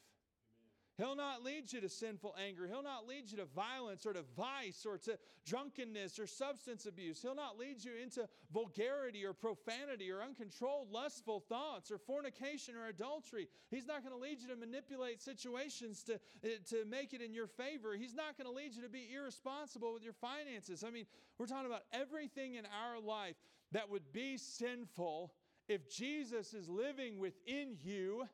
He'll 0.98 1.14
not 1.14 1.44
lead 1.44 1.72
you 1.72 1.80
to 1.80 1.88
sinful 1.88 2.34
anger. 2.44 2.66
He'll 2.66 2.82
not 2.82 3.06
lead 3.06 3.30
you 3.30 3.36
to 3.38 3.44
violence 3.44 4.04
or 4.04 4.12
to 4.12 4.24
vice 4.36 4.84
or 4.84 4.98
to 4.98 5.16
drunkenness 5.46 6.18
or 6.18 6.26
substance 6.26 6.86
abuse. 6.86 7.22
He'll 7.22 7.36
not 7.36 7.56
lead 7.56 7.84
you 7.84 7.92
into 8.02 8.28
vulgarity 8.52 9.24
or 9.24 9.32
profanity 9.32 10.10
or 10.10 10.22
uncontrolled 10.22 10.90
lustful 10.90 11.44
thoughts 11.48 11.92
or 11.92 11.98
fornication 11.98 12.74
or 12.74 12.88
adultery. 12.88 13.46
He's 13.70 13.86
not 13.86 14.02
going 14.02 14.12
to 14.12 14.20
lead 14.20 14.40
you 14.40 14.48
to 14.48 14.56
manipulate 14.56 15.22
situations 15.22 16.02
to, 16.02 16.14
eh, 16.42 16.56
to 16.70 16.84
make 16.84 17.14
it 17.14 17.22
in 17.22 17.32
your 17.32 17.46
favor. 17.46 17.94
He's 17.94 18.16
not 18.16 18.36
going 18.36 18.48
to 18.48 18.54
lead 18.54 18.74
you 18.74 18.82
to 18.82 18.88
be 18.88 19.08
irresponsible 19.14 19.94
with 19.94 20.02
your 20.02 20.14
finances. 20.14 20.82
I 20.82 20.90
mean, 20.90 21.06
we're 21.38 21.46
talking 21.46 21.70
about 21.70 21.84
everything 21.92 22.56
in 22.56 22.64
our 22.66 23.00
life 23.00 23.36
that 23.70 23.88
would 23.88 24.12
be 24.12 24.36
sinful 24.36 25.32
if 25.68 25.88
Jesus 25.88 26.54
is 26.54 26.68
living 26.68 27.20
within 27.20 27.76
you 27.84 28.26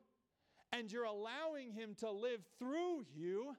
and 0.76 0.90
you're 0.90 1.04
allowing 1.04 1.70
Him 1.72 1.94
to 2.00 2.10
live 2.10 2.40
through 2.58 3.06
you, 3.14 3.54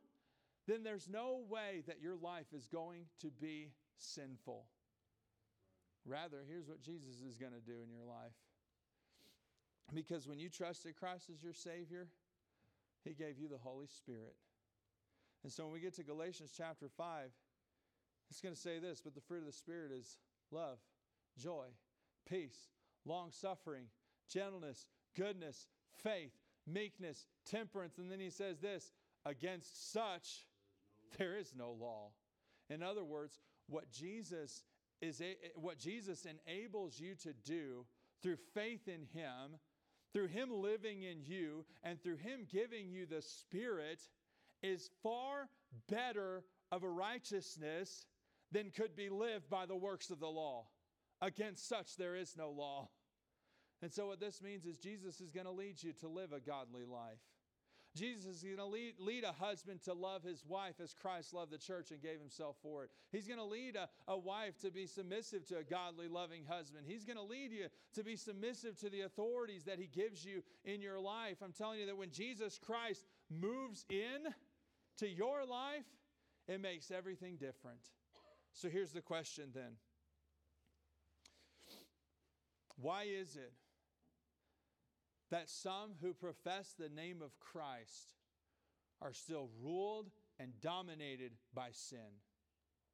then 0.68 0.84
there's 0.84 1.08
no 1.08 1.42
way 1.50 1.84
that 1.88 2.02
your 2.02 2.16
life 2.16 2.48
is 2.54 2.68
going 2.68 3.06
to 3.22 3.28
be 3.30 3.72
sinful. 3.98 4.66
Rather, 6.06 6.40
here's 6.48 6.68
what 6.68 6.82
Jesus 6.82 7.22
is 7.28 7.38
going 7.38 7.54
to 7.54 7.60
do 7.60 7.78
in 7.84 7.90
your 7.90 8.06
life. 8.06 8.34
Because 9.94 10.28
when 10.28 10.40
you 10.40 10.50
trusted 10.50 10.96
Christ 10.96 11.30
as 11.34 11.42
your 11.42 11.54
Savior, 11.54 12.08
He 13.04 13.14
gave 13.14 13.40
you 13.40 13.48
the 13.48 13.58
Holy 13.58 13.88
Spirit. 13.88 14.36
And 15.44 15.52
so 15.52 15.64
when 15.64 15.74
we 15.74 15.80
get 15.80 15.96
to 15.96 16.04
Galatians 16.04 16.54
chapter 16.56 16.90
5, 16.90 17.30
it's 18.30 18.42
going 18.42 18.56
to 18.56 18.60
say 18.60 18.80
this 18.80 19.00
But 19.00 19.16
the 19.16 19.22
fruit 19.22 19.40
of 19.40 19.46
the 19.46 19.52
Spirit 19.52 19.92
is 19.92 20.18
love, 20.52 20.80
joy, 21.38 21.68
peace, 22.28 22.70
long 23.06 23.32
suffering, 23.32 23.86
gentleness, 24.28 24.88
goodness, 25.16 25.68
faith 26.04 26.34
meekness, 26.68 27.26
temperance. 27.50 27.98
And 27.98 28.12
then 28.12 28.20
he 28.20 28.30
says 28.30 28.60
this 28.60 28.92
against 29.26 29.92
such 29.92 30.46
there 31.18 31.38
is 31.38 31.54
no 31.58 31.72
law. 31.72 32.10
In 32.70 32.84
other 32.84 33.04
words, 33.04 33.40
what 33.68 33.92
Jesus 33.92 34.64
is 35.02 35.22
what 35.56 35.78
Jesus 35.78 36.26
enables 36.26 37.00
you 37.00 37.16
to 37.16 37.34
do 37.46 37.86
through 38.24 38.38
faith 38.54 38.88
in 38.88 39.06
him, 39.14 39.60
through 40.14 40.28
him 40.28 40.50
living 40.52 41.04
in 41.04 41.22
you 41.22 41.66
and 41.84 42.02
through 42.02 42.18
him 42.18 42.48
giving 42.52 42.90
you 42.90 43.06
the 43.06 43.22
spirit 43.22 44.02
is 44.64 44.90
far 45.04 45.50
better 45.90 46.44
of 46.72 46.84
a 46.84 46.90
righteousness 46.90 48.06
than 48.52 48.72
could 48.72 48.96
be 48.96 49.10
lived 49.10 49.50
by 49.50 49.66
the 49.66 49.76
works 49.76 50.10
of 50.10 50.20
the 50.20 50.28
law. 50.28 50.66
Against 51.22 51.68
such 51.68 51.98
there 51.98 52.16
is 52.16 52.36
no 52.38 52.50
law. 52.50 52.90
And 53.82 53.92
so, 53.92 54.08
what 54.08 54.20
this 54.20 54.42
means 54.42 54.66
is 54.66 54.78
Jesus 54.78 55.22
is 55.22 55.32
going 55.32 55.46
to 55.46 55.52
lead 55.52 55.82
you 55.84 55.94
to 55.94 56.08
live 56.08 56.32
a 56.32 56.40
godly 56.40 56.86
life. 56.86 57.20
Jesus 57.96 58.26
is 58.26 58.44
going 58.44 58.58
to 58.58 58.66
lead, 58.66 58.96
lead 59.00 59.24
a 59.24 59.32
husband 59.32 59.82
to 59.84 59.94
love 59.94 60.22
his 60.22 60.44
wife 60.46 60.76
as 60.84 60.94
Christ 60.94 61.34
loved 61.34 61.52
the 61.52 61.58
church 61.58 61.92
and 61.92 62.02
gave 62.02 62.20
himself 62.20 62.58
for 62.62 62.84
it. 62.84 62.90
He's 63.12 63.26
going 63.26 63.40
to 63.40 63.46
lead 63.46 63.78
a, 63.78 63.88
a 64.12 64.18
wife 64.18 64.60
to 64.60 64.70
be 64.70 64.86
submissive 64.86 65.46
to 65.48 65.60
a 65.60 65.64
godly, 65.64 66.10
loving 66.10 66.44
husband. 66.46 66.86
He's 66.86 67.06
going 67.06 67.18
to 67.18 67.24
lead 67.24 67.52
you 67.52 67.68
to 67.94 68.04
be 68.04 68.18
submissive 68.18 68.78
to 68.82 68.90
the 68.90 69.02
authorities 69.02 69.64
that 69.64 69.80
he 69.80 69.88
gives 69.88 70.26
you 70.26 70.44
in 70.66 70.82
your 70.82 71.00
life. 71.00 71.38
I'm 71.42 71.54
telling 71.54 71.80
you 71.80 71.86
that 71.86 71.98
when 71.98 72.12
Jesus 72.12 72.60
Christ 72.60 73.06
moves 73.30 73.86
in 73.90 74.34
to 74.98 75.08
your 75.08 75.46
life, 75.46 75.86
it 76.50 76.62
makes 76.62 76.92
everything 76.92 77.38
different. 77.38 77.80
So 78.52 78.68
here's 78.68 78.92
the 78.92 79.02
question 79.02 79.52
then 79.54 79.78
Why 82.76 83.04
is 83.04 83.38
it 83.38 83.54
that 85.36 85.50
some 85.50 85.92
who 86.02 86.14
profess 86.14 86.74
the 86.80 86.88
name 86.88 87.22
of 87.22 87.38
Christ 87.42 88.14
are 89.02 89.12
still 89.12 89.50
ruled 89.62 90.10
and 90.40 90.54
dominated 90.62 91.34
by 91.54 91.72
sin. 91.72 92.24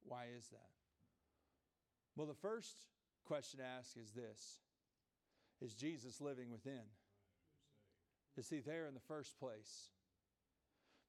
Why 0.02 0.24
is 0.36 0.48
that? 0.48 0.72
Well, 2.16 2.26
the 2.26 2.34
first 2.34 2.74
question 3.24 3.60
to 3.60 3.64
ask 3.64 3.96
is 3.96 4.10
this 4.10 4.58
Is 5.60 5.74
Jesus 5.74 6.20
living 6.20 6.50
within? 6.50 6.82
Is 8.36 8.50
he 8.50 8.58
there 8.58 8.88
in 8.88 8.94
the 8.94 9.06
first 9.06 9.38
place? 9.38 9.90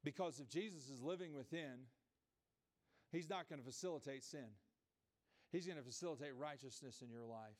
Because 0.04 0.40
if 0.40 0.48
Jesus 0.48 0.88
is 0.88 1.02
living 1.02 1.34
within, 1.34 1.88
he's 3.12 3.30
not 3.30 3.50
going 3.50 3.60
to 3.60 3.66
facilitate 3.66 4.24
sin. 4.24 4.54
He's 5.52 5.66
going 5.66 5.80
to 5.80 5.84
facilitate 5.84 6.36
righteousness 6.38 7.02
in 7.02 7.10
your 7.10 7.26
life. 7.26 7.58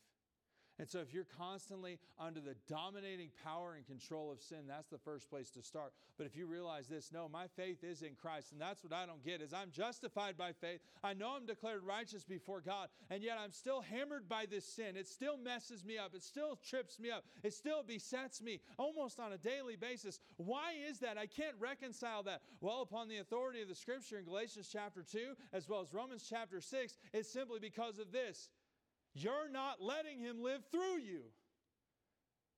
And 0.80 0.90
so, 0.90 1.00
if 1.00 1.14
you're 1.14 1.28
constantly 1.38 2.00
under 2.20 2.40
the 2.40 2.56
dominating 2.68 3.30
power 3.44 3.76
and 3.76 3.86
control 3.86 4.32
of 4.32 4.42
sin, 4.42 4.66
that's 4.68 4.90
the 4.90 4.98
first 4.98 5.30
place 5.30 5.52
to 5.52 5.62
start. 5.62 5.94
But 6.18 6.26
if 6.26 6.36
you 6.36 6.48
realize 6.48 6.88
this, 6.88 7.12
no, 7.14 7.30
my 7.30 7.46
faith 7.56 7.84
is 7.84 8.02
in 8.02 8.16
Christ, 8.20 8.52
and 8.52 8.60
that's 8.60 8.84
what 8.84 8.92
I 8.92 9.06
don't 9.06 9.24
get 9.24 9.42
is 9.42 9.54
I'm 9.54 9.70
justified 9.72 10.36
by 10.36 10.52
faith. 10.52 10.80
I 11.04 11.14
know 11.14 11.36
I'm 11.36 11.46
declared 11.46 11.84
righteous 11.84 12.24
before 12.24 12.60
God, 12.60 12.90
and 13.12 13.22
yet 13.22 13.38
I'm 13.40 13.52
still 13.52 13.82
hammered 13.82 14.28
by 14.28 14.46
this 14.50 14.66
sin. 14.66 14.96
It 14.96 15.08
still 15.08 15.38
messes 15.38 15.86
me 15.86 16.00
up. 16.00 16.16
It 16.16 16.24
still 16.24 16.58
trips 16.68 17.00
me 17.00 17.12
up. 17.12 17.24
It 17.44 17.54
still 17.54 17.84
besets 17.84 18.42
me 18.42 18.60
almost 18.78 19.20
on 19.20 19.34
a 19.34 19.38
daily 19.38 19.76
basis. 19.76 20.20
Why 20.38 20.74
is 20.90 21.00
that? 21.00 21.20
I 21.20 21.28
can't 21.28 21.56
reconcile 21.60 22.24
that. 22.24 22.42
Well, 22.62 22.82
upon 22.82 23.10
the 23.10 23.18
authority 23.18 23.62
of 23.62 23.68
the 23.68 23.76
Scripture 23.76 24.18
in 24.18 24.26
Galatians 24.26 24.70
chapter 24.72 25.04
two, 25.04 25.34
as 25.52 25.70
well 25.70 25.82
as 25.82 25.94
Romans 25.94 26.26
chapter 26.28 26.62
six, 26.62 26.98
it's 27.14 27.30
simply 27.30 27.60
because 27.60 28.00
of 28.00 28.12
this. 28.12 28.50
You're 29.14 29.50
not 29.50 29.82
letting 29.82 30.20
Him 30.20 30.42
live 30.42 30.62
through 30.72 31.00
you. 31.00 31.22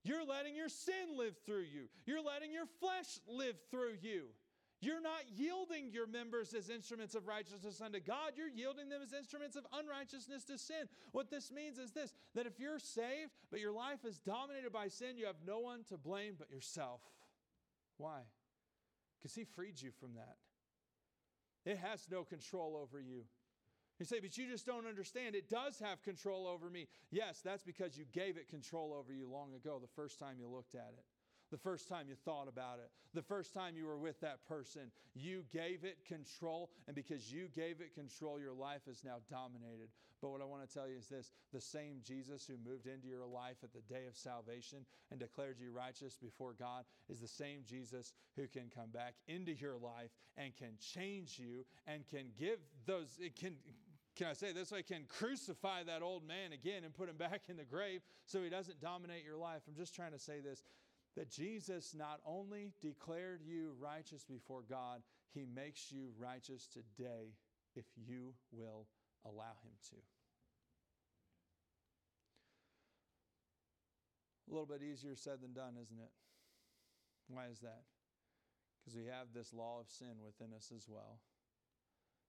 You're 0.03 0.25
letting 0.25 0.55
your 0.55 0.69
sin 0.69 1.17
live 1.17 1.35
through 1.45 1.65
you. 1.73 1.87
You're 2.05 2.23
letting 2.23 2.53
your 2.53 2.67
flesh 2.79 3.19
live 3.27 3.55
through 3.71 3.95
you. 4.01 4.25
You're 4.81 5.01
not 5.01 5.23
yielding 5.35 5.89
your 5.91 6.05
members 6.05 6.53
as 6.53 6.69
instruments 6.69 7.15
of 7.15 7.27
righteousness 7.27 7.81
unto 7.81 7.99
God. 7.99 8.33
You're 8.35 8.49
yielding 8.49 8.87
them 8.89 9.01
as 9.01 9.13
instruments 9.13 9.55
of 9.55 9.65
unrighteousness 9.73 10.43
to 10.45 10.59
sin. 10.59 10.87
What 11.11 11.31
this 11.31 11.51
means 11.51 11.79
is 11.79 11.91
this 11.91 12.13
that 12.35 12.45
if 12.45 12.59
you're 12.59 12.77
saved, 12.77 13.31
but 13.49 13.59
your 13.59 13.71
life 13.71 14.05
is 14.05 14.19
dominated 14.19 14.71
by 14.71 14.89
sin, 14.89 15.17
you 15.17 15.25
have 15.25 15.37
no 15.45 15.59
one 15.59 15.83
to 15.89 15.97
blame 15.97 16.35
but 16.37 16.51
yourself. 16.51 17.01
Why? 17.97 18.19
Because 19.17 19.33
He 19.33 19.43
freed 19.43 19.81
you 19.81 19.89
from 19.99 20.13
that. 20.15 20.35
It 21.65 21.77
has 21.77 22.05
no 22.11 22.23
control 22.23 22.77
over 22.79 22.99
you. 22.99 23.23
You 23.99 24.05
say, 24.05 24.19
but 24.19 24.37
you 24.37 24.47
just 24.49 24.65
don't 24.65 24.85
understand. 24.85 25.35
It 25.35 25.49
does 25.49 25.79
have 25.79 26.03
control 26.03 26.47
over 26.47 26.69
me. 26.69 26.87
Yes, 27.11 27.41
that's 27.43 27.63
because 27.63 27.97
you 27.97 28.05
gave 28.11 28.37
it 28.37 28.49
control 28.49 28.93
over 28.93 29.13
you 29.13 29.29
long 29.29 29.53
ago, 29.53 29.79
the 29.81 29.87
first 29.95 30.19
time 30.19 30.35
you 30.39 30.47
looked 30.47 30.75
at 30.75 30.93
it. 30.97 31.05
The 31.51 31.57
first 31.57 31.87
time 31.87 32.07
you 32.09 32.15
thought 32.15 32.47
about 32.47 32.79
it, 32.79 32.89
the 33.13 33.21
first 33.21 33.53
time 33.53 33.75
you 33.77 33.85
were 33.85 33.99
with 33.99 34.19
that 34.21 34.45
person, 34.47 34.91
you 35.13 35.43
gave 35.53 35.83
it 35.83 36.03
control. 36.05 36.71
And 36.87 36.95
because 36.95 37.31
you 37.31 37.47
gave 37.55 37.81
it 37.81 37.93
control, 37.93 38.39
your 38.39 38.53
life 38.53 38.81
is 38.89 39.03
now 39.05 39.17
dominated. 39.29 39.89
But 40.21 40.31
what 40.31 40.41
I 40.41 40.45
want 40.45 40.67
to 40.67 40.73
tell 40.73 40.87
you 40.87 40.97
is 40.97 41.07
this 41.07 41.31
the 41.53 41.61
same 41.61 41.97
Jesus 42.03 42.47
who 42.47 42.55
moved 42.67 42.87
into 42.87 43.07
your 43.07 43.27
life 43.27 43.57
at 43.63 43.73
the 43.73 43.93
day 43.93 44.07
of 44.07 44.17
salvation 44.17 44.85
and 45.11 45.19
declared 45.19 45.57
you 45.59 45.71
righteous 45.71 46.17
before 46.17 46.53
God 46.57 46.83
is 47.09 47.19
the 47.19 47.27
same 47.27 47.59
Jesus 47.63 48.13
who 48.35 48.47
can 48.47 48.71
come 48.75 48.89
back 48.89 49.13
into 49.27 49.53
your 49.53 49.77
life 49.77 50.09
and 50.37 50.55
can 50.57 50.73
change 50.79 51.37
you 51.37 51.63
and 51.85 52.07
can 52.07 52.27
give 52.39 52.57
those, 52.87 53.17
it 53.19 53.35
can 53.35 53.55
can 54.15 54.27
I 54.27 54.33
say 54.33 54.53
this 54.53 54.71
way? 54.71 54.81
Can 54.81 55.03
crucify 55.07 55.83
that 55.83 56.01
old 56.01 56.25
man 56.25 56.53
again 56.53 56.83
and 56.83 56.93
put 56.93 57.09
him 57.09 57.17
back 57.17 57.43
in 57.49 57.57
the 57.57 57.65
grave 57.65 58.01
so 58.25 58.41
he 58.41 58.49
doesn't 58.49 58.81
dominate 58.81 59.23
your 59.25 59.37
life. 59.37 59.61
I'm 59.67 59.75
just 59.75 59.95
trying 59.95 60.13
to 60.13 60.19
say 60.19 60.39
this 60.39 60.63
that 61.15 61.31
Jesus 61.31 61.95
not 61.97 62.19
only 62.25 62.73
declared 62.81 63.39
you 63.45 63.71
righteous 63.79 64.25
before 64.25 64.63
God, 64.69 65.01
he 65.33 65.45
makes 65.45 65.89
you 65.89 66.09
righteous 66.19 66.67
today 66.67 67.31
if 67.73 67.85
you 67.95 68.33
will 68.51 68.87
allow 69.25 69.55
him 69.63 69.71
to. 69.89 69.95
A 74.49 74.51
little 74.51 74.65
bit 74.65 74.81
easier 74.83 75.15
said 75.15 75.41
than 75.41 75.53
done, 75.53 75.75
isn't 75.81 75.99
it? 75.99 76.11
Why 77.29 77.45
is 77.49 77.59
that? 77.59 77.83
Because 78.83 78.97
we 78.97 79.05
have 79.05 79.27
this 79.33 79.53
law 79.53 79.79
of 79.79 79.89
sin 79.89 80.17
within 80.21 80.53
us 80.53 80.69
as 80.75 80.85
well 80.87 81.19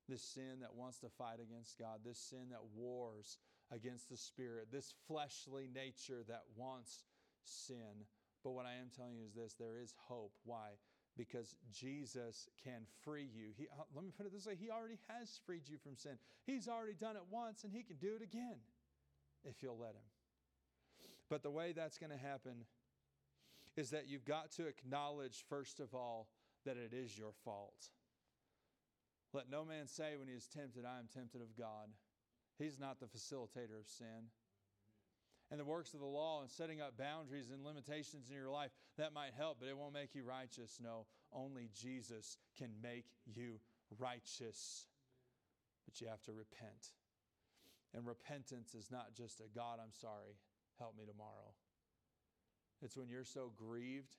this 0.08 0.22
sin 0.22 0.60
that 0.60 0.74
wants 0.74 0.98
to 1.00 1.08
fight 1.08 1.40
against 1.40 1.78
God, 1.78 2.00
this 2.04 2.18
sin 2.18 2.48
that 2.50 2.64
wars 2.74 3.38
against 3.72 4.08
the 4.08 4.16
Spirit, 4.16 4.68
this 4.70 4.94
fleshly 5.06 5.68
nature 5.72 6.22
that 6.28 6.42
wants 6.56 7.04
sin. 7.44 8.06
But 8.44 8.52
what 8.52 8.66
I 8.66 8.74
am 8.74 8.90
telling 8.94 9.16
you 9.16 9.24
is 9.26 9.34
this 9.34 9.54
there 9.54 9.78
is 9.82 9.94
hope. 10.08 10.32
Why? 10.44 10.78
Because 11.16 11.56
Jesus 11.72 12.48
can 12.62 12.82
free 13.02 13.28
you. 13.34 13.48
He, 13.56 13.66
uh, 13.72 13.82
let 13.94 14.04
me 14.04 14.12
put 14.16 14.26
it 14.26 14.32
this 14.32 14.46
way 14.46 14.54
He 14.54 14.70
already 14.70 14.98
has 15.08 15.40
freed 15.46 15.68
you 15.68 15.78
from 15.78 15.96
sin. 15.96 16.18
He's 16.44 16.68
already 16.68 16.94
done 16.94 17.16
it 17.16 17.24
once, 17.30 17.64
and 17.64 17.72
He 17.72 17.82
can 17.82 17.96
do 17.96 18.14
it 18.14 18.22
again 18.22 18.58
if 19.44 19.62
you'll 19.62 19.78
let 19.78 19.94
Him. 19.94 20.06
But 21.28 21.42
the 21.42 21.50
way 21.50 21.72
that's 21.72 21.98
going 21.98 22.12
to 22.12 22.18
happen 22.18 22.66
is 23.76 23.90
that 23.90 24.08
you've 24.08 24.24
got 24.24 24.52
to 24.52 24.66
acknowledge, 24.66 25.44
first 25.48 25.80
of 25.80 25.94
all, 25.94 26.28
that 26.64 26.76
it 26.76 26.92
is 26.92 27.18
your 27.18 27.32
fault. 27.44 27.90
Let 29.36 29.50
no 29.50 29.66
man 29.66 29.86
say 29.86 30.16
when 30.16 30.28
he 30.28 30.34
is 30.34 30.48
tempted, 30.48 30.86
I 30.86 30.98
am 30.98 31.12
tempted 31.12 31.42
of 31.42 31.58
God. 31.58 31.92
He's 32.58 32.80
not 32.80 33.00
the 33.00 33.12
facilitator 33.12 33.76
of 33.78 33.86
sin. 33.86 34.32
And 35.50 35.60
the 35.60 35.64
works 35.64 35.92
of 35.92 36.00
the 36.00 36.06
law 36.06 36.40
and 36.40 36.50
setting 36.50 36.80
up 36.80 36.96
boundaries 36.96 37.50
and 37.52 37.62
limitations 37.62 38.30
in 38.30 38.36
your 38.36 38.50
life, 38.50 38.70
that 38.96 39.12
might 39.12 39.34
help, 39.36 39.58
but 39.60 39.68
it 39.68 39.76
won't 39.76 39.92
make 39.92 40.14
you 40.14 40.24
righteous. 40.24 40.78
No, 40.82 41.04
only 41.34 41.68
Jesus 41.76 42.38
can 42.56 42.70
make 42.82 43.04
you 43.26 43.60
righteous. 43.98 44.86
But 45.84 46.00
you 46.00 46.08
have 46.08 46.22
to 46.22 46.32
repent. 46.32 46.96
And 47.92 48.06
repentance 48.06 48.74
is 48.74 48.90
not 48.90 49.14
just 49.14 49.40
a 49.40 49.54
God, 49.54 49.80
I'm 49.82 49.92
sorry, 49.92 50.40
help 50.78 50.96
me 50.96 51.04
tomorrow. 51.04 51.52
It's 52.80 52.96
when 52.96 53.10
you're 53.10 53.22
so 53.22 53.52
grieved 53.54 54.16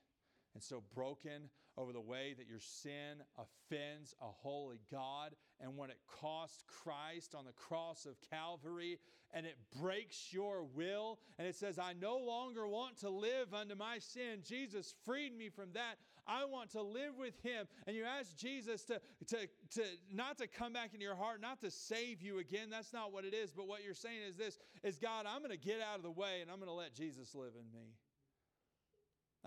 and 0.54 0.62
so 0.62 0.84
broken 0.94 1.50
over 1.78 1.94
the 1.94 2.02
way 2.02 2.34
that 2.38 2.48
your 2.48 2.60
sin 2.60 3.22
offends 3.38 4.16
a 4.22 4.26
holy 4.26 4.82
God 4.92 5.36
and 5.62 5.78
when 5.78 5.90
it 5.90 6.00
cost 6.22 6.66
Christ 6.68 7.36
on 7.36 7.46
the 7.46 7.52
cross 7.52 8.06
of 8.06 8.16
Calvary 8.30 8.98
and 9.34 9.46
it 9.46 9.56
breaks 9.80 10.30
your 10.32 10.64
will 10.64 11.20
and 11.38 11.48
it 11.48 11.56
says, 11.56 11.78
I 11.78 11.94
no 11.94 12.18
longer 12.18 12.68
want 12.68 12.98
to 13.02 13.10
live 13.10 13.54
under 13.54 13.76
my 13.76 14.00
sin. 14.00 14.42
Jesus 14.44 14.96
freed 15.06 15.38
me 15.38 15.50
from 15.50 15.70
that. 15.74 15.98
I 16.28 16.46
want 16.46 16.72
to 16.72 16.82
live 16.82 17.14
with 17.18 17.40
him. 17.42 17.68
And 17.86 17.96
you 17.96 18.04
ask 18.04 18.36
Jesus 18.36 18.84
to, 18.86 19.00
to, 19.28 19.38
to 19.76 19.84
not 20.12 20.38
to 20.40 20.48
come 20.48 20.74
back 20.74 20.94
into 20.94 21.06
your 21.06 21.16
heart, 21.16 21.42
not 21.42 21.62
to 21.62 21.72
save 21.72 22.22
you 22.22 22.40
again. 22.40 22.70
That's 22.70 22.92
not 22.92 23.14
what 23.14 23.24
it 23.24 23.34
is. 23.34 23.52
But 23.52 23.68
what 23.68 23.84
you're 23.84 23.94
saying 23.94 24.22
is 24.28 24.36
this 24.36 24.58
is 24.84 24.98
God, 24.98 25.26
I'm 25.28 25.40
going 25.40 25.52
to 25.52 25.58
get 25.58 25.80
out 25.82 25.98
of 25.98 26.04
the 26.04 26.12
way 26.12 26.40
and 26.42 26.50
I'm 26.50 26.58
going 26.58 26.70
to 26.70 26.74
let 26.74 26.94
Jesus 26.94 27.36
live 27.36 27.54
in 27.56 27.72
me. 27.72 27.94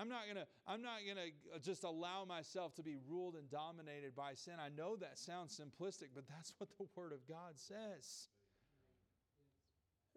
I'm 0.01 0.09
not 0.09 0.25
going 0.25 0.37
to 0.37 0.47
I'm 0.67 0.83
not 0.83 1.01
going 1.05 1.19
to 1.19 1.61
just 1.61 1.85
allow 1.85 2.25
myself 2.25 2.75
to 2.77 2.83
be 2.83 2.97
ruled 3.07 3.35
and 3.35 3.51
dominated 3.51 4.17
by 4.17 4.33
sin. 4.35 4.55
I 4.59 4.71
know 4.71 4.97
that 4.97 5.19
sounds 5.19 5.61
simplistic, 5.61 6.09
but 6.15 6.25
that's 6.27 6.55
what 6.57 6.71
the 6.79 6.87
word 6.97 7.13
of 7.13 7.29
God 7.29 7.57
says. 7.57 8.29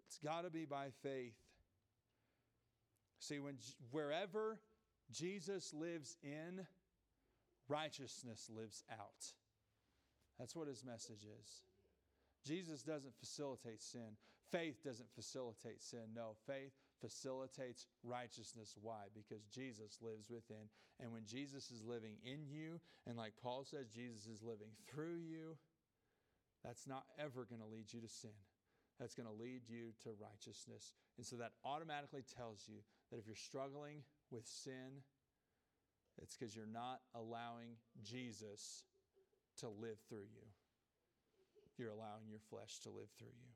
It's 0.06 0.18
got 0.24 0.44
to 0.44 0.50
be 0.50 0.64
by 0.64 0.86
faith. 1.02 1.36
See, 3.18 3.38
when 3.38 3.58
wherever 3.90 4.58
Jesus 5.12 5.74
lives 5.74 6.16
in, 6.22 6.66
righteousness 7.68 8.48
lives 8.54 8.84
out. 8.90 9.32
That's 10.38 10.56
what 10.56 10.68
his 10.68 10.82
message 10.82 11.24
is. 11.24 11.62
Jesus 12.46 12.82
doesn't 12.82 13.14
facilitate 13.20 13.82
sin. 13.82 14.16
Faith 14.50 14.82
doesn't 14.82 15.08
facilitate 15.14 15.82
sin. 15.82 16.12
No, 16.14 16.36
faith 16.46 16.72
facilitates 17.04 17.86
righteousness. 18.02 18.72
Why? 18.80 19.12
Because 19.12 19.44
Jesus 19.52 20.00
lives 20.00 20.30
within. 20.30 20.72
And 21.00 21.12
when 21.12 21.26
Jesus 21.28 21.70
is 21.70 21.84
living 21.84 22.16
in 22.24 22.48
you, 22.48 22.80
and 23.06 23.18
like 23.18 23.34
Paul 23.42 23.64
says, 23.64 23.92
Jesus 23.92 24.24
is 24.24 24.42
living 24.42 24.72
through 24.88 25.20
you, 25.20 25.60
that's 26.64 26.86
not 26.86 27.04
ever 27.20 27.44
going 27.44 27.60
to 27.60 27.68
lead 27.68 27.92
you 27.92 28.00
to 28.00 28.08
sin. 28.08 28.32
That's 28.98 29.14
going 29.14 29.28
to 29.28 29.36
lead 29.36 29.68
you 29.68 29.92
to 30.04 30.16
righteousness. 30.16 30.94
And 31.18 31.26
so 31.26 31.36
that 31.36 31.52
automatically 31.64 32.24
tells 32.24 32.64
you 32.66 32.80
that 33.10 33.18
if 33.18 33.26
you're 33.26 33.36
struggling 33.36 34.00
with 34.30 34.46
sin, 34.46 35.04
it's 36.22 36.36
because 36.36 36.56
you're 36.56 36.64
not 36.64 37.00
allowing 37.14 37.76
Jesus 38.02 38.84
to 39.58 39.68
live 39.68 39.98
through 40.08 40.30
you. 40.32 40.46
You're 41.76 41.90
allowing 41.90 42.30
your 42.30 42.40
flesh 42.48 42.78
to 42.84 42.88
live 42.88 43.10
through 43.18 43.34
you. 43.34 43.50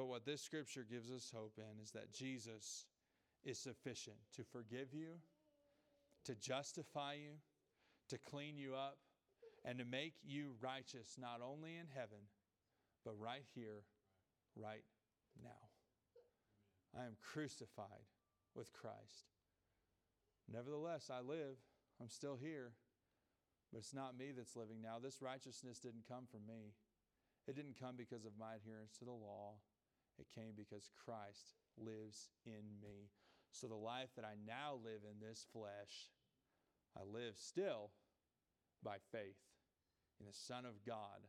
But 0.00 0.08
what 0.08 0.24
this 0.24 0.40
scripture 0.40 0.86
gives 0.90 1.10
us 1.10 1.30
hope 1.36 1.58
in 1.58 1.78
is 1.84 1.90
that 1.90 2.10
Jesus 2.10 2.86
is 3.44 3.58
sufficient 3.58 4.16
to 4.34 4.42
forgive 4.44 4.94
you, 4.94 5.20
to 6.24 6.34
justify 6.34 7.16
you, 7.20 7.36
to 8.08 8.16
clean 8.16 8.56
you 8.56 8.74
up, 8.74 8.96
and 9.62 9.78
to 9.78 9.84
make 9.84 10.14
you 10.24 10.52
righteous 10.62 11.16
not 11.20 11.42
only 11.46 11.76
in 11.76 11.84
heaven, 11.94 12.32
but 13.04 13.12
right 13.20 13.44
here, 13.54 13.84
right 14.56 14.84
now. 15.44 15.68
I 16.98 17.04
am 17.04 17.18
crucified 17.20 18.08
with 18.54 18.72
Christ. 18.72 19.28
Nevertheless, 20.50 21.10
I 21.12 21.20
live. 21.20 21.58
I'm 22.00 22.08
still 22.08 22.38
here. 22.40 22.72
But 23.70 23.80
it's 23.80 23.92
not 23.92 24.16
me 24.16 24.32
that's 24.34 24.56
living 24.56 24.80
now. 24.82 24.96
This 24.98 25.20
righteousness 25.20 25.78
didn't 25.78 26.08
come 26.08 26.24
from 26.24 26.46
me. 26.48 26.72
It 27.46 27.54
didn't 27.54 27.78
come 27.78 27.96
because 27.98 28.24
of 28.24 28.32
my 28.40 28.54
adherence 28.54 28.96
to 29.00 29.04
the 29.04 29.10
law. 29.10 29.56
It 30.20 30.28
came 30.34 30.52
because 30.56 30.90
Christ 31.04 31.56
lives 31.78 32.28
in 32.44 32.78
me. 32.82 33.08
So 33.52 33.66
the 33.66 33.74
life 33.74 34.10
that 34.16 34.24
I 34.24 34.34
now 34.46 34.78
live 34.84 35.00
in 35.02 35.18
this 35.18 35.46
flesh, 35.52 36.12
I 36.96 37.00
live 37.02 37.34
still 37.36 37.90
by 38.84 38.96
faith 39.10 39.40
in 40.20 40.26
the 40.26 40.32
Son 40.32 40.64
of 40.64 40.84
God 40.86 41.24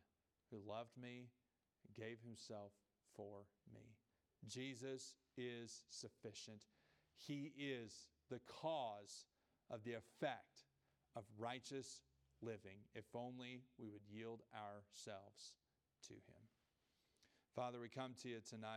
who 0.51 0.57
loved 0.67 0.97
me 1.01 1.29
and 1.87 1.95
gave 1.95 2.17
himself 2.23 2.73
for 3.15 3.45
me. 3.73 3.95
Jesus 4.47 5.15
is 5.37 5.83
sufficient. 5.89 6.65
He 7.15 7.53
is 7.57 8.09
the 8.29 8.41
cause 8.61 9.25
of 9.69 9.83
the 9.83 9.93
effect 9.93 10.65
of 11.15 11.23
righteous 11.39 12.01
living 12.41 12.79
if 12.93 13.05
only 13.15 13.61
we 13.77 13.87
would 13.87 14.05
yield 14.09 14.41
ourselves 14.53 15.53
to 16.07 16.13
him. 16.13 16.41
Father, 17.55 17.79
we 17.79 17.89
come 17.89 18.13
to 18.23 18.29
you 18.29 18.37
tonight. 18.49 18.69